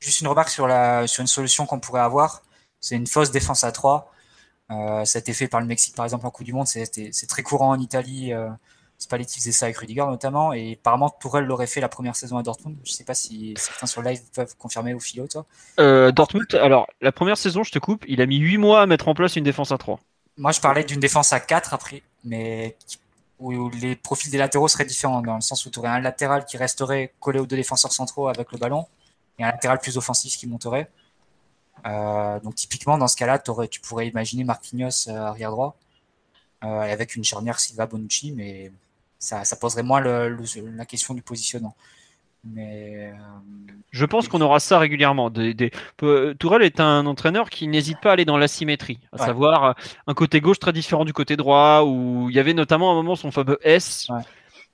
[0.00, 2.42] Juste une remarque sur, la, sur une solution qu'on pourrait avoir.
[2.80, 4.12] C'est une fausse défense à 3.
[4.70, 6.66] Euh, ça a été fait par le Mexique, par exemple, en Coupe du Monde.
[6.66, 8.32] C'est très courant en Italie.
[8.32, 8.48] Euh,
[8.98, 12.42] Spalletti faisait ça avec Rudiger notamment, et apparemment Tourelle l'aurait fait la première saison à
[12.42, 12.76] Dortmund.
[12.84, 15.46] Je sais pas si certains sur live peuvent confirmer au philo, toi.
[15.78, 18.86] Euh, Dortmund, alors la première saison, je te coupe, il a mis 8 mois à
[18.86, 20.00] mettre en place une défense à 3.
[20.36, 22.76] Moi, je parlais d'une défense à 4 après, mais
[23.38, 26.44] où les profils des latéraux seraient différents, dans le sens où tu aurais un latéral
[26.44, 28.86] qui resterait collé aux deux défenseurs centraux avec le ballon,
[29.38, 30.90] et un latéral plus offensif qui monterait.
[31.86, 33.38] Euh, donc typiquement, dans ce cas-là,
[33.70, 35.76] tu pourrais imaginer Marquinhos euh, arrière droit,
[36.64, 38.72] euh, avec une charnière Silva Bonucci, mais
[39.18, 40.36] ça, ça poserait moins le,
[40.76, 41.76] la question du positionnement.
[42.44, 43.12] Mais
[43.90, 45.28] je pense qu'on aura ça régulièrement.
[45.28, 45.72] Des, des...
[46.38, 49.76] Tourelle est un entraîneur qui n'hésite pas à aller dans l'asymétrie, à savoir
[50.06, 53.16] un côté gauche très différent du côté droit, où il y avait notamment un moment
[53.16, 54.06] son fameux S,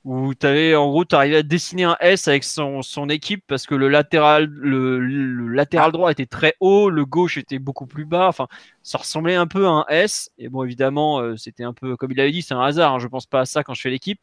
[0.05, 3.43] où tu avais en gros, tu arrivais à dessiner un S avec son, son équipe
[3.47, 4.99] parce que le latéral, le,
[5.49, 8.29] latéral droit était très haut, le gauche était beaucoup plus bas.
[8.29, 8.47] Enfin,
[8.83, 10.31] ça ressemblait un peu à un S.
[10.37, 12.95] Et bon, évidemment, euh, c'était un peu, comme il avait dit, c'est un hasard.
[12.95, 14.23] Hein, je pense pas à ça quand je fais l'équipe.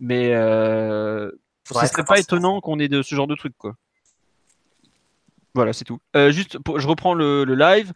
[0.00, 1.30] Mais euh,
[1.68, 3.76] ce serait pas étonnant qu'on ait de ce genre de truc, quoi.
[5.54, 6.00] Voilà, c'est tout.
[6.16, 7.92] Euh, juste, je reprends le, live.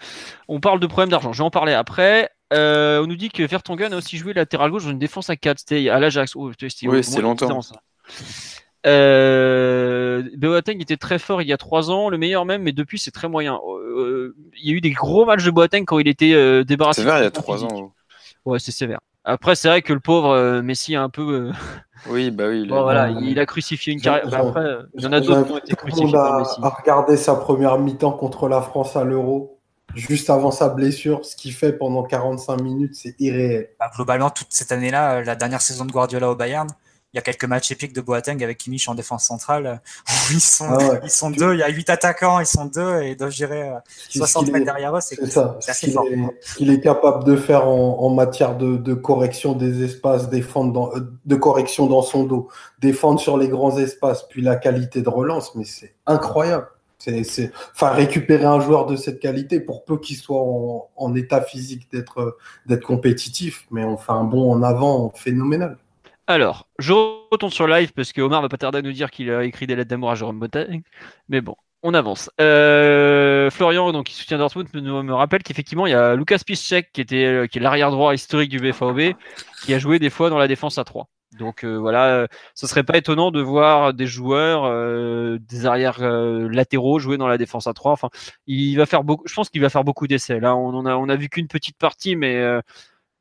[0.47, 1.33] On parle de problème d'argent.
[1.33, 2.31] Je vais en parler après.
[2.53, 5.37] Euh, on nous dit que Vertonghen a aussi joué latéral gauche dans une défense à
[5.37, 5.59] 4.
[5.59, 6.35] C'était à l'Ajax.
[6.35, 6.51] Oh,
[6.83, 7.61] oui, c'est longtemps.
[8.87, 12.99] Euh, Boateng était très fort il y a 3 ans, le meilleur même, mais depuis
[12.99, 13.59] c'est très moyen.
[13.69, 17.03] Euh, il y a eu des gros matchs de Boateng quand il était débarrassé.
[17.03, 17.93] C'est sévère il y a 3 ans.
[18.45, 19.01] Ouais, c'est sévère.
[19.25, 21.51] Après, c'est vrai que le pauvre Messi a un peu
[22.09, 22.63] oui, bah oui.
[22.63, 24.31] Il, voilà, il a crucifié une carrière.
[24.31, 26.61] Bah, après, il y en a d'autres qui ont été crucifiés par Messi.
[26.63, 29.58] A regardé sa première mi-temps contre la France à l'Euro,
[29.95, 33.71] juste avant sa blessure, ce qu'il fait pendant 45 minutes, c'est irréel.
[33.79, 36.69] Bah, globalement, toute cette année-là, euh, la dernière saison de Guardiola au Bayern,
[37.15, 40.41] il y a quelques matchs épiques de Boateng avec Kimmich en défense centrale où ils
[40.41, 43.17] sont, ah ils sont deux, il y a huit attaquants, ils sont deux et ils
[43.17, 43.71] doivent gérer
[44.11, 45.01] 60 euh, mètres derrière eux.
[45.01, 45.57] C'est ça.
[45.61, 51.01] Ce qu'il est, capable de faire en, matière de, correction des espaces, défendre dans, euh,
[51.25, 55.55] de correction dans son dos, défendre sur les grands espaces, puis la qualité de relance,
[55.55, 56.67] mais c'est incroyable.
[56.99, 60.43] C'est, enfin, récupérer un joueur de cette qualité, pour peu qu'il soit
[60.97, 62.37] en, état physique d'être,
[62.85, 65.79] compétitif, mais on fait un bond en avant phénoménal.
[66.27, 66.93] Alors, je
[67.31, 69.67] retourne sur live parce que Omar va pas tarder à nous dire qu'il a écrit
[69.67, 70.83] des lettres d'amour à Jérôme Boateng.
[71.29, 72.31] Mais bon, on avance.
[72.41, 77.01] Euh, Florian, donc, qui soutient Dortmund, me, rappelle qu'effectivement, il y a Lucas Piszczek, qui,
[77.01, 79.15] était, euh, qui est l'arrière droit historique du BVB,
[79.65, 81.09] qui a joué des fois dans la défense à 3.
[81.39, 84.65] Donc euh, voilà, ce serait pas étonnant de voir des joueurs,
[85.39, 87.93] des arrières latéraux jouer dans la défense à 3.
[87.93, 88.09] Enfin,
[88.47, 89.25] il va faire beaucoup.
[89.27, 90.41] Je pense qu'il va faire beaucoup d'essais.
[90.41, 92.43] Là, on, a, on a vu qu'une petite partie, mais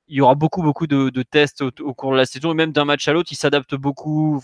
[0.08, 2.86] il y aura beaucoup, beaucoup de, tests au, cours de la saison et même d'un
[2.86, 4.41] match à l'autre, il s'adapte beaucoup.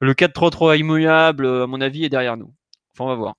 [0.00, 2.52] Le 4-3-3 immuable, à mon avis, est derrière nous.
[2.92, 3.34] Enfin, on va voir.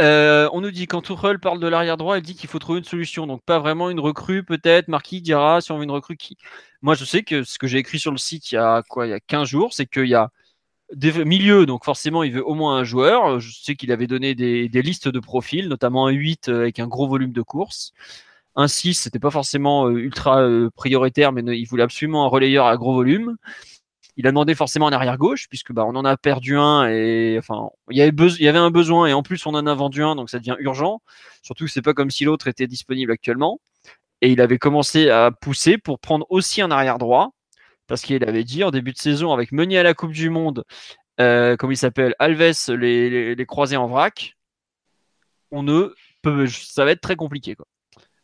[0.00, 2.78] Euh, on nous dit quand Tuchel parle de l'arrière droit, il dit qu'il faut trouver
[2.78, 3.26] une solution.
[3.26, 4.88] Donc pas vraiment une recrue, peut-être.
[4.88, 6.36] Marquis dira si on veut une recrue qui.
[6.82, 9.06] Moi, je sais que ce que j'ai écrit sur le site il y a quoi,
[9.06, 10.30] il y a 15 jours, c'est qu'il y a
[10.94, 13.40] des milieux, donc forcément il veut au moins un joueur.
[13.40, 17.08] Je sais qu'il avait donné des, listes de profils, notamment un 8 avec un gros
[17.08, 17.92] volume de course.
[18.56, 22.66] Un 6, c'était pas forcément euh, ultra euh, prioritaire, mais il voulait absolument un relayeur
[22.66, 23.36] à gros volume.
[24.16, 27.36] Il a demandé forcément un arrière gauche, puisque bah, on en a perdu un et
[27.38, 30.30] enfin il y avait, un besoin et en plus on en a vendu un, donc
[30.30, 31.02] ça devient urgent.
[31.42, 33.60] Surtout que c'est pas comme si l'autre était disponible actuellement.
[34.22, 37.32] Et il avait commencé à pousser pour prendre aussi un arrière droit,
[37.86, 40.64] parce qu'il avait dit en début de saison avec Meunier à la Coupe du Monde,
[41.20, 44.36] euh, comme il s'appelle, Alves les, croisés en vrac,
[45.50, 47.56] on ne peut, ça va être très compliqué.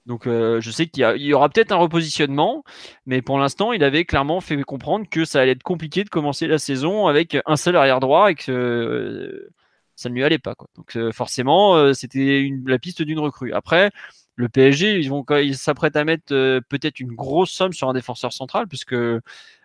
[0.06, 2.64] Donc euh, je sais qu'il y, aura peut-être un repositionnement,
[3.06, 6.46] mais pour l'instant, il avait clairement fait comprendre que ça allait être compliqué de commencer
[6.48, 9.52] la saison avec un seul arrière droit et que euh,
[9.94, 10.54] ça ne lui allait pas.
[10.56, 10.68] Quoi.
[10.74, 13.52] Donc euh, forcément, c'était la piste d'une recrue.
[13.52, 13.92] Après,
[14.34, 16.34] le PSG, ils vont ils s'apprêtent à mettre
[16.68, 18.96] peut-être une grosse somme sur un défenseur central, puisque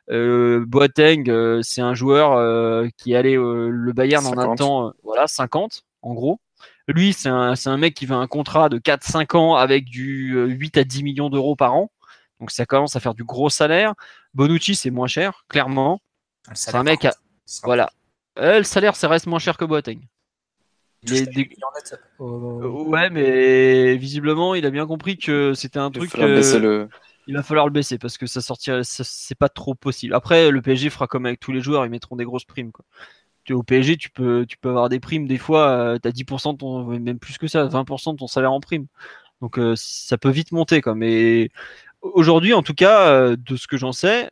[0.07, 6.39] Boateng, c'est un joueur qui allait le Bayern en un temps, voilà, 50 en gros.
[6.87, 10.77] Lui, c'est un, un, mec qui veut un contrat de 4-5 ans avec du 8
[10.77, 11.91] euh, à 10 millions d'euros par an.
[12.39, 13.93] Donc ça commence à faire du gros salaire.
[14.33, 15.99] Bonucci, c'est moins cher, clairement.
[16.53, 17.07] C'est un mec.
[17.63, 17.91] Voilà.
[18.39, 19.99] Euh, le salaire, ça reste moins cher que Boateng.
[22.19, 26.11] Ouais, mais visiblement, il a bien compris que c'était un truc.
[27.29, 30.13] Il va falloir le baisser parce que ça sortira, c'est pas trop possible.
[30.13, 32.71] Après, le PSG fera comme avec tous les joueurs, ils mettront des grosses primes.
[32.71, 32.85] Quoi
[33.53, 35.27] au PSG, tu peux, tu peux avoir des primes.
[35.27, 38.51] Des fois, tu as 10% de ton, même plus que ça, 20% de ton salaire
[38.51, 38.87] en prime.
[39.41, 40.81] Donc, euh, ça peut vite monter.
[40.81, 40.95] Quoi.
[40.95, 41.49] Mais
[42.01, 44.31] aujourd'hui, en tout cas, euh, de ce que j'en sais,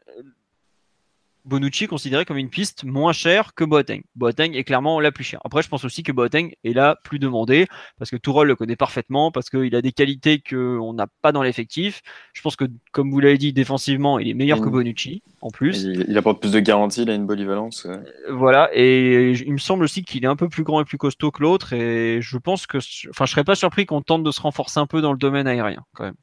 [1.45, 4.01] Bonucci est considéré comme une piste moins chère que Boateng.
[4.15, 5.39] Boateng est clairement la plus chère.
[5.43, 7.67] Après, je pense aussi que Boateng est la plus demandée
[7.99, 11.43] parce que Tourol le connaît parfaitement, parce qu'il a des qualités qu'on n'a pas dans
[11.43, 12.01] l'effectif.
[12.33, 15.83] Je pense que, comme vous l'avez dit, défensivement, il est meilleur que Bonucci en plus.
[15.83, 17.85] Il, apporte plus de garantie, il a une polyvalence.
[17.85, 17.97] Euh,
[18.31, 21.29] voilà, et il me semble aussi qu'il est un peu plus grand et plus costaud
[21.29, 21.73] que l'autre.
[21.73, 24.87] Et je pense que, enfin, je serais pas surpris qu'on tente de se renforcer un
[24.87, 26.15] peu dans le domaine aérien quand même.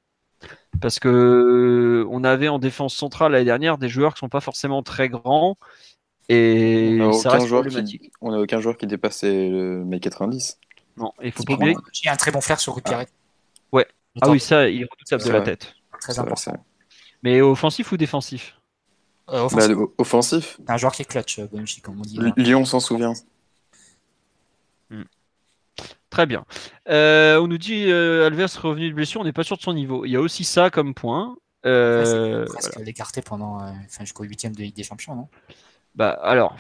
[0.81, 4.83] Parce que on avait en défense centrale l'année dernière des joueurs qui sont pas forcément
[4.83, 5.57] très grands
[6.29, 8.03] et On n'a ça aucun, reste problématique.
[8.03, 8.11] qui...
[8.21, 10.59] on a aucun joueur qui dépassait le mètre 90.
[10.97, 11.77] Non, il faut pas oublier.
[12.05, 13.05] y a un très bon flair sur Rupert.
[13.73, 13.87] Ouais.
[14.21, 15.75] Ah oui, ça, il est redoutable de la tête.
[16.01, 16.53] Très important.
[17.23, 18.57] Mais offensif ou défensif?
[19.31, 19.77] Euh, Bah, offensif.
[19.77, 22.19] o- offensif, C'est un joueur qui est clutch, euh, Bonucci, comme on dit.
[22.37, 23.13] Lyon s'en souvient.
[26.13, 26.45] Très bien.
[26.91, 29.73] Euh, on nous dit euh, Alves revenu de blessure, on n'est pas sûr de son
[29.73, 30.05] niveau.
[30.05, 31.37] Il y a aussi ça comme point.
[31.65, 35.29] Euh, presque l'écarté pendant, euh, enfin, jusqu'au huitième de Ligue des Champions, non?
[35.95, 36.55] Bah alors,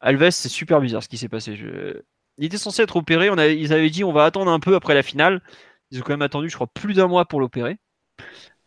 [0.00, 1.54] Alves, c'est super bizarre ce qui s'est passé.
[1.54, 2.02] Je-
[2.38, 3.30] Il était censé être opéré.
[3.30, 5.42] On avait- Ils avaient dit on va attendre un peu après la finale.
[5.92, 7.76] Ils ont quand même attendu, je crois, plus d'un mois pour l'opérer.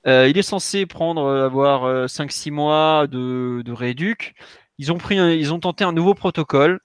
[0.07, 4.33] Euh, il est censé prendre, avoir euh, 5-6 mois de, de rééduc.
[4.77, 6.79] Ils ont pris, un- ils ont tenté un nouveau protocole.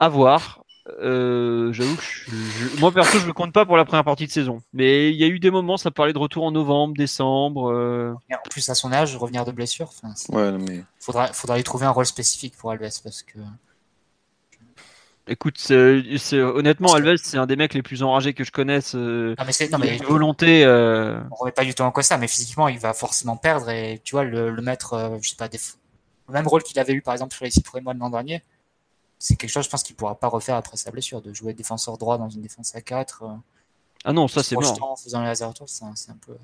[0.00, 0.59] À voir.
[1.00, 4.26] Euh, J'avoue que je- je- moi perso, je ne compte pas pour la première partie
[4.26, 4.62] de saison.
[4.72, 7.70] Mais il y a eu des moments, ça parlait de retour en novembre, décembre.
[7.70, 9.90] euh, Et En plus, à son âge, revenir de blessure,
[10.30, 13.38] Ouais, mais faudra, faudra lui trouver un rôle spécifique pour Alves parce que
[15.28, 18.94] Écoute, c'est- honnêtement, Alves, c'est un des mecs les plus enragés que je connaisse.
[18.96, 20.64] euh, non mais c'est non il a mais une volonté.
[20.64, 23.68] euh, on remet pas du tout en cause ça mais physiquement il va forcément perdre
[23.70, 25.58] et tu vois le, le mettre euh, je sais pas des...
[26.28, 28.10] le même rôle qu'il avait eu par exemple sur les six premiers mois de l'an
[28.10, 28.42] dernier
[29.20, 31.96] c'est quelque chose je pense qu'il pourra pas refaire après sa blessure de jouer défenseur
[31.98, 33.26] droit dans une défense à 4 euh,
[34.04, 34.82] Ah non, ça c'est mort.
[34.82, 36.36] en faisant les laser tours c'est un, peu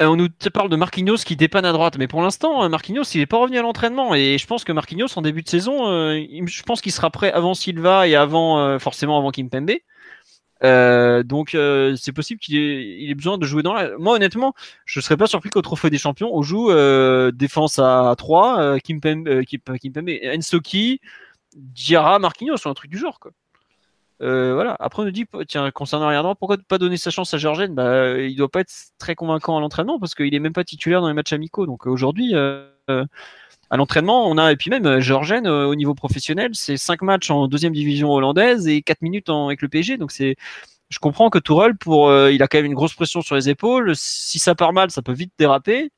[0.00, 3.04] Euh, on nous parle de Marquinhos qui dépanne à droite, mais pour l'instant, euh, Marquinhos,
[3.14, 4.14] il n'est pas revenu à l'entraînement.
[4.14, 7.30] Et je pense que Marquinhos, en début de saison, euh, je pense qu'il sera prêt
[7.30, 9.72] avant Silva et avant, euh, forcément, avant Kimpembe.
[10.62, 13.96] Euh, donc, euh, c'est possible qu'il ait, il ait besoin de jouer dans la.
[13.98, 14.54] Moi, honnêtement,
[14.84, 18.78] je serais pas surpris qu'au Trophée des Champions, on joue euh, défense à 3, euh,
[18.78, 21.00] Kimpembe, euh, Kim- Kimpembe, Ensoki,
[21.56, 23.32] Diarra, Marquinhos, ou un truc du genre, quoi.
[24.20, 24.76] Voilà.
[24.80, 27.74] Après, on nous dit, tiens, concernant arrière droit, pourquoi pas donner sa chance à Georgen
[27.74, 31.02] bah, Il doit pas être très convaincant à l'entraînement parce qu'il est même pas titulaire
[31.02, 31.66] dans les matchs amicaux.
[31.66, 32.32] Donc aujourd'hui,
[33.70, 37.02] à l'entraînement, on a, et puis même euh, Georgen euh, au niveau professionnel, c'est 5
[37.02, 39.96] matchs en deuxième division hollandaise et 4 minutes avec le PSG.
[39.96, 40.36] Donc c'est.
[40.90, 43.48] Je comprends que Tourelle, pour, euh, il a quand même une grosse pression sur les
[43.48, 43.96] épaules.
[43.96, 45.90] Si ça part mal, ça peut vite déraper.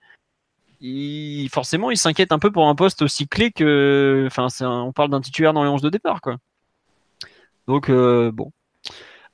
[1.51, 4.25] Forcément, il s'inquiète un peu pour un poste aussi clé que.
[4.27, 6.37] Enfin, on parle d'un titulaire dans les 11 de départ, quoi.
[7.67, 8.53] Donc, bon.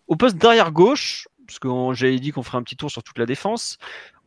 [0.08, 3.18] Au poste d'arrière gauche, parce que j'avais dit qu'on ferait un petit tour sur toute
[3.18, 3.78] la défense,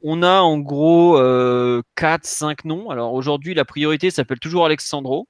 [0.08, 2.92] on a en gros euh, 4-5 noms.
[2.92, 5.28] Alors aujourd'hui, la priorité s'appelle toujours Alexandro,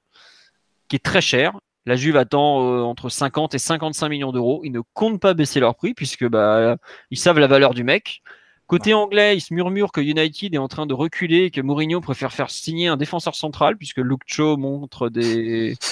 [0.88, 1.58] qui est très cher.
[1.86, 4.60] La Juve attend euh, entre 50 et 55 millions d'euros.
[4.64, 6.76] Ils ne comptent pas baisser leur prix puisque bah,
[7.10, 8.22] ils savent la valeur du mec.
[8.66, 12.00] Côté anglais, il se murmure que United est en train de reculer et que Mourinho
[12.00, 15.76] préfère faire signer un défenseur central puisque Luke Shaw montre des.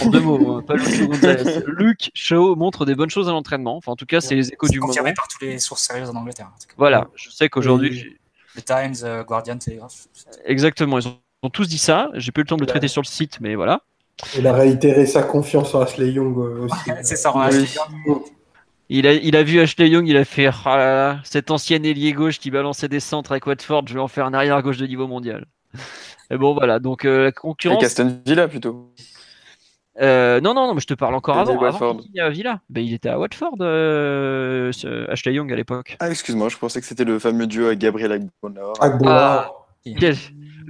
[0.00, 1.62] En deux mots, hein, pas Luke Shaw Gonzalez.
[1.66, 3.76] Luke Shaw montre des bonnes choses à l'entraînement.
[3.76, 4.88] Enfin, en tout cas, c'est les échos du moment.
[4.88, 6.74] confirmé par toutes les sources sérieuses en Angleterre en cas.
[6.76, 8.16] Voilà, je sais qu'aujourd'hui,
[8.56, 10.08] le Times euh, Guardian Telegraph
[10.44, 12.10] exactement, ils ont, ils ont tous dit ça.
[12.14, 13.82] J'ai pas eu le temps de le traiter sur le site, mais voilà.
[14.36, 16.90] Il a réitéré sa confiance en Ashley Young euh, aussi.
[17.02, 17.68] c'est ça on a Oui.
[18.88, 21.82] Il a, il a vu Ashley Young, il a fait ah là là, cet ancien
[21.82, 24.76] ailier gauche qui balançait des centres avec Watford, je vais en faire un arrière gauche
[24.78, 25.46] de niveau mondial.
[26.30, 27.82] Et bon voilà, donc euh, la Avec concurrence.
[27.84, 28.92] Aston Villa plutôt.
[30.00, 31.54] Euh, non non non, mais je te parle encore Il avant.
[31.54, 32.00] était avant Watford.
[32.02, 32.60] qu'il y ait à Villa.
[32.68, 35.96] Ben, il était à Watford, euh, ce Ashley Young à l'époque.
[36.00, 38.28] Ah, excuse-moi, je pensais que c'était le fameux duo avec Gabriel.
[38.80, 39.50] Agbola.
[39.98, 40.16] Quel-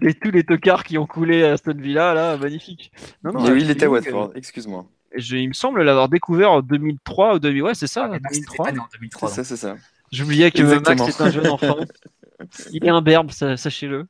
[0.02, 2.92] Et tous les tocards qui ont coulé à Aston Villa là, magnifique.
[3.24, 3.44] Non non.
[3.50, 4.86] Oui, il était à Watford, excuse-moi.
[5.16, 7.62] Je- il me semble l'avoir découvert en 2003 ou 2000.
[7.62, 8.64] Ouais, c'est ça, Ah, mais Max n'était 2003.
[8.66, 9.76] pas né en C'est 2003 ça, c'est ça.
[10.12, 11.04] J'oubliais que Exactement.
[11.04, 11.76] Max est un jeune enfant.
[12.72, 14.06] Il est imberbe, sachez-le.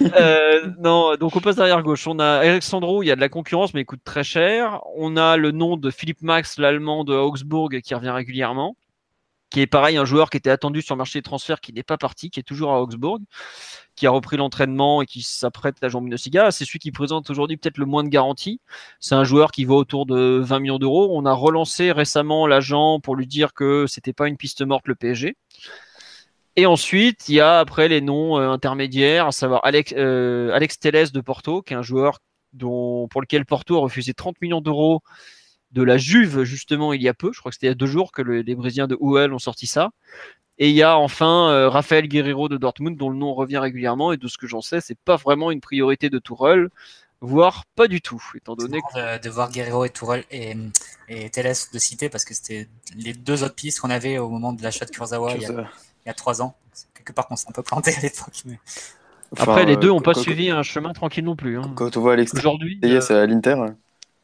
[0.00, 3.28] Euh, non, donc au poste arrière gauche, on a Alexandro, il y a de la
[3.28, 4.80] concurrence, mais il coûte très cher.
[4.96, 8.76] On a le nom de Philippe Max, l'allemand de Augsbourg, qui revient régulièrement,
[9.52, 11.82] qui est pareil, un joueur qui était attendu sur le marché des transferts, qui n'est
[11.82, 13.18] pas parti, qui est toujours à Augsbourg,
[13.96, 16.50] qui a repris l'entraînement et qui s'apprête à Jean Minosiga.
[16.50, 18.60] C'est celui qui présente aujourd'hui peut-être le moins de garantie.
[18.98, 21.10] C'est un joueur qui vaut autour de 20 millions d'euros.
[21.12, 24.94] On a relancé récemment l'agent pour lui dire que c'était pas une piste morte le
[24.94, 25.36] PSG.
[26.56, 31.20] Et ensuite, il y a après les noms euh, intermédiaires, à savoir Alex, euh, de
[31.20, 32.20] Porto, qui est un joueur
[32.58, 35.02] pour lequel Porto a refusé 30 millions d'euros
[35.72, 37.30] de la Juve, justement, il y a peu.
[37.32, 39.32] Je crois que c'était il y a deux jours que le- les Brésiliens de UL
[39.32, 39.90] ont sorti ça.
[40.58, 44.12] Et il y a enfin euh, Rafael Guerrero de Dortmund, dont le nom revient régulièrement.
[44.12, 46.68] Et de ce que j'en sais, c'est pas vraiment une priorité de Tourelle,
[47.20, 50.54] voire pas du tout, étant C'est donné que de, de voir Guerrero et Tourelle et,
[51.08, 54.52] et Teles de citer parce que c'était les deux autres pistes qu'on avait au moment
[54.52, 55.54] de l'achat de Kurzawa il y, a, Ça-
[56.04, 56.54] il y a trois ans.
[56.94, 58.42] Quelque part qu'on s'est un peu planté à l'époque.
[58.44, 58.58] Mais...
[59.38, 61.58] après les deux euh, ont pas quand- suivi un chemin tranquille non plus.
[61.58, 61.72] hein.
[61.76, 63.56] Quand on voit Alex Aujourd'hui, Telles euh, à l'Inter.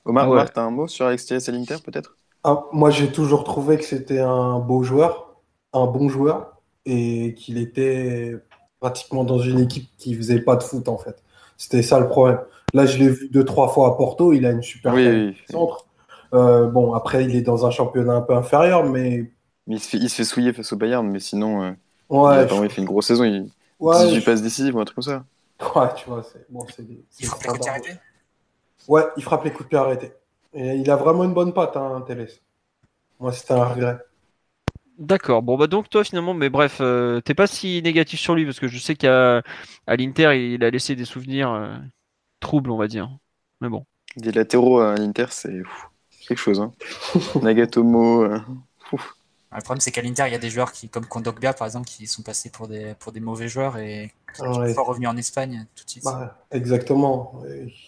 [0.09, 0.45] Omar, Ah ouais.
[0.45, 2.19] Omar, t'as un mot sur Alex Telles à l'Inter peut-être?
[2.45, 5.27] Ah, moi, j'ai toujours trouvé que c'était un beau joueur.
[5.73, 6.57] un bon joueur
[6.87, 8.35] et qu'il était
[8.81, 11.23] pratiquement dans une équipe qui faisait pas de foot en fait.
[11.59, 12.41] C'était ça le problème.
[12.75, 15.87] Là, je l'ai vu deux, trois fois à Porto, il a une super Oui, centre.
[16.35, 19.33] Euh, bon, après, il est dans un championnat un peu inférieur, mais
[19.67, 21.73] Mais il se fait, il se fait souiller face au Bayern, mais sinon, euh,
[22.27, 23.25] il, ouais, a, je- vraiment- il fait une grosse saison.
[23.25, 25.27] Il, ouais, 18 je- passes décisives ou un truc comme ça.
[25.77, 26.83] ouais, tu vois, c'est bon, c'est
[27.21, 27.69] Il de pied standard.
[27.69, 27.97] arrêtés
[28.89, 30.13] Ouais, il frappe les coups de pied arrêtés.
[30.55, 32.27] Et il a vraiment une bonne patte, hein, Télé.
[33.21, 33.99] Moi, c'était un regret.
[34.99, 35.43] D'accord.
[35.43, 38.59] Bon, bah donc toi finalement, mais bref, euh, t'es pas si négatif sur lui parce
[38.59, 39.43] que je sais qu'à
[39.87, 41.77] à l'Inter, il a laissé des souvenirs euh,
[42.41, 43.09] troubles, on va dire.
[43.61, 43.85] Mais bon.
[44.17, 45.63] Des latéraux à l'Inter, c'est
[46.27, 46.61] quelque chose.
[46.61, 46.73] Hein.
[47.43, 48.25] Nagatomo.
[48.25, 48.41] euh.
[49.57, 51.89] Le problème, c'est qu'à l'Inter, il y a des joueurs qui, comme Kondogbia, par exemple,
[51.89, 54.75] qui sont passés pour des, pour des mauvais joueurs et qui Ah sont ouais.
[54.77, 56.05] revenus en Espagne tout de suite.
[56.05, 57.33] Bah, exactement.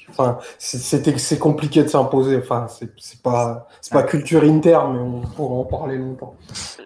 [0.09, 2.39] Enfin, c'est- compliqué de s'imposer.
[2.39, 6.35] Enfin, c'est, c'est pas, c'est pas culture inter, mais on pourrait en parler longtemps.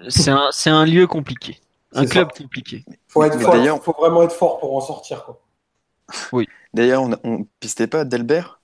[0.08, 1.60] C'est un, c'est un lieu compliqué.
[1.94, 2.42] Un club ça.
[2.42, 2.84] compliqué.
[3.06, 5.40] Faut être, faut, vraiment être fort pour en sortir, quoi.
[6.74, 8.60] D'ailleurs, on, on pistait pas Delbert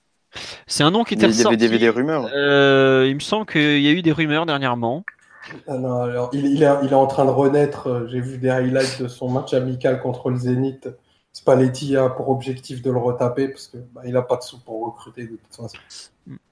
[0.67, 2.29] C'est un nom qui Il était il y avait des rumeurs.
[2.33, 5.05] Euh, il me semble qu'il y a eu des rumeurs dernièrement.
[5.67, 7.87] Ah non, alors, il, il est, il est en train de renaître.
[7.87, 10.89] Euh, J'ai vu des highlights de son match amical contre le Zénith.
[11.33, 14.59] Spalletti a pour objectif de le retaper parce que bah, il a pas de sous
[14.59, 15.77] pour recruter de toute façon.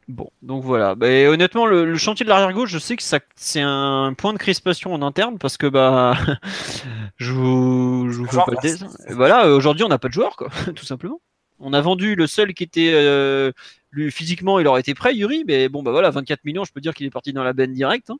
[0.08, 0.96] Bon, donc voilà.
[0.96, 4.14] Bah, et honnêtement, le, le chantier de l'arrière gauche, je sais que ça, c'est un
[4.18, 6.16] point de crispation en interne parce que bah,
[7.18, 8.88] je vous, je vous fais pas le dessin.
[9.10, 11.22] Voilà, euh, aujourd'hui, on n'a pas de joueur, quoi, tout simplement.
[11.60, 13.52] On a vendu le seul qui était euh,
[13.92, 16.80] lui physiquement, il aurait été prêt, Yuri, mais bon bah voilà, 24 millions, je peux
[16.82, 18.10] dire qu'il est parti dans la benne directe.
[18.12, 18.18] hein.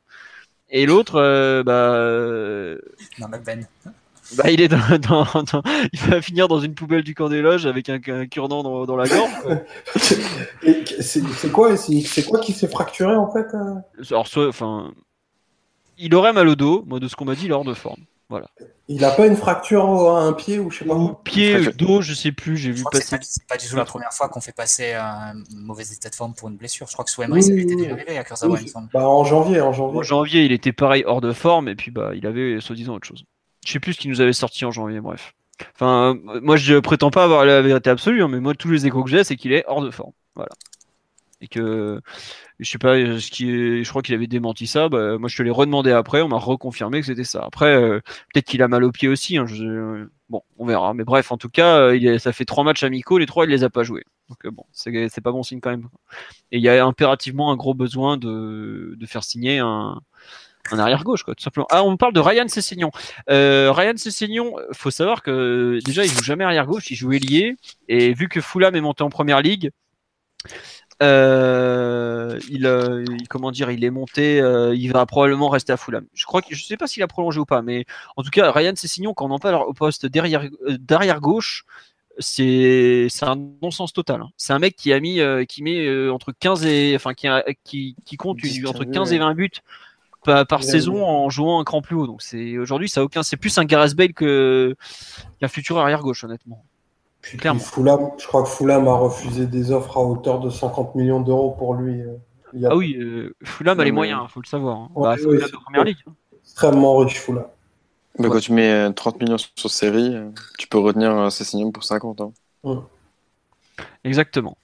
[0.70, 2.78] Et l'autre, euh, bah,
[3.18, 3.66] Dans la veine.
[4.36, 7.42] bah, il est dans, dans- dans- il va finir dans une poubelle du camp des
[7.42, 9.32] loges avec un, un cure-dent dans, dans la gorge.
[9.42, 9.56] quoi.
[10.62, 13.74] Et c'est c'est quoi, c'est c'est quoi qui s'est fracturé en fait euh?
[14.10, 14.92] Alors, soit, enfin,
[15.98, 16.84] il aurait mal au dos.
[16.86, 18.04] Moi, de ce qu'on m'a dit, il est hors de forme.
[18.88, 19.84] Il a pas une fracture
[20.16, 22.56] à un pied ou je sais pas Ou pied, dos, je sais plus.
[22.56, 23.16] J'ai vu que c'est passer.
[23.18, 26.14] pas, c'est pas du tout la première fois qu'on fait passer un mauvais état de
[26.14, 26.86] forme pour une blessure.
[26.86, 27.76] Je crois que sous Oui, Emery, ça été oui.
[27.76, 28.88] déjà arrivé à Kurzawa, Oui, il me semble.
[28.92, 29.98] bah, en janvier, en janvier.
[29.98, 33.06] En janvier, il était pareil hors de forme et puis bah, il avait soi-disant autre
[33.06, 33.24] chose.
[33.66, 35.00] Je sais plus ce qu'il nous avait sorti en janvier.
[35.00, 35.34] Bref.
[35.74, 38.86] Enfin, euh, moi, je prétends pas avoir la vérité absolue, hein, mais moi, tous les
[38.86, 40.12] échos que j'ai, c'est qu'il est hors de forme.
[40.34, 40.50] Voilà.
[41.42, 42.00] Et que
[42.60, 44.88] je sais pas euh, ce qui je crois qu'il avait démenti ça.
[44.88, 46.22] Bah, moi, je te l'ai redemandé après.
[46.22, 47.42] On m'a reconfirmé que c'était ça.
[47.44, 48.00] Après, euh,
[48.32, 49.38] peut-être qu'il a mal au pied aussi.
[49.38, 49.46] hein,
[50.28, 50.94] bon, on verra.
[50.94, 53.18] Mais bref, en tout cas, euh, ça fait trois matchs amicaux.
[53.18, 54.04] Les trois, il les a pas joués.
[54.28, 55.88] Donc bon, c'est pas bon signe quand même.
[56.52, 60.00] Et il y a impérativement un gros besoin de, de faire signer un,
[60.70, 61.66] arrière gauche, quoi, tout simplement.
[61.70, 62.90] Ah, on parle de Ryan Sessegnon.
[63.28, 67.56] Euh, Ryan Sessegnon, faut savoir que déjà, il joue jamais arrière gauche, il joue ailier.
[67.88, 69.70] Et vu que Fulham est monté en première ligue,
[71.02, 76.04] euh, il, euh, comment dire, il est monté, euh, il va probablement rester à Fulham.
[76.14, 77.84] Je crois que je sais pas s'il a prolongé ou pas, mais
[78.16, 81.64] en tout cas, Ryan Sessegnon, quand on en parle au poste derrière, gauche,
[82.18, 84.20] c'est un non-sens total.
[84.22, 84.30] hein.
[84.36, 87.96] C'est un mec qui a mis, qui met entre 15 et, enfin, qui, a- qui,
[88.04, 89.50] qui compte une- 10, entre 15, 15 et 20 buts
[90.24, 92.06] par, saison en jouant un cran plus haut.
[92.06, 94.76] Donc c'est aujourd'hui, ça a aucun, c'est plus un Gareth Bale que
[95.40, 96.62] qu'un futur arrière gauche, honnêtement.
[97.22, 97.60] Puis, clairement.
[97.60, 101.50] Fulham, je crois que Fulham a refusé des offres à hauteur de 50 millions d'euros
[101.58, 102.00] pour lui.
[102.00, 102.16] euh,
[102.52, 104.76] il y a Ah oui, euh, Fulham a les Non, mais- moyens, faut le savoir.
[104.78, 104.88] hein.
[104.94, 105.98] Ouais, Bah, Fulham de première ligue.
[106.42, 107.44] extrêmement riche Fulham.
[108.18, 108.28] Ouais.
[108.28, 111.84] Quand tu mets euh, 30 millions sur série, euh, tu peux retenir euh, Cessignon pour
[111.84, 112.20] 50.
[112.22, 112.82] Hein.
[114.04, 114.56] Exactement.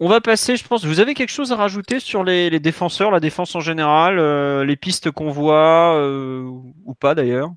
[0.00, 0.84] On va passer, je pense.
[0.84, 4.64] Vous avez quelque chose à rajouter sur les, les défenseurs, la défense en général, euh,
[4.64, 7.50] les pistes qu'on voit euh, ou pas d'ailleurs?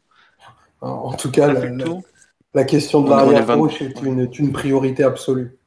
[0.82, 1.86] En tout cas, la, la-.
[2.54, 5.58] La question de l'arrière gauche est une, est une priorité absolue.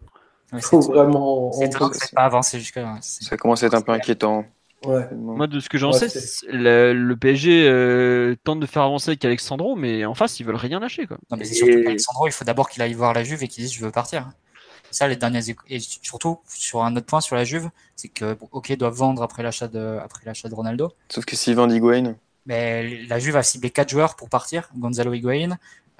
[0.53, 1.51] Ouais, Il faut vraiment.
[1.53, 2.99] c'est pas avancé jusque-là.
[3.01, 4.45] C'est- Ça commence à être un peu inquiétant.
[4.85, 5.07] Ouais.
[5.15, 9.11] Moi, de ce que j'en Ouais, sais, le, le PSG euh, tente de faire avancer
[9.11, 11.07] avec Alexandro, mais en face, ils veulent rien lâcher.
[11.07, 11.19] Quoi.
[11.31, 13.63] Non, mais c'est surtout qu'Alexandro, il faut d'abord qu'il aille voir la Juve et qu'il
[13.63, 14.31] dise je veux partir.
[14.91, 18.71] Ça, les dernières et surtout sur un autre point sur la Juve, c'est que ok,
[18.71, 22.17] ils doivent vendre après l'achat de après l'achat de Ronaldo, Sauf que s'ils vendent Higuain,
[22.45, 25.57] mais la Juve a ciblé quatre joueurs pour partir Gonzalo Higuain,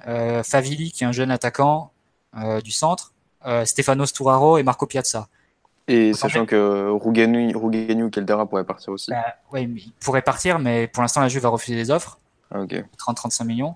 [0.07, 1.91] euh, Favili qui est un jeune attaquant
[2.37, 3.13] euh, du centre,
[3.45, 5.27] euh, Stefano Sturaro et Marco Piazza.
[5.87, 9.11] et sachant que Rouganu, Rouganu Caldera pourrait partir aussi.
[9.11, 12.17] Bah, ouais, mais ils pourraient partir, mais pour l'instant la Juve a refusé les offres.
[12.51, 12.83] Ah, ok.
[12.97, 13.75] 30-35 millions.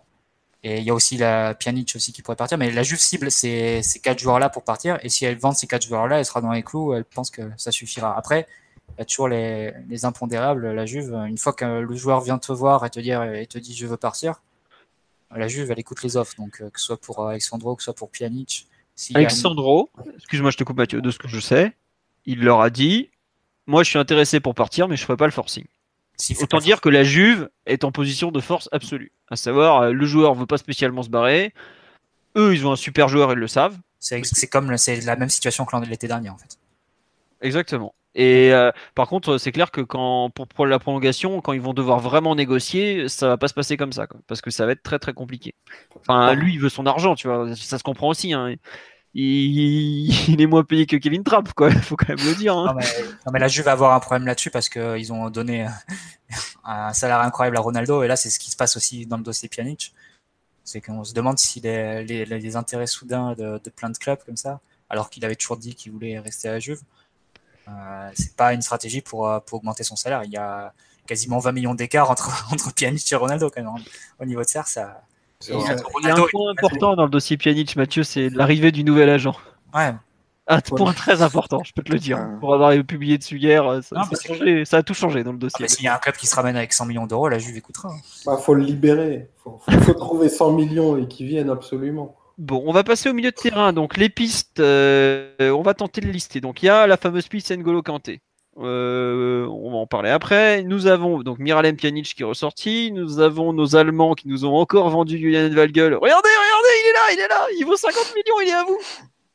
[0.63, 2.57] Et il y a aussi la Pjanic aussi qui pourrait partir.
[2.57, 4.97] Mais la Juve cible ces, ces quatre joueurs-là pour partir.
[5.03, 6.93] Et si elle vend ces quatre joueurs-là, elle sera dans les clous.
[6.93, 8.17] Elle pense que ça suffira.
[8.17, 8.47] Après,
[8.89, 10.71] il y a toujours les, les impondérables.
[10.71, 13.59] La Juve, une fois que le joueur vient te voir et te dire et te
[13.59, 14.41] dit je veux partir,
[15.35, 16.35] la Juve elle écoute les offres.
[16.37, 18.67] Donc euh, que ce soit pour Alexandro, que ce soit pour Pjanic.
[19.09, 21.73] Une- Alexandro, excuse-moi, je te coupe Mathieu, de ce que je sais,
[22.25, 23.09] il leur a dit
[23.67, 25.65] Moi, je suis intéressé pour partir, mais je ferai pas le forcing.
[26.41, 29.11] Autant dire que la Juve est en position de force absolue.
[29.29, 31.53] À savoir, le joueur veut pas spécialement se barrer.
[32.35, 33.77] Eux, ils ont un super joueur, ils le savent.
[33.99, 36.57] C'est comme c'est la même situation que l'été dernier en fait.
[37.41, 37.93] Exactement.
[38.17, 41.99] Et euh, par contre, c'est clair que quand pour, la prolongation, quand ils vont devoir
[41.99, 44.97] vraiment négocier, ça va pas se passer comme ça, parce que ça va être très
[44.97, 45.53] très compliqué.
[45.99, 48.33] Enfin, lui, il veut son argent, tu vois, ça se comprend aussi.
[48.33, 48.55] Hein.
[49.13, 51.69] Il, est moins payé que Kevin Trapp, quoi.
[51.69, 52.57] Il faut quand même le dire.
[52.57, 52.75] Hein.
[53.25, 55.67] Non, mais, la Juve va avoir un problème là-dessus parce qu'ils ont donné
[56.63, 59.23] un salaire incroyable à Ronaldo, et là, c'est ce qui se passe aussi dans le
[59.23, 59.93] dossier Pjanic.
[60.63, 64.37] C'est qu'on se demande si les, les, intérêts soudains de, de, plein de clubs comme
[64.37, 66.81] ça, alors qu'il avait toujours dit qu'il voulait rester à la Juve,
[67.67, 70.23] euh, c'est pas une stratégie pour, euh, pour augmenter son salaire.
[70.23, 70.73] Il y a
[71.05, 73.71] quasiment 20 millions d'écart entre, entre Pjanic et Ronaldo quand même.
[74.19, 75.01] Au niveau de salaire, ça.
[75.47, 79.09] Il y a un point important dans le dossier Pjanic, Mathieu, c'est l'arrivée du nouvel
[79.09, 79.35] agent.
[79.73, 79.93] Ouais.
[80.49, 82.25] Un point très important, je peux te le dire.
[82.39, 84.01] Pour avoir publié dessus hier, ça,
[84.63, 85.65] ça, a tout changé dans le dossier.
[85.65, 87.57] Ah, s'il y a un club qui se ramène avec 100 millions d'euros, la Juve
[87.57, 87.93] écoutera.
[87.93, 89.29] Il bah, faut le libérer.
[89.67, 92.15] Il faut, trouver 100 millions et qu'ils viennent absolument.
[92.37, 93.73] Bon, on va passer au milieu de terrain.
[93.73, 96.39] Donc les pistes, euh, on va tenter de lister.
[96.39, 98.21] Donc il y a la fameuse piste N'Golo Kanté.
[98.59, 100.61] Euh, on va en parler après.
[100.63, 102.91] Nous avons donc Miralem Pjanic qui est ressorti.
[102.91, 105.95] Nous avons nos Allemands qui nous ont encore vendu Julian Valgel.
[105.95, 107.47] Regardez, regardez, il est là, il est là.
[107.59, 108.79] Il vaut 50 millions, il est à vous.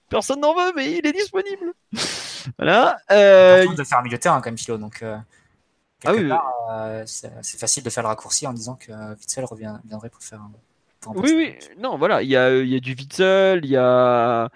[0.08, 1.72] Personne n'en veut, mais il est disponible.
[2.58, 2.96] Voilà.
[3.12, 3.72] Euh...
[3.72, 4.76] de faire un milieu de terrain quand même, Philo.
[4.76, 5.16] Donc euh,
[6.04, 6.28] ah oui,
[7.06, 10.50] c'est facile de faire le raccourci en disant que Witzel reviendrait pour faire un
[11.06, 14.48] oui, oui, non, voilà, il y a, y a, du Witzel, il y a.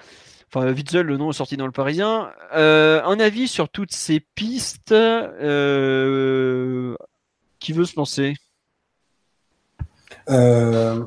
[0.52, 2.30] Enfin, Witzel, le nom est sorti dans le Parisien.
[2.54, 6.96] Euh, un avis sur toutes ces pistes euh,
[7.58, 8.34] Qui veut se lancer?
[10.30, 11.04] Euh,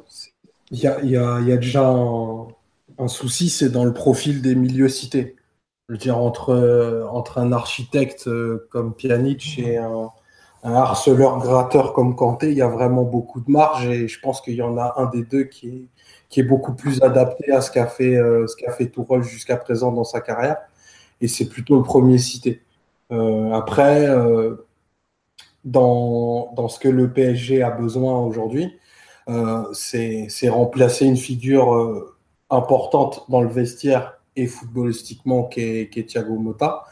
[0.72, 4.56] Il y, a, y, a, y, a, déjà un, souci, c'est dans le profil des
[4.56, 5.38] milieux cités.
[5.88, 8.30] Je veux dire, entre, entre un architecte
[8.70, 10.12] comme Pjanic et un,
[10.64, 14.42] un harceleur gratteur comme Kanté, il y a vraiment beaucoup de marge et je pense
[14.42, 15.88] qu'il y en a un des deux qui
[16.36, 20.04] est, beaucoup plus adapté à ce qu'a fait, euh, ce fait Tourelle jusqu'à présent dans
[20.04, 20.58] sa carrière.
[21.22, 22.62] Et c'est plutôt le premier cité.
[23.12, 24.68] Euh, après, euh,
[25.66, 28.78] dans, dans, ce que le PSG a besoin aujourd'hui,
[29.30, 32.14] euh, c'est remplacer une figure
[32.50, 36.86] importante dans le vestiaire et footballistiquement qui est, qui est Thiago Motta.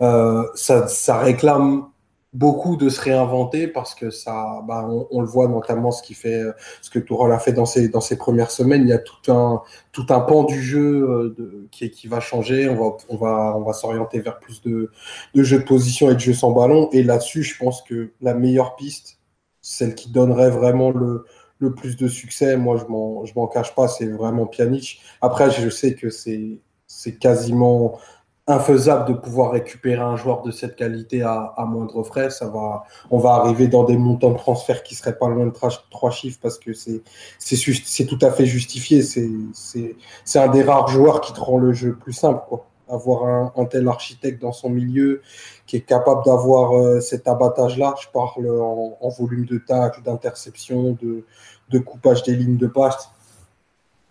[0.00, 1.88] ça, ça réclame
[2.34, 6.42] beaucoup de se réinventer parce que ça, bah, on, le voit notamment ce qui fait,
[6.82, 8.82] ce que Tourelle a fait dans ses, dans ses premières semaines.
[8.82, 9.62] Il y a tout un,
[9.92, 12.68] tout un pan du jeu euh, qui, qui va changer.
[12.68, 14.90] On va, on va, on va s'orienter vers plus de,
[15.34, 16.90] de jeux de position et de jeux sans ballon.
[16.92, 19.20] Et là-dessus, je pense que la meilleure piste,
[19.62, 21.24] celle qui donnerait vraiment le,
[21.58, 25.00] le plus de succès, moi je m'en, je m'en cache pas, c'est vraiment Pjanic.
[25.20, 27.98] Après, je sais que c'est, c'est quasiment
[28.46, 32.28] infaisable de pouvoir récupérer un joueur de cette qualité à, à, moindre frais.
[32.28, 35.52] Ça va, on va arriver dans des montants de transfert qui seraient pas loin de
[35.90, 37.02] trois chiffres parce que c'est,
[37.38, 39.02] c'est, tout à fait justifié.
[39.02, 39.96] C'est,
[40.34, 42.66] un des rares joueurs qui te rend le jeu plus simple, quoi.
[42.86, 45.22] Avoir un, un tel architecte dans son milieu
[45.66, 47.94] qui est capable d'avoir euh, cet abattage-là.
[47.98, 51.24] Je parle en, volume de tâches, d'interception, de,
[51.70, 53.08] de coupage des lignes de passe.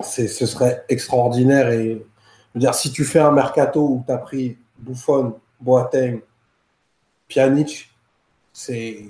[0.02, 2.04] Ce serait extraordinaire et
[2.54, 6.22] veux dire, si tu fais un mercato où tu as pris Buffon, Boateng,
[7.28, 7.90] Pjanic,
[8.52, 9.06] c'est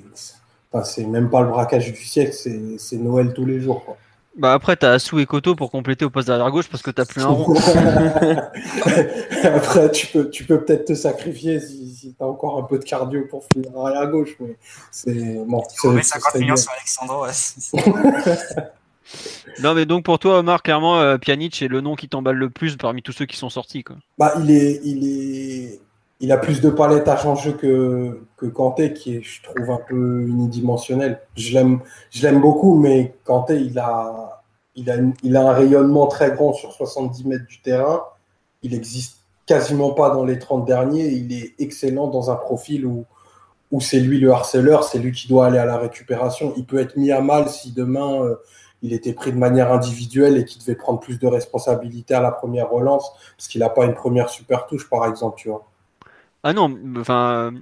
[0.83, 3.85] c'est même pas le braquage du siècle, c'est Noël tous les jours.
[3.85, 3.95] Quoi.
[4.35, 6.89] Bah après, tu as Assou et Koto pour compléter au poste d'arrière gauche parce que
[6.89, 7.53] tu plus un rond.
[9.43, 12.79] après, tu peux tu peux peut-être te sacrifier si, si tu as encore un peu
[12.79, 14.35] de cardio pour finir arrière gauche.
[14.39, 14.57] Mais
[14.89, 15.61] c'est bon.
[15.69, 17.27] 50 millions sur Alexandre.
[19.61, 22.49] Non, mais donc pour toi, Omar, clairement, euh, Pjanic est le nom qui t'emballe le
[22.49, 23.83] plus parmi tous ceux qui sont sortis.
[23.83, 23.97] Quoi.
[24.17, 25.79] Bah, il, est, il, est,
[26.19, 29.79] il a plus de palette à changer que, que Kanté, qui est, je trouve, un
[29.87, 31.19] peu unidimensionnel.
[31.35, 34.41] Je l'aime beaucoup, mais Kanté, il a,
[34.75, 38.03] il, a il a un rayonnement très grand sur 70 mètres du terrain.
[38.63, 41.07] Il existe quasiment pas dans les 30 derniers.
[41.09, 43.05] Il est excellent dans un profil où,
[43.71, 46.53] où c'est lui le harceleur, c'est lui qui doit aller à la récupération.
[46.57, 48.23] Il peut être mis à mal si demain.
[48.23, 48.35] Euh,
[48.83, 52.31] il était pris de manière individuelle et qui devait prendre plus de responsabilités à la
[52.31, 55.65] première relance, parce qu'il n'a pas une première super touche, par exemple, tu vois.
[56.43, 57.53] Ah non, enfin,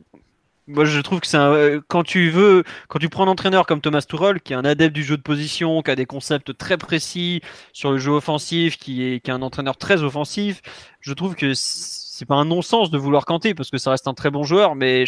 [0.68, 1.80] moi je trouve que c'est un...
[1.88, 4.96] quand tu veux, quand tu prends un entraîneur comme Thomas Tuchel, qui est un adepte
[4.96, 7.42] du jeu de position, qui a des concepts très précis
[7.72, 10.64] sur le jeu offensif, qui est, qui est un entraîneur très offensif,
[11.00, 14.16] je trouve que c'est pas un non-sens de vouloir canter, parce que ça reste un
[14.16, 15.06] très bon joueur, mais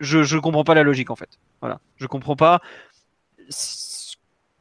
[0.00, 1.38] je, je comprends pas la logique en fait.
[1.60, 2.60] Voilà, je comprends pas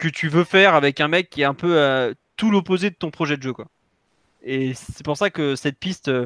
[0.01, 2.95] que tu veux faire avec un mec qui est un peu euh, tout l'opposé de
[2.95, 3.53] ton projet de jeu.
[3.53, 3.67] Quoi.
[4.43, 6.25] Et c'est pour ça que cette piste, euh,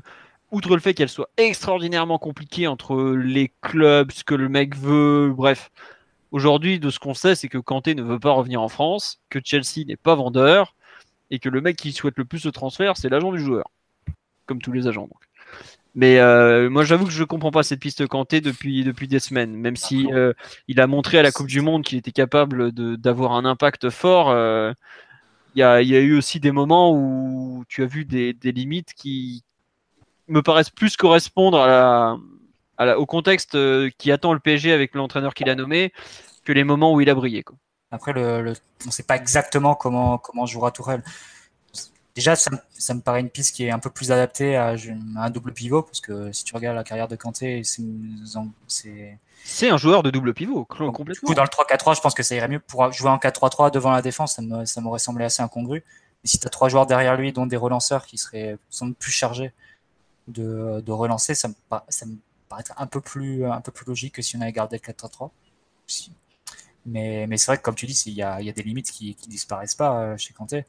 [0.49, 5.34] outre le fait qu'elle soit extraordinairement compliquée entre les clubs, ce que le mec veut,
[5.35, 5.69] bref,
[6.35, 9.39] Aujourd'hui, de ce qu'on sait, c'est que Kanté ne veut pas revenir en France, que
[9.41, 10.76] Chelsea n'est pas vendeur,
[11.30, 13.72] et que le mec qui souhaite le plus le transfert, c'est l'agent du joueur.
[14.45, 15.07] Comme tous les agents.
[15.96, 19.20] Mais euh, moi, j'avoue que je ne comprends pas cette piste Kanté depuis, depuis des
[19.20, 19.56] semaines.
[19.56, 20.34] Même si euh,
[20.68, 24.30] il a montré à la Coupe du Monde qu'il était capable d'avoir un impact fort,
[24.30, 24.74] euh,
[25.56, 28.52] il y, a, y, a, eu aussi des moments où tu as vu des, des
[28.52, 29.44] limites qui
[30.28, 32.18] me paraissent plus correspondre à la,
[32.78, 33.58] à la, au contexte
[33.98, 35.94] qui attend le PSG avec l'entraîneur qu'il a nommé
[36.44, 37.44] que les moments où il a brillé.
[37.44, 37.56] Quoi.
[37.92, 38.54] Après, le, le
[38.84, 41.04] on ne sait pas exactement comment, comment jouera Tourelle.
[42.16, 44.76] Déjà, ça, ça, me paraît une piste qui est un peu plus adaptée à,
[45.18, 47.84] un double pivot, parce que si tu regardes la carrière de Kanté, c'est.
[49.44, 51.14] C'est un joueur de double pivot, complètement.
[51.14, 52.60] Du coup, dans le 3-4-3, je pense que ça irait mieux.
[52.60, 55.84] Pour jouer en 4-3-3 devant la défense, ça m'aurait semblé assez incongru.
[56.24, 59.12] Mais si tu as trois joueurs derrière lui, dont des relanceurs qui seraient sans plus
[59.12, 59.54] chargés
[60.28, 61.54] de, de relancer, ça me,
[61.90, 62.16] ça me
[62.48, 65.30] paraît un peu, plus, un peu plus logique que si on avait gardé le 4-3-3.
[66.88, 68.90] Mais, mais c'est vrai que, comme tu dis, il y a, y a, des limites
[68.90, 70.66] qui ne disparaissent pas euh, chez Kanté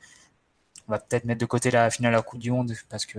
[0.89, 3.19] on va peut-être mettre de côté la finale à Coupe du Monde parce que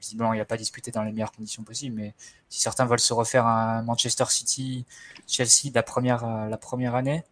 [0.00, 1.96] visiblement il n'a pas disputé dans les meilleures conditions possibles.
[1.96, 2.14] Mais
[2.48, 4.84] si certains veulent se refaire un Manchester City,
[5.26, 7.22] Chelsea la première, la première année,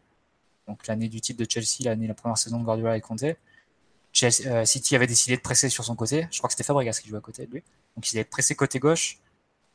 [0.68, 3.24] donc l'année du titre de Chelsea, l'année la première saison de Guardiola et Conte,
[4.12, 6.28] Chelsea, euh, City avait décidé de presser sur son côté.
[6.30, 7.62] Je crois que c'était Fabregas qui jouait à côté de lui.
[7.96, 9.18] Donc il avait pressé côté gauche.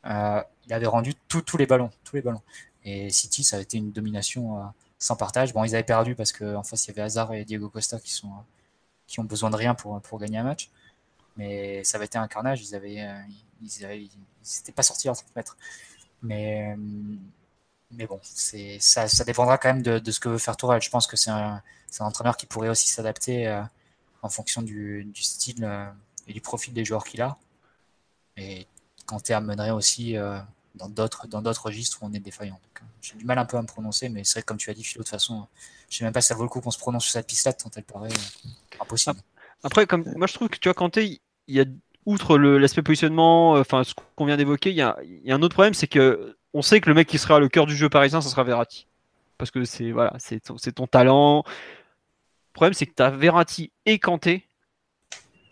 [0.06, 2.42] Euh, il avait rendu tous les ballons, tous les ballons.
[2.84, 4.64] Et City, ça a été une domination euh,
[5.00, 5.54] sans partage.
[5.54, 8.12] Bon, ils avaient perdu parce qu'en face il y avait Hazard et Diego Costa qui
[8.12, 8.32] sont
[9.08, 10.70] qui ont besoin de rien pour, pour gagner un match.
[11.38, 13.20] Mais ça avait été un carnage, ils avaient, euh,
[13.62, 14.10] ils,
[14.68, 15.58] ils pas sortis en 30 mètres.
[16.22, 16.76] Mais,
[17.92, 20.82] mais bon, ça, ça dépendra quand même de, de, ce que veut faire Tourelle.
[20.82, 21.62] Je pense que c'est un,
[22.00, 23.62] un, entraîneur qui pourrait aussi s'adapter euh,
[24.22, 25.90] en fonction du, du style euh,
[26.28, 27.38] et du profil des joueurs qu'il a.
[28.36, 28.68] Et
[29.06, 30.16] Kanté amènerait aussi
[30.78, 32.60] dans d'autres registres où on est défaillant.
[33.02, 34.74] J'ai du mal un peu à me prononcer, mais c'est vrai que comme tu as
[34.74, 35.48] dit, Philo, de toute façon,
[35.90, 37.54] je sais même pas si ça vaut le coup qu'on se prononce sur cette piste-là
[37.54, 38.50] tant elle paraît euh,
[38.82, 39.20] impossible.
[39.64, 41.66] Après, comme moi je trouve que tu vois, Kanté, il y a
[42.06, 44.98] outre l'aspect positionnement, euh, enfin ce qu'on vient d'évoquer, il y a,
[45.28, 47.76] un autre problème, c'est que on sait que le mec qui sera le cœur du
[47.76, 48.88] jeu parisien, ça sera Verratti,
[49.38, 51.44] parce que c'est voilà, c'est ton, ton, talent.
[51.46, 54.48] Le problème, c'est que tu as Verratti et Kanté.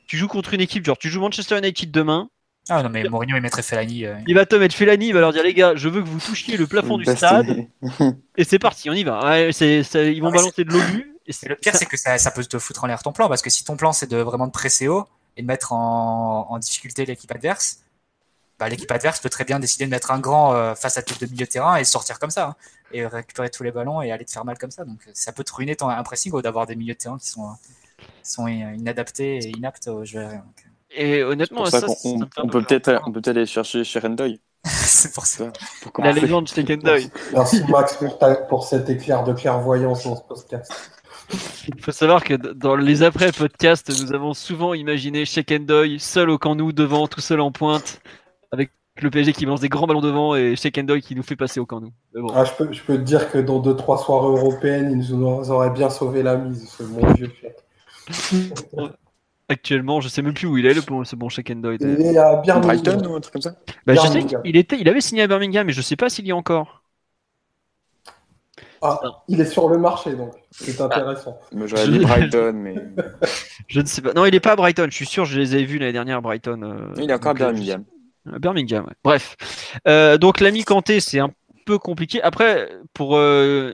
[0.07, 2.29] Tu joues contre une équipe, genre tu joues Manchester United demain,
[2.69, 4.05] ah non, mais Mourinho, il mettrait Fellaini.
[4.05, 4.15] Euh...
[4.27, 6.19] Il va te mettre Fellaini, il va leur dire les gars, je veux que vous
[6.19, 7.67] touchiez le plafond du stade.
[8.37, 9.23] et c'est parti, on y va.
[9.23, 9.83] Ouais, c'est,
[10.13, 11.15] ils vont balancer de l'obus.
[11.27, 13.41] Et le pire, c'est que ça, ça, peut te foutre en l'air ton plan, parce
[13.41, 16.59] que si ton plan, c'est de vraiment de presser haut et de mettre en, en
[16.59, 17.79] difficulté l'équipe adverse,
[18.57, 21.15] bah, l'équipe adverse peut très bien décider de mettre un grand euh, face à tout
[21.19, 22.55] de milieu de terrain et sortir comme ça, hein,
[22.91, 24.85] et récupérer tous les ballons et aller te faire mal comme ça.
[24.85, 27.55] Donc ça peut te ruiner ton pressing d'avoir des milieux de terrain qui sont,
[28.23, 30.37] sont inadaptés et inaptes au jeu aérien.
[30.37, 30.64] Donc,
[30.95, 34.39] et honnêtement, ça, on, peut peut-être on peut aller chercher Sherendoy.
[34.65, 35.51] c'est pour ça.
[35.99, 37.09] La légende Sherendoy.
[37.33, 38.19] Merci Max pour,
[38.49, 40.71] pour cet éclair de clairvoyance dans ce podcast.
[41.67, 46.55] Il faut savoir que dans les après-podcasts, nous avons souvent imaginé Shekendoy seul au camp
[46.55, 48.01] nous, devant, tout seul en pointe,
[48.51, 51.59] avec le PSG qui lance des grands ballons devant et Shekendoy qui nous fait passer
[51.59, 51.91] au camp nous.
[52.33, 55.71] Ah, je, peux, je, peux, te dire que dans 2-3 soirées européennes, ils nous auraient
[55.71, 57.31] bien sauvé la mise, ce bon vieux
[59.47, 62.17] Actuellement, je sais même plus où il est, le bon, ce bon Shake Il est
[62.17, 62.61] à Birmingham.
[62.61, 63.55] Brighton ou un truc comme ça
[63.85, 66.25] bah, Je sais qu'il était, il avait signé à Birmingham, mais je sais pas s'il
[66.25, 66.81] y est encore.
[68.81, 71.39] Ah, il est sur le marché, donc c'est intéressant.
[71.43, 72.75] Ah, J'aurais dit Brighton, mais.
[73.67, 74.13] je ne sais pas.
[74.13, 74.87] Non, il est pas à Brighton.
[74.89, 76.61] Je suis sûr, je les avais vus l'année dernière à Brighton.
[76.63, 77.83] Euh, il est encore à Birmingham.
[78.25, 78.93] Birmingham, ouais.
[79.03, 79.35] Bref.
[79.87, 81.31] Euh, donc l'ami Kanté, c'est un
[81.65, 82.21] peu compliqué.
[82.21, 83.17] Après, pour.
[83.17, 83.73] Euh,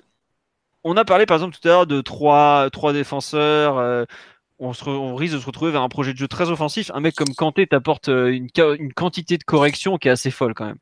[0.84, 3.78] on a parlé par exemple tout à l'heure de trois, trois défenseurs.
[3.78, 4.06] Euh,
[4.62, 6.92] on, risque de se retrouver vers un projet de jeu très offensif.
[6.94, 8.48] Un mec comme Kanté t'apporte euh, une,
[8.80, 10.78] une, quantité de correction qui est assez folle quand même.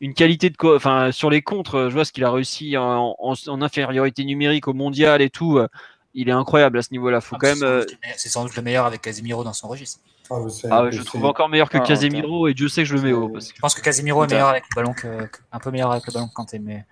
[0.00, 3.16] Une qualité de, enfin sur les contres, euh, je vois ce qu'il a réussi en,
[3.60, 5.58] infériorité numérique au mondial et tout.
[5.58, 5.68] Euh,
[6.14, 7.20] il est incroyable à ce niveau-là.
[7.20, 7.84] Faut ah, quand même.
[8.16, 10.00] C'est sans doute le meilleur avec Casemiro dans son registre.
[10.30, 10.36] Ah,
[10.70, 13.12] ah je trouve encore meilleur que ah, Casemiro et Dieu sait que je le mets
[13.12, 13.32] haut.
[13.38, 16.12] Je pense que Casemiro est meilleur avec le ballon que, un peu meilleur avec le
[16.12, 16.84] ballon que Kanté, mais.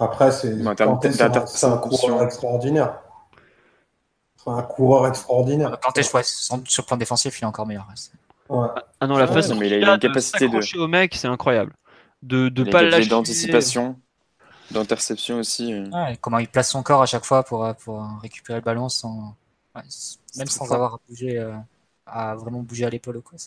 [0.00, 0.52] Après, c'est
[1.64, 2.98] un coureur extraordinaire
[4.50, 5.78] un coureur extraordinaire.
[5.82, 7.86] Quand tu es sur le plan défensif, il est encore meilleur.
[8.48, 8.68] Ouais.
[9.00, 11.74] Ah non, la façon mais il a, une capacité de au mec, c'est incroyable.
[12.22, 13.96] De de pas lâcher d'anticipation,
[14.70, 15.72] d'interception aussi.
[15.72, 15.86] Euh.
[15.90, 19.36] Ouais, comment il place son corps à chaque fois pour, pour récupérer le ballon sans
[20.36, 21.52] même sans avoir à bouger euh,
[22.06, 23.38] à vraiment bouger à l'épaule quoi.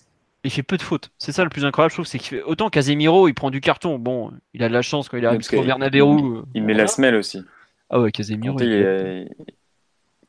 [0.44, 1.11] Il fait peu de fautes.
[1.19, 3.61] C'est ça le plus incroyable, je trouve, c'est qu'il fait autant Casemiro, il prend du
[3.61, 3.99] carton.
[3.99, 5.99] Bon, il a de la chance quand il arrive au Bernabeu.
[5.99, 7.44] Il, il met la semelle aussi.
[7.91, 8.57] Ah ouais, Casemiro.
[8.60, 9.30] Il, il,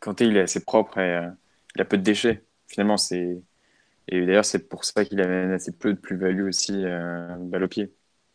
[0.03, 1.29] Kanté, il est assez propre et euh,
[1.77, 2.45] il a peu de déchets.
[2.69, 3.43] Finalement, c'est.
[4.09, 7.69] Et d'ailleurs, c'est pour ça qu'il amène assez peu de plus-value aussi euh, balle au
[7.69, 7.93] pied.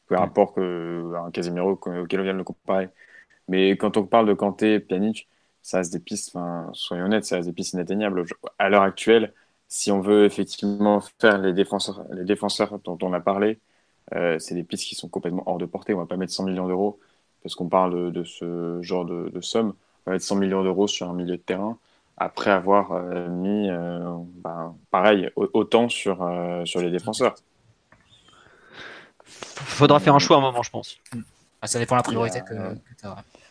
[0.09, 0.61] Par rapport à
[1.27, 2.89] un Casemiro auquel on vient de le comparer.
[3.49, 5.27] Mais quand on parle de Kanté, Pjanic,
[5.61, 8.25] ça reste des pistes, enfin, soyons honnêtes, ça reste des pistes inatteignables.
[8.59, 9.33] À l'heure actuelle,
[9.67, 13.59] si on veut effectivement faire les défenseurs, les défenseurs dont on a parlé,
[14.15, 15.93] euh, c'est des pistes qui sont complètement hors de portée.
[15.93, 16.99] On va pas mettre 100 millions d'euros
[17.43, 19.73] parce qu'on parle de, ce genre de, somme.
[20.07, 21.77] On va mettre 100 millions d'euros sur un milieu de terrain
[22.15, 23.99] après avoir euh, mis, euh,
[24.43, 26.27] ben, pareil, autant sur,
[26.65, 27.35] sur les défenseurs.
[29.23, 30.97] Faudra faire un choix à un moment, je pense.
[31.61, 32.55] Ah, ça dépend de la priorité que,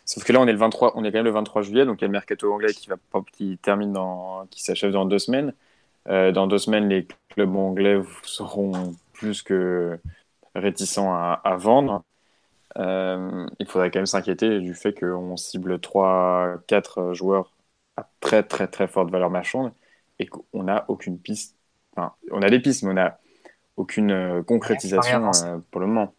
[0.06, 2.00] Sauf que là, on est le 23, on est quand même le 23 juillet, donc
[2.00, 2.96] il y a le mercato anglais qui va
[3.32, 5.52] qui termine dans, qui s'achève dans deux semaines.
[6.08, 9.98] Euh, dans deux semaines, les clubs anglais seront plus que
[10.54, 12.02] réticents à, vendre.
[12.78, 17.52] Euh, il faudrait quand même s'inquiéter du fait qu'on cible 3-4 joueurs
[17.96, 19.72] à très très très forte valeur marchande
[20.18, 21.56] et qu'on n'a aucune piste.
[21.96, 23.18] Enfin, on a des pistes, mais on n'a
[23.76, 25.30] aucune euh, concrétisation
[25.70, 26.14] pour le moment.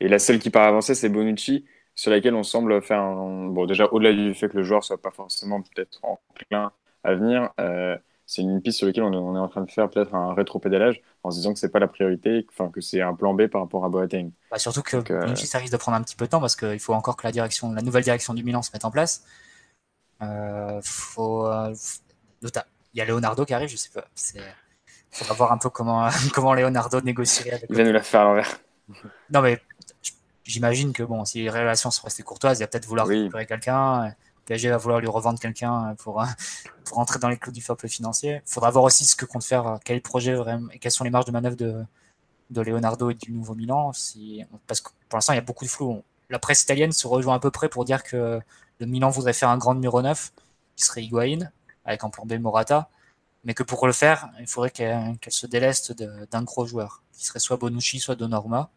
[0.00, 1.64] Et la seule qui part avancer, c'est Bonucci,
[1.94, 3.46] sur laquelle on semble faire un...
[3.46, 6.72] Bon, déjà, au-delà du fait que le joueur soit pas forcément peut-être enclin
[7.04, 7.50] à venir,
[8.26, 11.30] c'est une piste sur laquelle on, est en train de faire peut-être un rétro-pédalage en
[11.30, 13.84] se disant que c'est pas la priorité, enfin que c'est un plan B par rapport
[13.84, 14.30] à Boateng.
[14.50, 16.78] Bah surtout que euh, ça risque de prendre un petit peu de temps parce qu'il
[16.78, 19.24] faut encore que la direction, la nouvelle direction du Milan se mette en place.
[20.22, 21.74] Euh, faut, euh,
[22.42, 22.50] il
[22.94, 24.06] y a Leonardo qui arrive, je sais pas.
[24.34, 24.42] Il
[25.10, 27.62] faudra voir un peu comment, comment Leonardo négocierait.
[27.68, 28.58] il va nous la faire à l'envers.
[29.30, 29.60] Non mais
[30.44, 34.14] j'imagine que bon, si les relations sont restées courtoises, il va peut-être vouloir récupérer quelqu'un.
[34.46, 36.26] PSG va vouloir lui revendre quelqu'un euh, pour, euh,
[36.84, 38.40] pour entrer dans les clous du fair financier.
[38.46, 41.04] Il faudra voir aussi ce que compte faire, euh, quel projet vraiment, et quelles sont
[41.04, 41.84] les marges de manœuvre de,
[42.50, 43.92] de Leonardo et du nouveau Milan.
[43.92, 46.02] Si, parce que pour l'instant, il y a beaucoup de flou.
[46.30, 48.40] La presse italienne se rejoint à peu près pour dire que
[48.80, 50.32] le Milan voudrait faire un grand numéro 9,
[50.76, 51.50] qui serait Higuain,
[51.84, 52.88] avec en plan B Morata,
[53.44, 57.38] mais que pour le faire, il faudrait qu'elle se déleste d'un gros joueur, qui serait
[57.38, 58.70] soit Bonucci, soit Donnarumma.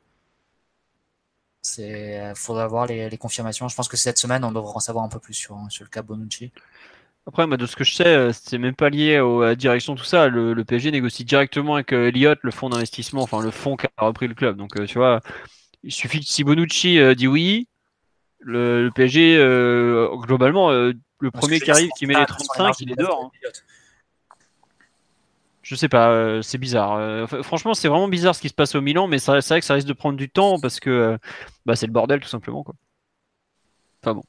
[1.77, 3.67] Il faudra voir les, confirmations.
[3.67, 5.89] Je pense que cette semaine, on devra en savoir un peu plus sur, sur le
[5.89, 6.51] cas Bonucci.
[7.27, 10.05] Après, de ce que je sais, euh, c'est même pas lié à la direction, tout
[10.05, 10.29] ça.
[10.29, 14.05] Le, PSG négocie directement avec euh, Elliott, le fonds d'investissement, enfin le fonds qui a
[14.05, 14.55] repris le club.
[14.55, 15.19] Donc, euh, tu vois,
[15.83, 17.67] il suffit que si Bonucci dit oui,
[18.39, 19.35] le, PSG,
[20.25, 23.25] globalement, le premier qui arrive, qui met les 35, il est dehors.
[23.25, 23.49] Hein.
[25.67, 26.93] Je sais pas, euh, c'est bizarre.
[26.93, 29.65] Euh, franchement, c'est vraiment bizarre ce qui se passe au Milan, mais c'est vrai que
[29.65, 31.17] ça risque de prendre du temps parce que euh,
[31.65, 32.63] bah, c'est le bordel tout simplement.
[32.63, 32.73] Quoi.
[34.01, 34.23] Enfin bon.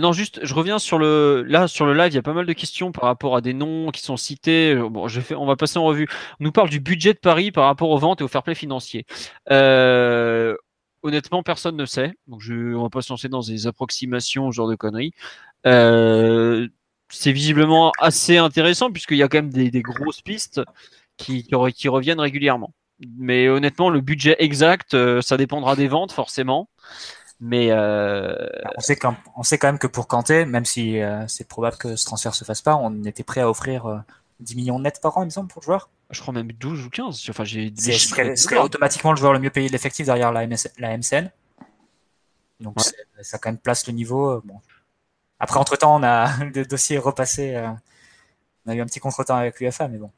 [0.00, 1.44] non, juste, je reviens sur le.
[1.46, 3.54] Là, sur le live, il y a pas mal de questions par rapport à des
[3.54, 4.74] noms qui sont cités.
[4.74, 5.06] Bon,
[5.36, 6.08] on va passer en revue.
[6.40, 8.56] On nous parle du budget de Paris par rapport aux ventes et au fair play
[8.56, 9.06] financier.
[9.48, 12.12] honnêtement, personne ne sait.
[12.26, 12.74] Donc, je...
[12.74, 15.12] on va pas se lancer dans des approximations, ce genre de conneries.
[15.66, 16.68] Euh,
[17.08, 20.60] c'est visiblement assez intéressant puisqu'il y a quand même des, grosses pistes
[21.16, 22.72] qui, qui, reviennent régulièrement.
[23.18, 26.68] Mais honnêtement, le budget exact, euh, ça dépendra des ventes forcément.
[27.38, 28.34] Mais euh,
[28.76, 31.76] on, sait quand, on sait quand même que pour Kanté, même si euh, c'est probable
[31.76, 34.02] que ce transfert se fasse pas, on était prêt à offrir
[34.40, 35.90] 10 millions net par an, il me semble, pour le joueur.
[36.10, 37.26] Je crois même 12 ou 15.
[37.28, 40.46] Enfin, j'ai serait, automatiquement le joueur le mieux payé de l'effectif derrière la,
[40.78, 41.30] la MCN.
[42.60, 42.76] Donc
[43.20, 44.40] ça quand même place le niveau.
[44.46, 44.60] Bon,
[45.38, 47.54] après, entre-temps, on a le dossier repassé.
[47.54, 47.70] Euh,
[48.66, 50.10] on a eu un petit contretemps avec l'UFA, mais bon.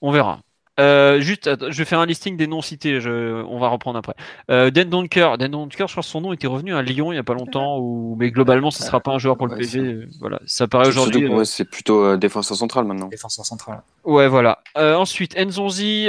[0.00, 0.40] On verra.
[0.78, 2.98] Euh, juste, je vais faire un listing des noms cités.
[3.06, 4.14] on va reprendre après.
[4.50, 7.16] Euh, Den Donker, Den Donker, je crois que son nom était revenu à Lyon il
[7.16, 8.16] n'y a pas longtemps, ou...
[8.18, 10.08] mais globalement, ce ne sera pas un joueur pour le PG.
[10.20, 11.24] Voilà, ça paraît aujourd'hui.
[11.32, 13.08] Euh, c'est plutôt défenseur central maintenant.
[13.08, 13.82] Défenseur central.
[14.04, 14.58] Ouais, voilà.
[14.76, 16.08] ensuite, Nzonzi,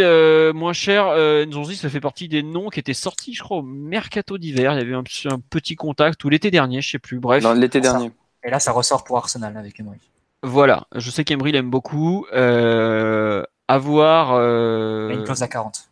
[0.54, 1.16] moins cher.
[1.48, 4.74] Nzonzi, ça fait partie des noms qui étaient sortis, je crois, au mercato d'hiver.
[4.74, 7.20] Il y avait un, un, petit contact, ou l'été dernier, je sais plus.
[7.20, 7.46] Bref.
[7.56, 8.12] l'été dernier.
[8.44, 10.00] Et là, ça ressort pour Arsenal avec Emery.
[10.44, 12.26] Voilà, je sais qu'Emery l'aime beaucoup.
[12.32, 14.34] Euh, avoir.
[14.34, 15.10] Euh...
[15.10, 15.90] Une clause à 40.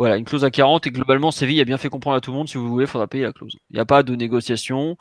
[0.00, 2.38] Voilà, une clause à 40 et globalement Séville a bien fait comprendre à tout le
[2.38, 3.52] monde si vous voulez, il faudra payer la clause.
[3.68, 4.96] Il n'y a pas de négociation.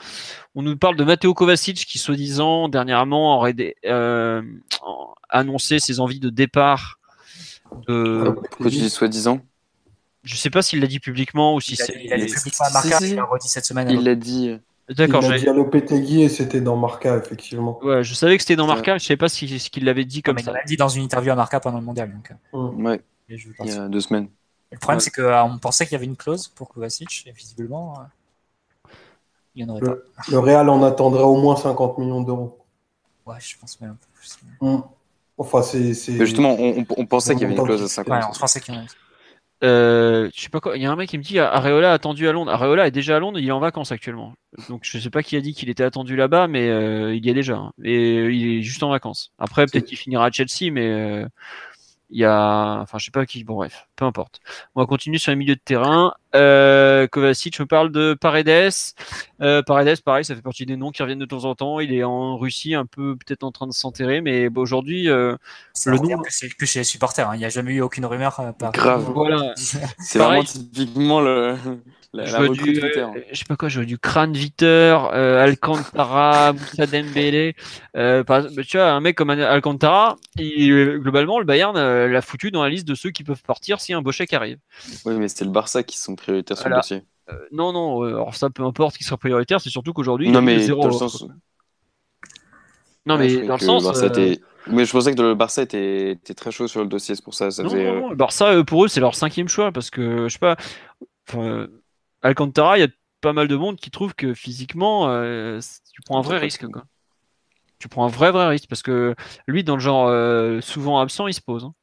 [0.56, 3.56] On nous parle de Matteo Kovacic qui soi-disant dernièrement aurait
[3.86, 4.41] euh,
[5.30, 7.00] annoncé ses envies de départ.
[7.88, 8.36] De...
[8.50, 9.40] Pourquoi tu dis soi-disant
[10.24, 11.98] Je sais pas s'il l'a dit publiquement ou si c'est.
[12.04, 13.90] Il l'a dit publiquement à Marca, il l'a redit cette semaine.
[13.90, 14.58] Il l'a dit.
[14.90, 15.24] D'accord.
[15.24, 17.80] Il a dit à Lopetegui et c'était dans Marca, effectivement.
[17.84, 20.06] Ouais, je savais que c'était dans Marca, je ne savais pas si, ce qu'il l'avait
[20.06, 20.52] dit comme ça.
[20.52, 22.11] Il l'a dit dans une interview à Marca pendant le mondial.
[22.11, 22.32] Donc.
[22.32, 22.57] Euh.
[22.57, 22.86] Mm.
[22.86, 23.02] Ouais.
[23.30, 24.30] il y a deux semaines.
[24.72, 28.90] le problème, c'est qu'on pensait qu'il y avait une clause pour Kovacic, et visiblement, euh,
[29.56, 30.24] il n'y en aurait le, pas.
[30.32, 32.57] Le Real en attendrait au moins 50 millions d'euros.
[33.28, 34.40] Ouais, je pense même un peu plus.
[34.61, 34.82] Mm.
[35.38, 35.94] Enfin, c'est.
[35.94, 38.11] Justement, on, on pensait qu'il y avait une clause à 50.
[38.11, 38.90] Ouais, on pensait qu'il y en avait.
[39.64, 40.77] Euh, je sais pas quoi.
[40.77, 42.52] Il y a un mec qui me dit Areola attendu à Londres.
[42.52, 44.34] Areola est déjà à Londres, il est en vacances actuellement.
[44.69, 47.30] Donc je sais pas qui a dit qu'il était attendu là-bas, mais euh, il y
[47.30, 47.57] est déjà.
[47.57, 47.72] Hein.
[47.84, 49.34] Et euh, il est juste en vacances.
[49.38, 51.26] Après, peut-être qu'il finira à Chelsea, mais
[52.11, 53.44] Il y a, enfin, je sais pas qui.
[53.44, 54.40] Bon, bref, peu importe.
[54.73, 56.14] On va continuer sur les milieux de terrain.
[56.36, 58.72] Euh, Kovacic me parle de Paredes.
[59.41, 61.80] Euh, Paredes, pareil, ça fait partie des noms qui reviennent de temps en temps.
[61.80, 65.36] Il est en Russie, un peu peut-être en train de s'enterrer, mais bon, aujourd'hui, euh,
[65.86, 67.30] le nom- que, c'est- que chez les supporters.
[67.30, 67.36] hein.
[67.36, 68.40] Il n'y a jamais eu aucune rumeur.
[68.40, 69.11] euh, par- Grave.
[69.14, 69.53] voilà.
[69.56, 70.44] C'est Pareil.
[70.44, 71.56] vraiment typiquement le,
[72.14, 72.99] la, Je la recrue du, Twitter.
[73.02, 74.65] euh, je sais pas quoi, je vois du Kran Viter,
[75.14, 77.56] euh, Alcantara, Moussa Dembélé.
[77.95, 82.22] Euh, par- bah, tu vois, un mec comme Alcantara, il, globalement, le Bayern euh, l'a
[82.22, 84.57] foutu dans la liste de ceux qui peuvent partir si un beau chèque arrive.
[85.06, 86.77] Oui, mais c'était le Barça qui sont prioritaires sur Voilà.
[86.77, 87.03] le dossier.
[87.52, 90.81] Non, non, alors ça, peu importe qui sera prioritaire, c'est surtout qu'aujourd'hui, Non, mais zéro
[90.81, 91.26] dans le sens.
[93.06, 93.84] Non, mais dans le sens.
[93.84, 97.15] Barça était- Mais je pensais que le Barça était, était très chaud sur le dossier,
[97.15, 97.49] c'est pour ça.
[97.49, 100.27] ça Non, faisait, non, non, le Barça, pour eux, c'est leur cinquième choix parce que,
[100.27, 100.57] je sais pas,
[101.27, 101.68] enfin,
[102.22, 102.88] Alcantara, il y a
[103.22, 105.60] pas mal de monde qui trouve que physiquement, euh,
[105.94, 106.66] tu prends un vrai risque.
[107.80, 109.16] Tu prends un vrai, vrai risque parce que
[109.48, 111.64] lui, dans le genre euh, souvent absent, il se pose.
[111.66, 111.74] hein.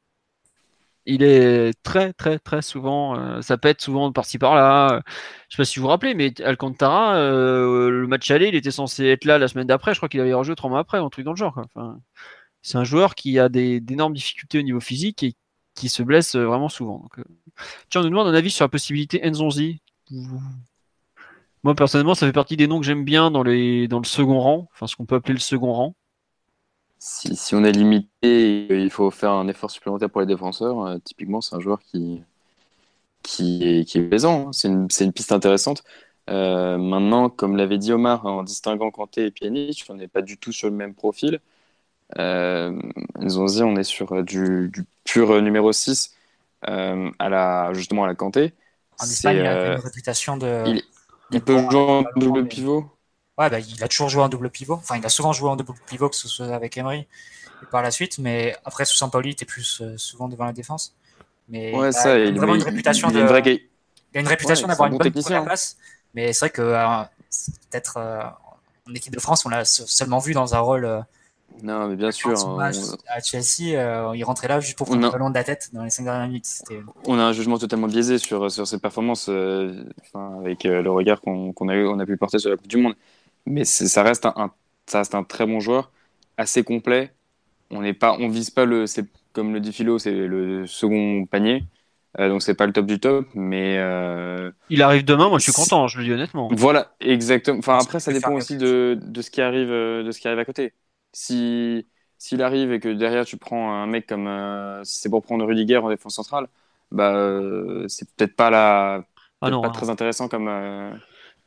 [1.09, 5.01] Il est très, très, très souvent, euh, ça pète souvent par-ci par-là.
[5.49, 8.71] Je sais pas si vous vous rappelez, mais Alcantara, euh, le match aller, il était
[8.71, 9.93] censé être là la semaine d'après.
[9.93, 11.61] Je crois qu'il avait rejoué trois mois après, un truc dans le genre.
[12.61, 15.35] c'est un joueur qui a d'énormes difficultés au niveau physique et
[15.75, 16.99] qui se blesse vraiment souvent.
[16.99, 17.25] Donc.
[17.89, 19.81] Tiens, on nous demande un avis sur la possibilité Nzonzi.
[21.63, 24.39] Moi, personnellement, ça fait partie des noms que j'aime bien dans, les, dans le second
[24.39, 25.95] rang, enfin ce qu'on peut appeler le second rang.
[26.99, 30.97] si, on est limité et qu'il faut faire un effort supplémentaire pour les défenseurs, euh,
[31.03, 32.23] typiquement, c'est un joueur qui,
[33.23, 34.47] qui, est, qui plaisant.
[34.49, 34.53] hein.
[34.53, 35.83] C'est une, une piste intéressante.
[36.29, 40.37] Euh, maintenant, comme l'avait dit Omar, en distinguant Kanté et Pjanic, on n'est pas du
[40.37, 41.39] tout sur le même profil.
[42.19, 42.79] Euh,
[43.19, 44.71] Nzonzi, on est sur euh, du,
[45.05, 46.15] pur euh, numéro 6
[46.69, 48.53] euh, à la, justement à la Kanté.
[48.99, 50.63] En Espagne, il a euh, une réputation de.
[51.31, 52.91] il- peut jouer en double mais- pivot?
[53.37, 54.73] Ouais, bah, il a toujours joué en double pivot.
[54.75, 57.07] Enfin, il a souvent joué en double pivot, que ce soit avec Emery
[57.63, 58.19] et par la suite.
[58.19, 60.95] Mais après, sous Sampaoli, il était plus euh, souvent devant la défense.
[61.49, 63.21] Mais Ouais, il a ça, il, vraiment il- une réputation il de.
[63.21, 63.41] vraie
[64.13, 65.43] Il a une réputation Ouais, d'avoir un une bon bonne technicien.
[65.43, 65.77] place.
[66.15, 67.03] Mais c'est vrai que euh,
[67.71, 68.21] peut-être euh,
[68.89, 71.05] en équipe de France, on l'a se- seulement vu dans un rôle.
[71.63, 72.33] Non, mais bien sûr.
[72.37, 75.43] on- à Chelsea, euh, il rentrait là juste pour prendre a- le ballon de la
[75.43, 76.47] tête dans les cinq dernières minutes.
[77.05, 80.91] On a un jugement totalement biaisé sur, sur ses performances euh, enfin, avec euh, le
[80.91, 82.95] regard qu'on a, eu- on a pu porter sur la Coupe du Monde.
[83.45, 84.51] Mais ça reste un, un-
[84.87, 85.91] ça reste un très bon joueur,
[86.37, 87.11] assez complet.
[87.71, 91.25] On n'est pas, on vise pas le, c'est comme le dit Philo, c'est le second
[91.25, 91.63] panier,
[92.19, 95.43] Euh, donc c'est pas le top du top, mais euh, Il arrive demain, moi je
[95.43, 96.49] suis content, je le dis honnêtement.
[96.51, 97.59] voilà, exactement.
[97.59, 100.45] Enfin après, ça dépend aussi de, de ce qui arrive, de ce qui arrive à
[100.45, 100.73] côté.
[101.17, 101.87] Si
[102.19, 105.45] s'il arrive et que derrière tu prends un mec comme, euh, si c'est pour prendre
[105.45, 106.47] Rudiger en défense centrale,
[106.91, 109.03] bah euh, c'est peut-être pas la,
[109.41, 109.71] Ah non, pas hein.
[109.71, 110.47] très intéressant comme.
[110.47, 110.91] euh,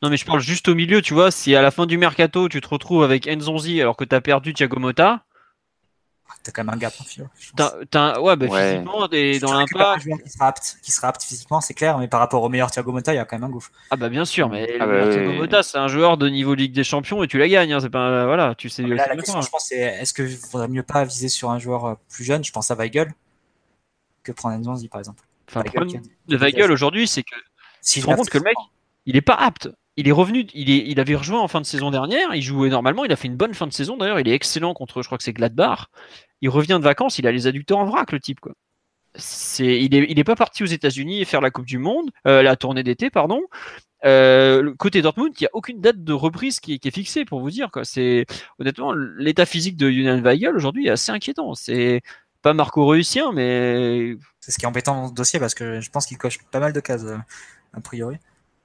[0.03, 1.31] non, mais je parle juste au milieu, tu vois.
[1.31, 4.21] Si à la fin du mercato, tu te retrouves avec Nzonzi alors que tu as
[4.21, 5.25] perdu Thiago Motta,
[6.43, 6.93] t'as quand même un gap.
[7.01, 7.25] hein,
[7.57, 8.73] t'as, t'as un- ouais, bah, Ouais.
[8.73, 10.03] physiquement, Si dans l'impact.
[10.03, 12.71] joueur qui sera apte, qui sera apte physiquement, c'est clair, mais par rapport au meilleur
[12.71, 13.71] Thiago Motta, il y a quand même un gouffre.
[13.91, 15.33] Ah bah bien sûr, mais Ah le bah meilleur oui, Thiago.
[15.33, 17.73] Motta, c'est un joueur de niveau Ligue des Champions et tu la gagnes.
[17.73, 18.83] Hein, c'est pas voilà, tu sais.
[18.83, 19.43] Là, c'est la question, point.
[19.43, 22.43] je pense, c'est est-ce que faudrait mieux pas viser sur un joueur euh, plus jeune,
[22.45, 23.13] je pense à Weigel,
[24.23, 25.23] que prendre Nzonzi par exemple.
[25.49, 27.35] Enfin, le Weigel problème de Weigel aujourd'hui, c'est que
[27.81, 28.55] Si tu te rends compte que le mec,
[29.07, 29.69] il est pas apte.
[30.01, 33.13] Il est revenu, il, avait rejoint en fin de saison dernière, il jouait normalement, il
[33.13, 35.25] a fait une bonne fin de saison d'ailleurs, il est excellent contre, je crois que
[35.25, 35.89] c'est Gladbach.
[36.41, 38.41] Il revient de vacances, il a les adducteurs en vrac, le type.
[38.41, 38.53] Quoi.
[39.59, 42.57] Il, est, il est pas parti aux États-Unis faire la Coupe du Monde, euh, la
[42.57, 43.43] tournée d'été, pardon.
[44.07, 47.27] Euh, côté Dortmund, il n'y a aucune date de reprise qui, est- qui est fixée
[47.27, 47.71] pour vous dire.
[47.71, 47.85] Quoi.
[47.85, 48.25] C'est,
[48.59, 51.55] honnêtement, l'état physique de Julian Weigel aujourd'hui est assez inquiétant.
[51.55, 52.01] C'est
[52.41, 55.91] pas Marco Reusien, mais C'est ce qui est embêtant dans ce dossier parce que je
[55.91, 57.19] pense qu'il coche pas mal de cases, euh,
[57.75, 58.17] a priori.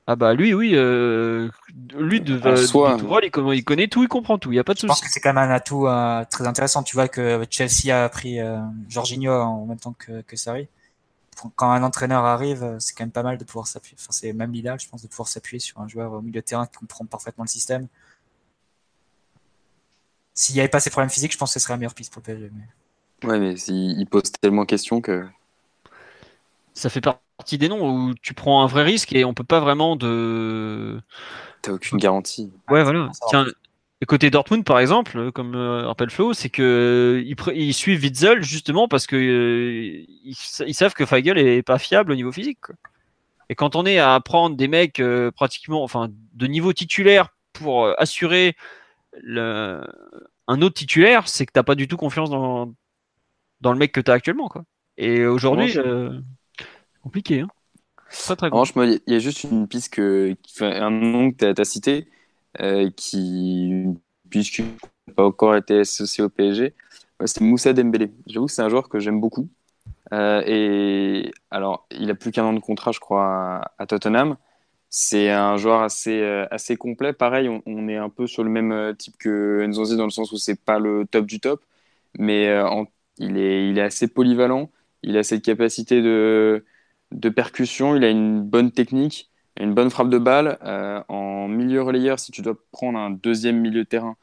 [0.08, 1.50] Ah bah lui oui, euh,
[1.98, 4.52] lui de, En de- soi, de Tourelle, il, connaît- il connaît tout, il comprend tout,
[4.52, 5.06] il y a pas de Je pense souci.
[5.06, 6.84] que c'est quand même un atout euh, très intéressant.
[6.84, 8.60] Tu vois que Chelsea a pris euh,
[8.90, 10.68] Jorginho en même temps que, que Sarri.
[11.56, 13.98] Quand un entraîneur arrive, euh, c'est quand même pas mal de pouvoir s'appuyer.
[14.00, 16.46] Enfin, c'est même l'idéal, je pense, de pouvoir s'appuyer sur un joueur au milieu de
[16.46, 17.88] terrain qui comprend parfaitement le système.
[20.36, 22.14] S'il n'y avait pas ces problèmes physiques, je pense que ce serait la meilleure piste
[22.14, 22.52] pour le PSG.
[22.54, 22.68] mais-
[23.26, 25.28] Ouais, mais il, il pose tellement de questions que.
[26.76, 27.25] Ça fait partie
[27.58, 31.02] des noms où tu prends un vrai risque et on peut pas vraiment de.
[31.62, 32.52] T'as aucune garantie.
[32.70, 33.06] Ouais voilà.
[33.06, 33.12] va.
[33.30, 33.46] Tiens,
[34.08, 38.88] côté Dortmund par exemple, comme euh, rappelle Flo, c'est que euh, ils, suivent Witzel justement
[38.88, 42.60] parce que euh, ils, sa- ils savent que Feigl est pas fiable au niveau physique.
[42.62, 42.76] quoi.
[43.50, 47.86] Et quand on est à prendre des mecs euh, pratiquement, enfin, de niveau titulaire pour
[47.86, 48.56] euh, assurer
[49.22, 49.82] le,
[50.48, 52.74] un autre titulaire, c'est que t'as pas du tout confiance dans,
[53.62, 54.64] dans le mec que t'as actuellement, quoi.
[54.98, 55.78] Et aujourd'hui,
[57.06, 57.48] compliqué, hein.
[58.10, 61.54] Très très En revanche, moi, il y a juste une piste que, un nom que
[61.54, 62.08] tu as, cité,
[62.62, 63.86] euh, qui,
[64.30, 66.74] puisque n'a pas encore été associé au PSG,
[67.20, 68.12] ouais, c'est Moussa Dembélé.
[68.28, 69.50] J'avoue que c'est un joueur que j'aime beaucoup.
[70.12, 74.38] et alors, il a plus qu'un an de contrat, je crois, à, Tottenham.
[74.90, 77.12] C'est un joueur assez, assez complet.
[77.14, 80.38] Pareil, on, est un peu sur le même type que Nzonzi dans le sens où
[80.38, 81.64] c'est pas le top du top,
[82.18, 82.46] mais
[83.18, 84.72] il, est, il est assez polyvalent.
[85.04, 86.64] Il a cette capacité de,
[87.16, 90.58] de percussion, il a une bonne technique, une bonne frappe de balle.
[90.64, 94.18] Euh, en milieu relayeur, si tu dois prendre un deuxième milieu de terrain,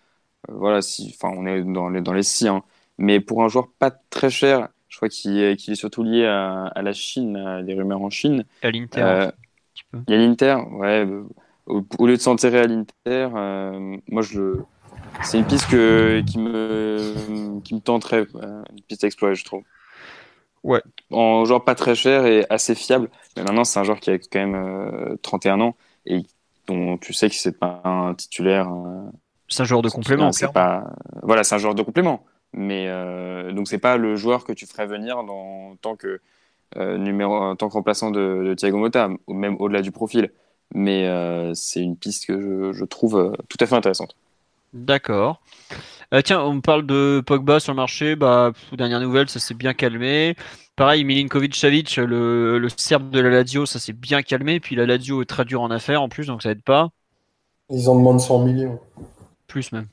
[0.48, 2.62] euh, voilà, si, enfin, on est dans les, dans les six, hein.
[2.98, 6.66] mais pour un joueur pas très cher, je crois qu'il est, est, surtout lié à,
[6.66, 8.44] à, la Chine, à des rumeurs en Chine.
[8.62, 9.00] À l'Inter.
[9.02, 9.30] Euh,
[10.06, 11.08] il y a l'Inter, ouais.
[11.64, 13.28] Au, au, lieu de s'enterrer à l'Inter,
[14.08, 14.60] moi je.
[15.22, 19.62] C'est une piste que, qui, me, qui me tenterait, une piste à explorer, je trouve.
[20.64, 20.82] Ouais.
[21.10, 23.10] En joueur pas très cher et assez fiable.
[23.36, 25.76] Mais maintenant, c'est un joueur qui a quand même 31 euh, ans
[26.06, 26.22] et
[26.68, 28.68] dont tu sais que c'est pas un titulaire.
[28.72, 29.10] Euh,
[29.48, 30.32] c'est un joueur de complément.
[30.32, 30.84] C'est pas.
[31.22, 32.24] Voilà, c'est un joueur de complément.
[32.52, 36.20] Mais euh, donc c'est pas le joueur que tu ferais venir dans, en tant que
[36.76, 40.32] numéro, en tant que remplaçant de, de Thiago Motta, ou même au-delà du profil.
[40.74, 41.06] Mais
[41.54, 44.16] c'est une piste que je, je trouve tout à fait intéressante.
[44.72, 45.42] D'accord.
[46.12, 48.16] Euh, tiens, on me parle de Pogba sur le marché.
[48.16, 50.36] Bah, dernière nouvelle, ça s'est bien calmé.
[50.76, 54.60] Pareil, Milinkovic-Savic, le, le Serbe de la Lazio, ça s'est bien calmé.
[54.60, 56.90] Puis la Lazio est très dur en affaires en plus, donc ça aide pas.
[57.70, 58.78] Ils en demandent 100 millions.
[59.46, 59.86] Plus même.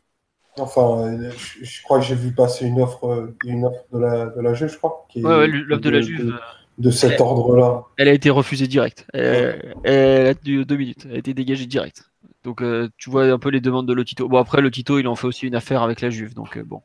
[0.57, 1.31] Enfin, euh,
[1.61, 4.53] je, crois que j'ai vu passer une offre, euh, une offre de la, de la
[4.53, 5.05] Juve, je crois.
[5.09, 6.37] Qui ouais, l'offre de, la Juve.
[6.77, 7.83] De, cet ordre-là.
[7.97, 9.05] Elle a été refusée direct.
[9.13, 11.05] Elle, elle, a deux minutes.
[11.09, 12.09] Elle a été dégagée direct.
[12.44, 14.28] Donc euh, tu vois un peu les demandes de Lotito.
[14.28, 16.82] Bon après Lotito il en fait aussi une affaire avec la Juve, donc euh, bon.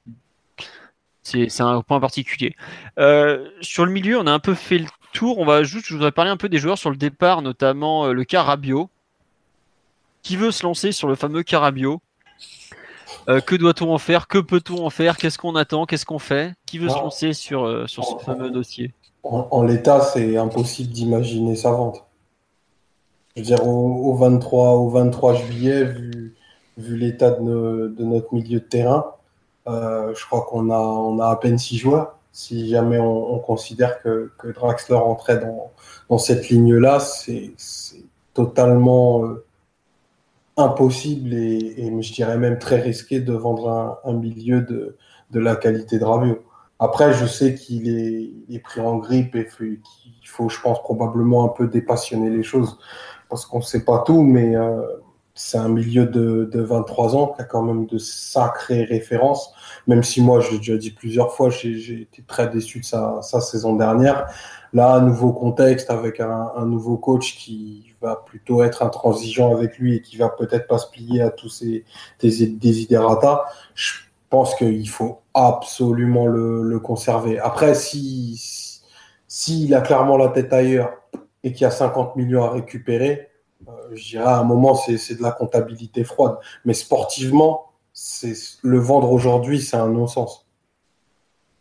[1.22, 2.54] C'est un point particulier.
[2.98, 5.38] Euh, sur le milieu, on a un peu fait le tour.
[5.38, 8.24] On va juste, je voudrais parler un peu des joueurs sur le départ, notamment le
[8.24, 8.90] Carabio.
[10.22, 12.02] Qui veut se lancer sur le fameux Carabio?
[13.26, 14.28] Que doit-on en faire?
[14.28, 15.16] Que peut-on en faire?
[15.16, 15.86] Qu'est-ce qu'on attend?
[15.86, 16.52] Qu'est-ce qu'on fait?
[16.66, 18.92] Qui veut se lancer sur, sur ce fameux dossier?
[19.22, 22.04] En l'état, c'est impossible d'imaginer sa vente.
[23.36, 26.34] Je veux dire, au, 23, au 23 juillet, vu,
[26.78, 29.12] vu l'état de, de, notre milieu de terrain,
[29.66, 32.16] euh, je crois qu'on a, on a à peine six joueurs.
[32.32, 35.72] Si jamais on, on considère que, que, Draxler entrait dans,
[36.08, 37.54] dans cette ligne-là, c'est
[38.34, 39.44] totalement euh,
[40.56, 44.96] impossible et, et, je dirais même très risqué de vendre un, un milieu de,
[45.30, 46.44] de la qualité de Rabiot.
[46.78, 49.78] Après, je sais qu'il est, est, pris en grippe et qu'il
[50.24, 52.78] faut, je pense, probablement un peu dépassionner les choses
[53.28, 54.82] parce qu'on ne sait pas tout, mais euh,
[55.34, 59.52] c'est un milieu de, de, 23 ans qui a quand même de sacrées références,
[59.88, 63.40] même si moi, j'ai déjà dit plusieurs fois, j'ai été très déçu de sa, sa,
[63.40, 64.26] saison dernière.
[64.72, 69.96] Là, un nouveau contexte avec un, nouveau coach qui va plutôt être intransigeant avec lui
[69.96, 71.84] et qui va peut-être pas se plier à tous ces
[72.20, 73.44] des, desiderata.
[73.74, 73.92] Je
[74.30, 77.38] pense qu'il faut absolument le, conserver.
[77.40, 78.36] Après, si
[79.26, 80.92] s'il si, a clairement la tête ailleurs,
[81.44, 83.28] et qu'il y a 50 millions à récupérer,
[83.68, 86.36] euh, je dirais à un moment, c'est de la comptabilité froide.
[86.64, 87.72] Mais sportivement,
[88.62, 90.46] le vendre aujourd'hui, c'est un non-sens.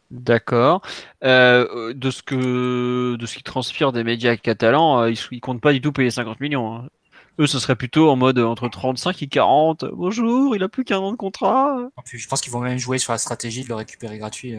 [0.09, 0.81] D'accord.
[1.23, 5.61] Euh, de ce que de ce qui transpire des médias catalans, euh, ils, ne comptent
[5.61, 6.75] pas du tout payer 50 millions.
[6.75, 6.87] Hein.
[7.39, 9.85] Eux, ce serait plutôt en mode entre 35 et 40.
[9.91, 11.77] Bonjour, il a plus qu'un an de contrat.
[12.05, 14.55] je pense qu'ils vont même jouer sur la stratégie de le récupérer gratuit.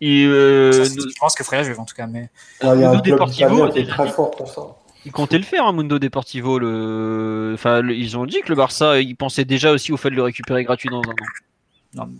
[0.00, 2.06] Et euh, Je pense que Freya, je vais en tout cas.
[2.06, 2.30] Mais...
[2.60, 4.62] Ah, il y a un Deportivo est très fort pour ça.
[5.04, 6.58] Ils comptaient le faire, hein, Mundo Deportivo.
[6.58, 7.52] Le...
[7.54, 10.22] Enfin, ils ont dit que le Barça, ils pensaient déjà aussi au fait de le
[10.22, 12.06] récupérer gratuit dans un an.
[12.06, 12.10] Non,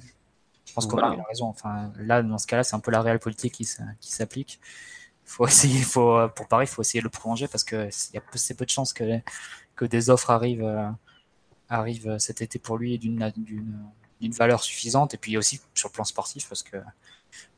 [0.66, 1.46] je pense qu'on a raison.
[1.46, 3.68] Enfin, là, dans ce cas-là, c'est un peu la réelle politique qui,
[4.00, 4.60] qui s'applique.
[5.24, 8.20] Faut essayer, faut, pour Paris, il faut essayer de le prolonger parce qu'il y a
[8.20, 9.04] peu, peu de chances que,
[9.76, 10.88] que des offres arrivent, euh,
[11.68, 13.22] arrivent cet été pour lui d'une
[14.22, 16.78] d'une valeur suffisante et puis aussi sur le plan sportif parce que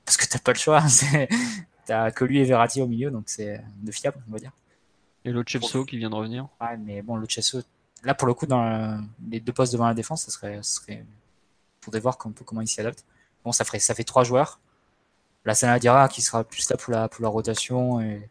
[0.04, 0.82] parce que t'as pas le choix.
[1.86, 4.52] T'as que lui et Verratti au milieu, donc c'est de fiable, on va dire.
[5.26, 6.48] Et Chepso qui vient de revenir.
[6.58, 7.60] Ouais, mais bon, Chepso,
[8.02, 11.04] là pour le coup, dans les deux postes devant la défense, ça serait, ça serait...
[11.82, 13.04] faudrait voir peu comment il s'y adapte.
[13.44, 14.60] Bon, ça ferait, ça fait trois joueurs.
[15.44, 18.30] La Sanadira qui sera plus là pour la, pour la rotation et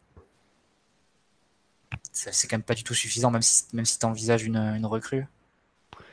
[2.11, 4.85] c'est quand même pas du tout suffisant, même si, même si tu envisages une, une
[4.88, 5.27] recrue.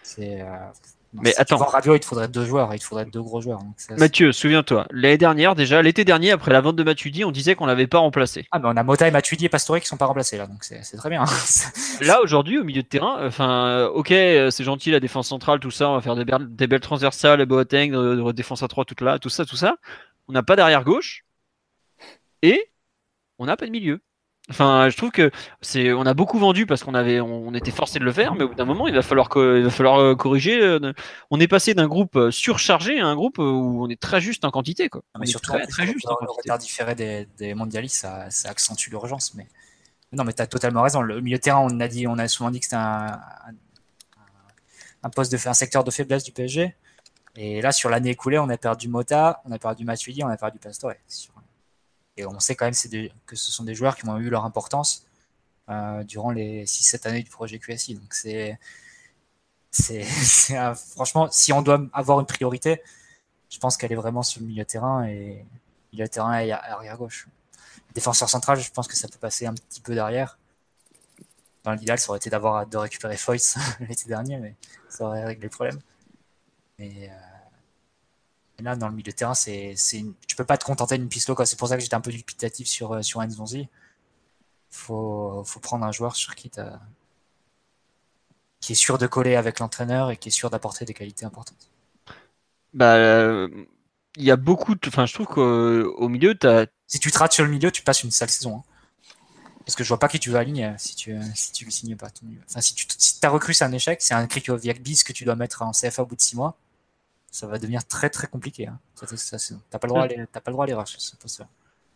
[0.03, 0.71] C'est, euh,
[1.13, 1.57] mais attends.
[1.57, 3.61] Radio, il te faudrait deux joueurs, il te faudrait deux gros joueurs.
[3.99, 7.67] Mathieu, souviens-toi, l'année dernière, déjà, l'été dernier, après la vente de Matuidi, on disait qu'on
[7.67, 8.47] l'avait pas remplacé.
[8.53, 10.63] Ah, mais on a Mota et Matuidi et Pastore qui sont pas remplacés là, donc
[10.63, 11.25] c'est très bien.
[12.01, 15.89] là, aujourd'hui, au milieu de terrain, enfin, ok, c'est gentil la défense centrale, tout ça,
[15.89, 19.31] on va faire des, belles, des belles transversales, Boateng, défense à 3, tout, là, tout
[19.31, 19.77] ça, tout ça.
[20.29, 21.25] On n'a pas d'arrière gauche
[22.43, 22.71] et
[23.39, 24.01] on n'a pas de milieu.
[24.51, 28.01] Enfin, je trouve que c'est, on a beaucoup vendu parce qu'on avait, on était forcé
[28.01, 30.17] de le faire, mais au bout d'un moment, il va falloir, il va falloir euh,
[30.17, 30.61] corriger.
[30.61, 30.93] Euh,
[31.31, 34.45] on est passé d'un groupe euh, surchargé à un groupe où on est très juste
[34.45, 35.03] en quantité, quoi.
[35.21, 36.05] mais surtout, très, très juste.
[36.05, 39.35] Le retard différé des, des mondialistes, ça, ça accentue l'urgence.
[39.35, 39.47] Mais
[40.13, 41.01] non, mais tu as totalement raison.
[41.01, 43.21] Le milieu de terrain, on a dit, on a souvent dit que c'était un,
[45.05, 46.75] un, poste de, un secteur de faiblesse du PSG.
[47.37, 50.37] Et là, sur l'année écoulée, on a perdu Mota, on a perdu Matuidi, on a
[50.37, 50.95] perdu Pastore.
[52.27, 55.07] On sait quand même que ce sont des joueurs qui ont eu leur importance
[55.69, 57.95] euh, durant les 6-7 années du projet QSI.
[57.95, 58.59] Donc c'est,
[59.71, 60.05] c'est,
[60.95, 62.83] franchement, si on doit avoir une priorité,
[63.51, 65.45] je pense qu'elle est vraiment sur le milieu de terrain et
[65.93, 67.29] milieu terrain et arrière gauche.
[67.95, 70.39] Défenseur central, je pense que ça peut passer un petit peu derrière.
[71.65, 74.55] Dans l'idéal, ça aurait été d'avoir de récupérer Foyce l'été dernier, mais
[74.89, 75.81] ça aurait réglé le problème.
[76.81, 77.09] Euh,
[78.61, 81.31] là, dans le milieu de terrain, c'est, c'est tu peux pas te contenter d'une piste
[81.45, 83.69] C'est pour ça que j'étais un peu dubitatif sur, euh, sur Enzonzi.
[84.71, 86.51] Faut, faut prendre un joueur sur qui,
[88.61, 91.71] qui est sûr de coller avec l'entraîneur et qui est sûr d'apporter des qualités importantes.
[92.73, 93.49] Bah,
[94.17, 94.81] il y a beaucoup de.
[94.89, 96.67] Enfin, je trouve qu'au milieu, as...
[96.87, 98.57] Si tu te rates sur le milieu, tu passes une sale saison.
[98.57, 98.65] Hein.
[99.65, 101.97] Parce que je vois pas qui tu vas aligner si tu, si tu le signes
[101.97, 102.09] pas.
[102.49, 104.03] Enfin, si tu si as recru, c'est un échec.
[104.03, 106.57] C'est un Krikoviak bis que tu dois mettre en CFA au bout de 6 mois
[107.31, 108.67] ça va devenir très très compliqué.
[108.67, 108.79] Hein.
[109.71, 110.87] T'as pas le droit à pas le droit à l'erreur.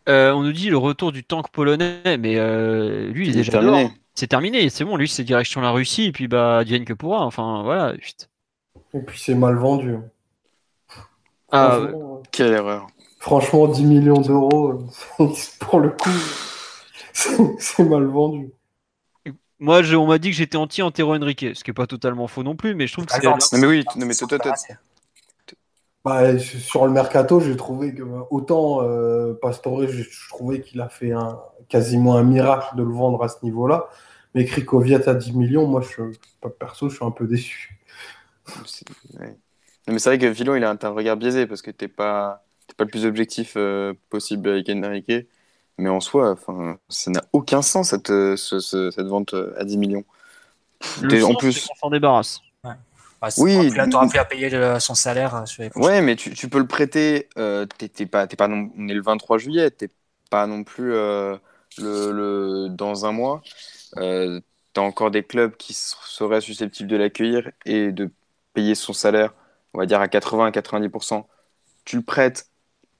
[0.07, 3.51] Euh, on nous dit le retour du tank polonais, mais euh, lui il est déjà
[3.53, 3.91] terminé.
[4.13, 4.97] C'est terminé, c'est bon.
[4.97, 7.25] Lui c'est direction la Russie et puis bah Diane que pourra.
[7.25, 7.93] Enfin voilà.
[8.93, 9.97] Et puis c'est mal vendu.
[11.51, 11.79] Ah,
[12.31, 12.87] quelle erreur.
[13.19, 14.83] Franchement, 10 millions d'euros,
[15.59, 16.09] pour le coup,
[17.11, 18.51] c'est mal vendu.
[19.57, 22.55] Moi, on m'a dit que j'étais anti-Antero Henrique, ce qui n'est pas totalement faux non
[22.55, 23.57] plus, mais je trouve que c'est.
[23.57, 24.27] mais oui, mais toi,
[26.05, 30.87] bah, sur le mercato, j'ai trouvé que bah, autant euh, Pastore, je, trouvais qu'il a
[30.87, 33.89] fait un, quasiment un miracle de le vendre à ce niveau-là.
[34.35, 36.03] Mais Krikoviat à 10 millions, moi, je,
[36.59, 37.79] perso, je suis un peu déçu.
[39.87, 42.45] Mais c'est vrai que Villon, il a un, regard biaisé parce que t'es pas,
[42.77, 45.11] pas le plus objectif euh, possible avec Enrique.
[45.79, 46.37] Mais en soi,
[46.87, 50.03] ça n'a aucun sens cette, cette vente à 10 millions.
[51.01, 52.41] en plus, on s'en débarrasse.
[53.25, 55.35] Bah, oui, là, tu plus à payer son salaire.
[55.35, 57.27] Euh, ouais, mais tu, tu, peux le prêter.
[57.37, 57.65] Euh,
[58.11, 59.71] pas, pas non, on est le 23 juillet.
[59.71, 59.89] T'es
[60.29, 61.35] pas non plus euh,
[61.79, 63.41] le, le, dans un mois.
[63.97, 64.39] Euh,
[64.73, 68.11] tu as encore des clubs qui seraient susceptibles de l'accueillir et de
[68.53, 69.33] payer son salaire,
[69.73, 71.25] on va dire à 80 à 90%.
[71.83, 72.49] Tu le prêtes,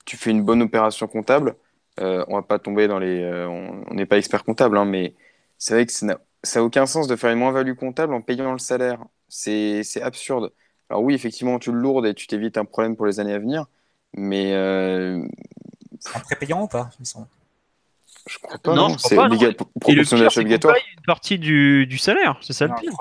[0.06, 1.56] tu fais une bonne opération comptable.
[2.00, 3.24] on va pas tomber dans les.
[3.48, 5.14] on n'est pas expert comptable, hein, mais
[5.60, 8.60] c'est vrai que ça n'a aucun sens de faire une moins-value comptable en payant le
[8.60, 10.52] salaire c'est absurde.
[10.90, 13.40] Alors oui, effectivement, tu le lourdes et tu t'évites un problème pour les années à
[13.40, 13.66] venir,
[14.14, 14.54] mais...
[14.54, 15.26] Euh...
[16.00, 16.92] C'est un prépayant ou pas
[18.28, 18.76] Je crois pas.
[18.76, 19.70] Non, c'est obligatoire.
[20.38, 22.92] une partie du, du salaire, c'est ça le pire.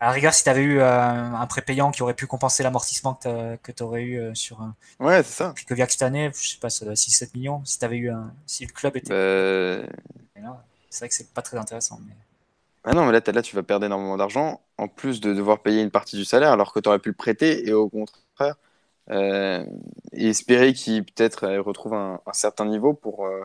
[0.00, 3.14] À la rigueur, si tu avais eu euh, un prépayant qui aurait pu compenser l'amortissement
[3.14, 4.74] que tu aurais eu euh, sur un.
[5.00, 5.52] Ouais, c'est ça.
[5.54, 7.64] Puis que cette année, je sais pas, ça 6-7 millions.
[7.64, 8.34] Si tu avais eu un.
[8.44, 9.08] Si le club était.
[9.08, 11.98] Bah, c'est vrai que c'est pas très intéressant.
[12.06, 12.14] Mais...
[12.84, 15.80] Ah non, mais là, là, tu vas perdre énormément d'argent, en plus de devoir payer
[15.82, 18.56] une partie du salaire, alors que tu aurais pu le prêter, et au contraire,
[19.10, 19.64] euh,
[20.12, 23.44] et espérer qu'il peut-être euh, retrouve un, certain niveau pour euh,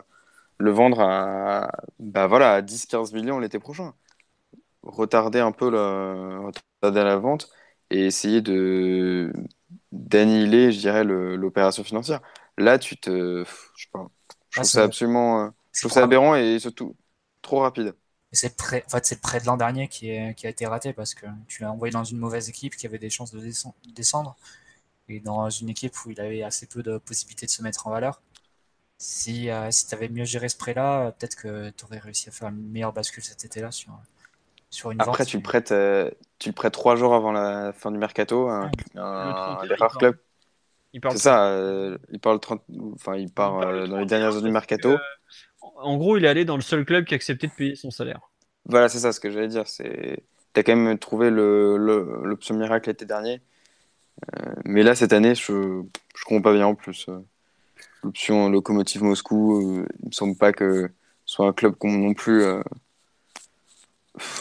[0.58, 3.94] le vendre à, bah voilà, à 10-15 millions l'été prochain.
[4.82, 7.50] Retarder un peu la, retarder la vente
[7.90, 9.32] et essayer de
[9.92, 12.20] d'annihiler, je dirais, l'opération financière.
[12.58, 13.44] Là, tu te.
[13.76, 14.08] Je, sais pas,
[14.50, 15.52] je trouve ça absolument.
[15.72, 16.96] je trouve ça aberrant et surtout
[17.42, 17.94] trop rapide
[18.32, 20.50] c'est le prêt, en fait, c'est le prêt de l'an dernier qui, est, qui a
[20.50, 23.32] été raté parce que tu l'as envoyé dans une mauvaise équipe qui avait des chances
[23.32, 23.40] de
[23.92, 24.36] descendre.
[25.08, 27.90] Et dans une équipe où il avait assez peu de possibilités de se mettre en
[27.90, 28.22] valeur.
[28.98, 32.32] Si, euh, si tu avais mieux géré ce prêt-là, peut-être que tu aurais réussi à
[32.32, 33.98] faire une meilleure bascule cet été-là sur,
[34.68, 37.90] sur une Après, tu, le prêtes, euh, tu le prêtes trois jours avant la fin
[37.90, 38.70] du mercato, un,
[39.66, 40.18] des rares clubs.
[40.92, 42.62] C'est ça, euh, il parle 30,
[42.94, 44.96] enfin, il part, dans les dernières heures du mercato
[45.82, 47.90] en gros, il est allé dans le seul club qui a accepté de payer son
[47.90, 48.20] salaire.
[48.66, 49.66] Voilà, c'est ça ce que j'allais dire.
[49.66, 50.22] C'est,
[50.56, 53.40] as quand même trouvé l'option le, miracle l'été dernier.
[54.36, 55.82] Euh, mais là, cette année, je ne
[56.26, 57.06] comprends pas bien en plus.
[57.08, 57.18] Euh,
[58.02, 60.90] l'option Locomotive Moscou, euh, il me semble pas que
[61.24, 62.44] ce soit un club non plus.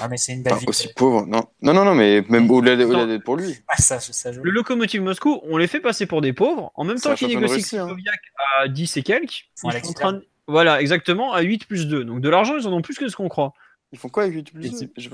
[0.01, 1.43] Ah, mais c'est une belle Aussi pauvre, non.
[1.61, 3.55] Non, non, non, mais même au-delà d'être pour lui.
[3.67, 3.99] Ah, ça,
[4.31, 6.71] le Locomotive Moscou, on les fait passer pour des pauvres.
[6.75, 8.63] En même temps qu'ils négocient avec hein.
[8.63, 12.03] à 10 et quelques, ils sont en train voilà, exactement, à 8 plus 2.
[12.03, 13.53] Donc de l'argent, ils en ont plus que ce qu'on croit.
[13.91, 15.09] Ils font quoi avec 8 plus 2 Je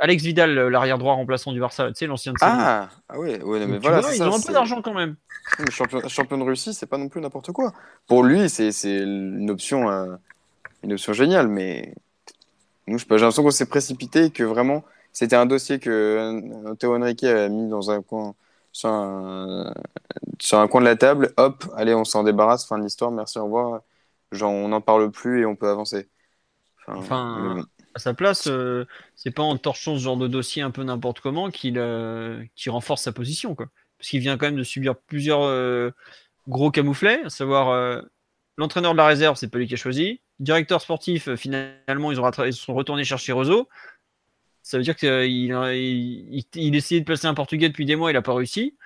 [0.00, 3.66] Alex Vidal, l'arrière droit remplaçant du Barça, tu sais, l'ancien de Ah, ah ouais, ouais
[3.66, 4.02] mais voilà.
[4.14, 5.16] ils ont un peu d'argent quand même.
[5.70, 7.72] champion, champion, de Russie, c'est pas non plus n'importe quoi.
[8.06, 10.14] Pour lui, c'est une option, euh,
[10.82, 11.94] une option géniale, mais
[12.86, 16.94] Nous, j'ai l'impression qu'on s'est précipité et que vraiment, c'était un dossier que euh, Théo
[16.94, 18.34] Henrique avait mis dans un coin,
[18.72, 19.72] sur un,
[20.38, 21.32] sur un coin de la table.
[21.38, 23.80] Hop, allez, on s'en débarrasse, fin de l'histoire, merci, au revoir.
[24.32, 26.08] Genre, on n'en parle plus et on peut avancer.
[26.86, 27.64] Enfin,
[27.94, 31.20] à sa place, euh, c'est pas en torchant ce genre de dossier un peu n'importe
[31.20, 33.68] comment qu'il euh, renforce sa position, quoi.
[33.98, 35.90] Parce qu'il vient quand même de subir plusieurs euh,
[36.46, 38.02] gros camouflets, à savoir
[38.56, 40.20] l'entraîneur de la réserve, c'est pas lui qui a choisi.
[40.38, 43.68] Directeur sportif, finalement, ils, ont ils sont retournés chercher Roseau.
[44.62, 48.14] Ça veut dire qu'il il, il, essayait de placer un Portugais depuis des mois, il
[48.14, 48.76] n'a pas réussi.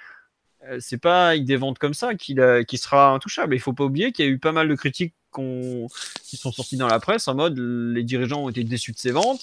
[0.78, 2.38] c'est pas il dévente comme ça qu'il
[2.78, 3.54] sera intouchable.
[3.54, 6.76] Il faut pas oublier qu'il y a eu pas mal de critiques qui sont sortis
[6.76, 9.40] dans la presse en mode les dirigeants ont été déçus de ses ventes.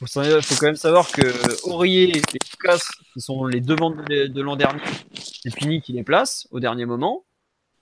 [0.00, 2.82] Il faut, quand même savoir que Aurier et Lucas,
[3.14, 4.82] qui sont les deux ventes de, l'an dernier,
[5.14, 7.24] c'est fini qui les place au dernier moment.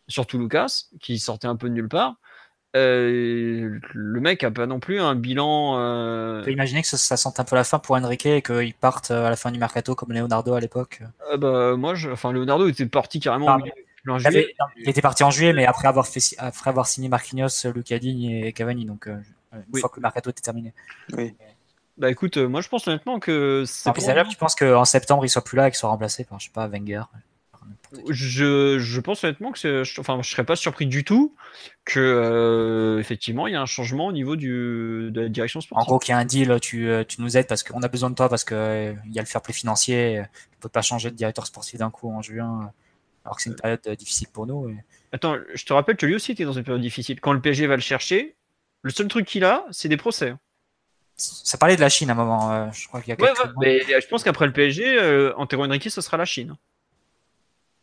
[0.06, 2.16] Surtout Lucas, qui sortait un peu de nulle part.
[2.76, 5.78] Euh, le mec a pas non plus un bilan.
[5.78, 6.40] Euh...
[6.40, 9.10] On peut imaginer que ça, sente un peu la fin pour Enrique et qu'il parte
[9.10, 11.00] à la fin du mercato comme Leonardo à l'époque.
[11.32, 12.10] Euh, bah, moi, je...
[12.10, 13.58] enfin, Leonardo était parti carrément.
[14.06, 18.52] Il, était parti en juillet, mais après avoir, fait, après avoir signé Marquinhos, Lucadine et
[18.52, 19.16] Cavani, donc euh,
[19.72, 20.74] une fois que le mercato était terminé.
[21.12, 21.34] Oui.
[21.96, 23.88] Bah écoute, euh, moi je pense honnêtement que c'est.
[23.88, 26.46] Ah, tu penses qu'en septembre il soit plus là et qu'il soit remplacé par, je
[26.46, 27.02] sais pas, Wenger
[28.10, 31.34] je, je, pense honnêtement que je, enfin, je serais pas surpris du tout
[31.84, 35.80] que euh, effectivement il y a un changement au niveau du, de la direction sportive.
[35.80, 38.10] En gros, qu'il y a un deal, tu, tu nous aides parce qu'on a besoin
[38.10, 40.24] de toi parce qu'il il y a le fair play financier,
[40.58, 42.72] on peut pas changer de directeur sportif d'un coup en juin
[43.24, 44.76] alors que c'est une période euh, difficile pour nous.
[45.12, 47.20] Attends, je te rappelle que lui aussi était dans une période difficile.
[47.20, 48.36] Quand le PSG va le chercher,
[48.82, 50.34] le seul truc qu'il a, c'est des procès.
[51.16, 53.54] Ça parlait de la Chine à un moment, euh, je crois qu'il y a quelques
[53.60, 56.56] mais je pense qu'aprre le PSG, euh, Antero Henrique, ce sera la Chine.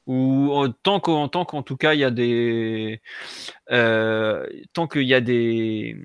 [0.06, 3.02] Ou en tant qu'en tant qu'en tout cas il y a des
[3.68, 5.96] tant qu'il y a des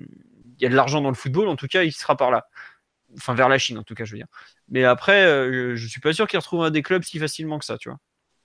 [0.59, 2.47] il y a de l'argent dans le football, en tout cas il sera par là.
[3.17, 4.27] Enfin vers la Chine en tout cas je veux dire.
[4.69, 5.25] Mais après,
[5.75, 7.99] je suis pas sûr qu'il retrouve un des clubs si facilement que ça, tu vois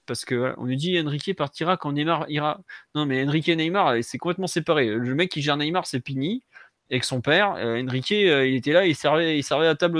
[0.06, 2.60] parce que on nous dit Enrique partira quand Neymar ira.
[2.94, 4.88] Non, mais Enrique et Neymar, c'est complètement séparé.
[4.88, 6.42] Le mec qui gère Neymar, c'est Pini,
[6.90, 7.54] avec son père.
[7.54, 9.98] Euh, Enrique, euh, il était là, il servait, à table,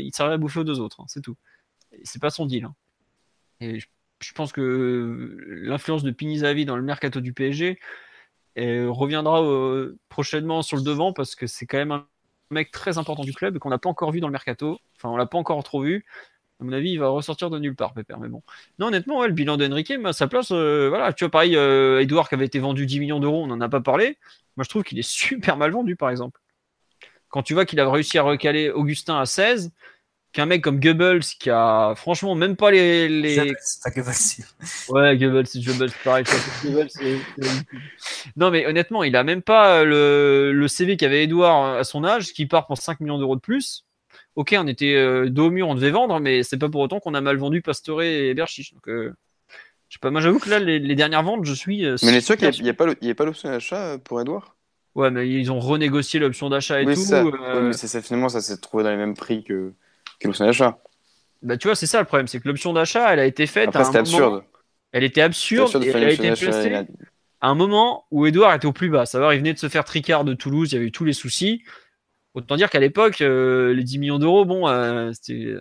[0.00, 1.36] il servait à bouffer aux deux autres, hein, c'est tout.
[2.02, 2.64] C'est pas son deal.
[2.64, 2.74] Hein.
[3.60, 7.78] Et je, pense que l'influence de Pini Zavi dans le mercato du PSG
[8.58, 9.42] euh, reviendra
[10.08, 12.06] prochainement sur le devant parce que c'est quand même un
[12.50, 14.78] mec très important du club et qu'on n'a pas encore vu dans le mercato.
[14.96, 16.04] Enfin, on l'a pas encore trop vu.
[16.60, 18.20] À mon avis, il va ressortir de nulle part, Pépère.
[18.20, 18.42] Mais bon.
[18.78, 22.28] Non, honnêtement, le bilan d'Enrique, à sa place, euh, voilà, tu vois, pareil, euh, Edouard
[22.28, 24.18] qui avait été vendu 10 millions d'euros, on n'en a pas parlé.
[24.56, 26.40] Moi, je trouve qu'il est super mal vendu, par exemple.
[27.28, 29.72] Quand tu vois qu'il a réussi à recaler Augustin à 16,
[30.32, 33.08] qu'un mec comme Goebbels qui a franchement même pas les.
[33.08, 33.52] les...
[33.60, 34.14] C'est Goebbels.
[34.88, 36.24] Ouais, Goebbels, c'est Goebbels, pareil.
[38.36, 42.32] non, mais honnêtement, il a même pas le, le CV qu'avait Edouard à son âge,
[42.32, 43.84] qui part pour 5 millions d'euros de plus
[44.36, 47.00] ok, on était euh, dos au mur, on devait vendre, mais c'est pas pour autant
[47.00, 48.72] qu'on a mal vendu Pastore et Berchiche.
[48.74, 49.12] Donc, euh,
[49.88, 51.84] je sais pas, moi j'avoue que là, les, dernières ventes, je suis.
[51.84, 54.56] Euh, mais est sûr qu'il n'y a, pas l'option d'achat pour Edouard?
[54.94, 56.94] Ouais, mais ils ont renégocié l'option d'achat et tout.
[56.94, 57.24] Ça.
[57.60, 59.72] mais ça, finalement, ça s'est trouvé dans les mêmes prix que,
[60.22, 60.78] l'option d'achat.
[61.42, 63.68] Bah, tu vois, c'est ça le problème, c'est que l'option d'achat, elle a été faite.
[63.68, 64.44] Après, c'était absurde.
[64.92, 66.86] Elle était absurde, et elle a été placée
[67.44, 69.04] à un moment où Edouard était au plus bas.
[69.04, 71.12] Savoir, il venait de se faire tricard de Toulouse, il y avait eu tous les
[71.12, 71.62] soucis.
[72.34, 75.54] Autant dire qu'à l'époque, euh, les 10 millions d'euros, bon, euh, c'était.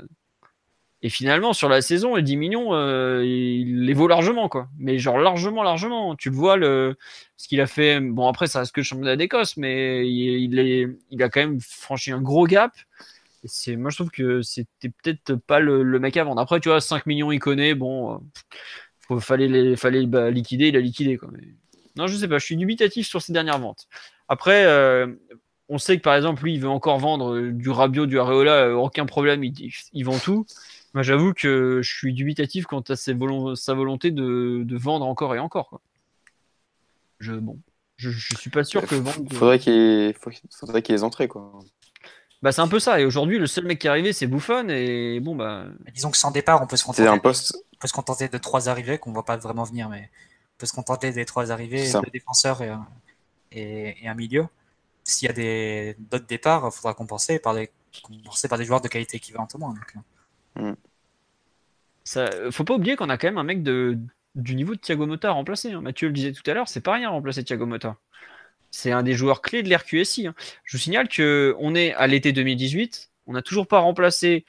[1.03, 4.69] Et finalement, sur la saison, les 10 millions, euh, il les vaut largement, quoi.
[4.79, 6.15] Mais genre largement, largement.
[6.15, 6.95] Tu le vois, le...
[7.37, 7.99] ce qu'il a fait.
[7.99, 12.11] Bon, après, ça reste que le championnat d'Écosse, mais il, il a quand même franchi
[12.11, 12.71] un gros gap.
[13.43, 13.75] Et c'est...
[13.75, 16.41] Moi, je trouve que c'était peut-être pas le, mec à vendre.
[16.41, 17.75] Après, tu vois, 5 millions, il connaît.
[17.75, 18.21] Bon,
[19.09, 21.29] il fallait, fallait bah, liquider, il a liquidé, quoi.
[21.97, 23.87] Non, je sais pas, je suis dubitatif sur ces dernières ventes.
[24.29, 24.65] Après,
[25.69, 28.68] on sait que par exemple, lui, il veut encore vendre euh, du Rabiot, du Areola,
[28.68, 30.45] euh, aucun problème, il, vend tout.
[30.94, 35.81] Moi, j'avoue que je suis dubitatif quant à sa volonté de, vendre encore et encore.
[37.19, 37.57] Je, bon,
[37.95, 39.31] je, suis pas sûr que vendre.
[39.34, 40.14] Faudrait qu'il ait...
[40.14, 41.52] faudrait qu'il y ait les entrées, quoi.
[42.41, 42.99] Bah, c'est un peu ça.
[42.99, 44.68] Et aujourd'hui, le seul mec qui est arrivé, c'est Bouffon.
[44.68, 45.65] Et bon, bah.
[45.94, 47.07] Disons que sans départ, on peut se contenter.
[47.07, 47.56] Un poste.
[47.76, 50.10] On peut se contenter de trois arrivées qu'on voit pas vraiment venir, mais
[50.56, 52.72] on peut se contenter des trois arrivées, deux défenseurs et
[53.56, 54.48] et un milieu
[55.14, 57.72] s'il y a des d'autres départs, il faudra compenser par des
[58.02, 59.73] compenser par des joueurs de qualité équivalente moins.
[60.56, 60.73] Mm.
[62.03, 63.98] Ça, faut pas oublier qu'on a quand même un mec de,
[64.35, 65.72] du niveau de Thiago Motta à remplacer.
[65.72, 65.81] Hein.
[65.81, 67.98] Mathieu le disait tout à l'heure, c'est pas rien à remplacer Thiago Motta.
[68.72, 70.27] C'est un des joueurs clés de l'RQSI.
[70.27, 70.35] Hein.
[70.65, 74.45] Je vous signale que on est à l'été 2018, on n'a toujours pas remplacé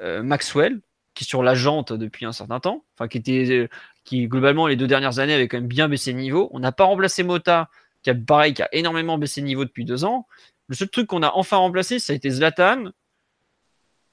[0.00, 0.80] euh, Maxwell,
[1.14, 3.68] qui est sur la jante depuis un certain temps, enfin qui était,
[4.04, 6.48] qui globalement les deux dernières années avait quand même bien baissé de niveau.
[6.52, 7.70] On n'a pas remplacé Mota
[8.04, 10.28] qui a pareil, qui a énormément baissé de niveau depuis deux ans.
[10.68, 12.90] Le seul truc qu'on a enfin remplacé, ça a été Zlatan.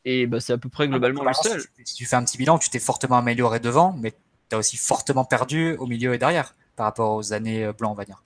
[0.03, 1.61] Et bah, c'est à peu près globalement le seul.
[1.85, 4.13] Si tu fais un petit bilan, tu t'es fortement amélioré devant, mais
[4.49, 7.91] tu as aussi fortement perdu au milieu et derrière par rapport aux années euh, blancs,
[7.91, 8.23] on va dire.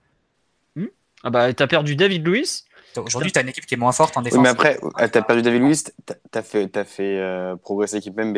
[0.76, 0.86] Hmm
[1.24, 2.66] ah bah, tu as perdu David Luiz.
[2.96, 4.40] Aujourd'hui, tu as une équipe qui est moins forte en défense.
[4.42, 8.16] mais après, tu as perdu David Luiz, tu as fait, as fait euh, progresser l'équipe
[8.16, 8.34] même,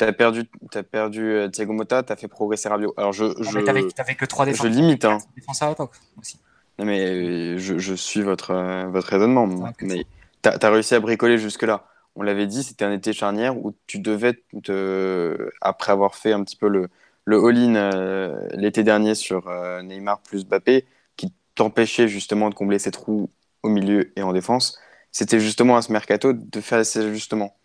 [0.00, 0.44] mais tu as perdu,
[0.74, 2.94] as perdu euh, Thiago Motta, tu as fait progresser Rabiot.
[2.96, 3.26] Alors, je.
[3.40, 4.72] je t'avais, que trois défenseurs.
[4.72, 5.04] Je limite.
[5.04, 5.18] Hein.
[5.60, 6.38] à l'époque aussi.
[6.78, 8.52] Non, mais je, je suis votre,
[8.88, 9.46] votre raisonnement.
[9.80, 10.04] mais
[10.42, 11.86] tu as, réussi à bricoler jusque-là.
[12.16, 16.42] On l'avait dit, c'était un été charnière où tu devais, te, après avoir fait un
[16.44, 16.88] petit peu le,
[17.24, 19.50] le all-in euh, l'été dernier sur
[19.82, 23.30] Neymar plus Mbappé, qui t'empêchait justement de combler ces trous
[23.64, 24.78] au milieu et en défense,
[25.10, 27.56] c'était justement à ce mercato de faire ces ajustements.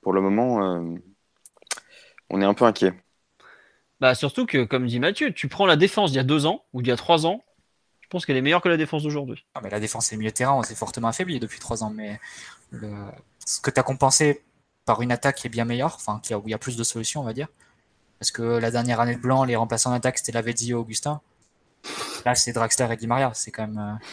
[0.00, 0.94] Pour le moment, euh,
[2.30, 2.94] on est un peu inquiet.
[4.00, 6.64] Bah surtout que, comme dit Mathieu, tu prends la défense d'il y a deux ans
[6.72, 7.42] ou d'il y a trois ans,
[8.00, 9.44] je pense qu'elle est meilleure que la défense d'aujourd'hui.
[9.54, 11.90] Ah, mais la défense est milieu terrain, on s'est fortement affaibli depuis trois ans.
[11.90, 12.18] Mais
[13.44, 14.42] ce que tu as compensé
[14.84, 17.20] par une attaque qui est bien meilleure, enfin où il y a plus de solutions,
[17.20, 17.48] on va dire.
[18.18, 21.20] Parce que la dernière année de blanc, les remplaçants d'attaque, c'était Lavezzi et Augustin.
[22.24, 23.32] Là, c'est Draxler et Di Maria.
[23.34, 23.78] C'est quand même.
[23.78, 24.06] Euh,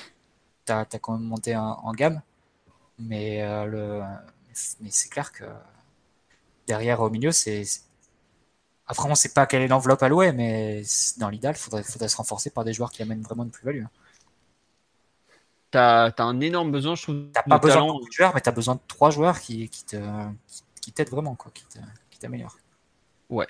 [0.65, 2.21] tu as, quand même monté en, gamme.
[2.99, 4.01] Mais, euh, le,
[4.81, 5.45] mais c'est clair que
[6.67, 7.63] derrière, au milieu, c'est.
[8.87, 10.83] Après, on ne sait pas quelle est l'enveloppe allouée, mais
[11.17, 13.85] dans l'idéal, il faudrait, faudrait, se renforcer par des joueurs qui amènent vraiment une plus-value.
[15.71, 17.25] Tu as, un énorme besoin, je trouve.
[17.35, 20.37] Tu pas besoin de joueurs, mais tu as besoin de trois joueurs qui, qui t'aident
[20.81, 22.57] qui, vraiment, quoi, qui t'améliorent.
[23.29, 23.47] Ouais.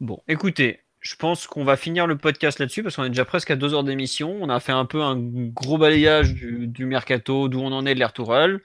[0.00, 3.50] Bon, écoutez, je pense qu'on va finir le podcast là-dessus parce qu'on est déjà presque
[3.50, 4.38] à deux heures d'émission.
[4.40, 7.98] On a fait un peu un gros balayage du, mercato, d'où on en est de
[7.98, 8.60] l'air Tourelle.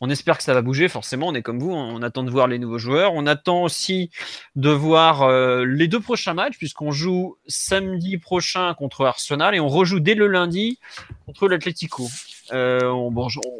[0.00, 1.26] On espère que ça va bouger, forcément.
[1.26, 3.12] On est comme vous, on attend de voir les nouveaux joueurs.
[3.14, 4.10] On attend aussi
[4.54, 9.68] de voir euh, les deux prochains matchs, puisqu'on joue samedi prochain contre Arsenal et on
[9.68, 10.78] rejoue dès le lundi
[11.26, 12.08] contre l'Atlético.
[12.52, 13.10] Euh,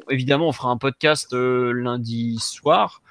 [0.09, 3.03] évidemment, on fera un podcast euh, lundi soir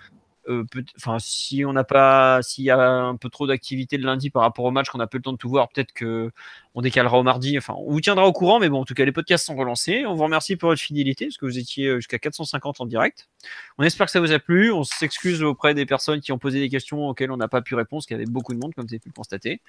[0.49, 0.65] euh,
[0.97, 4.41] enfin, si on n'a pas, s'il y a un peu trop d'activité le lundi par
[4.41, 6.31] rapport au match, qu'on a peu le temps de tout voir, peut-être que
[6.73, 7.57] on décalera au mardi.
[7.57, 10.05] Enfin, on vous tiendra au courant, mais bon, en tout cas, les podcasts sont relancés.
[10.05, 13.29] On vous remercie pour votre fidélité, parce que vous étiez euh, jusqu'à 450 en direct.
[13.77, 14.71] On espère que ça vous a plu.
[14.71, 17.75] On s'excuse auprès des personnes qui ont posé des questions auxquelles on n'a pas pu
[17.75, 19.61] répondre, parce qu'il y avait beaucoup de monde, comme vous avez pu le constater.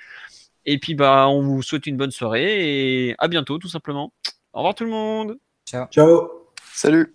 [0.64, 4.12] Et puis, bah, on vous souhaite une bonne soirée et à bientôt, tout simplement.
[4.52, 5.38] Au revoir tout le monde.
[5.66, 5.86] Ciao.
[5.88, 6.28] Ciao.
[6.72, 7.14] Salut.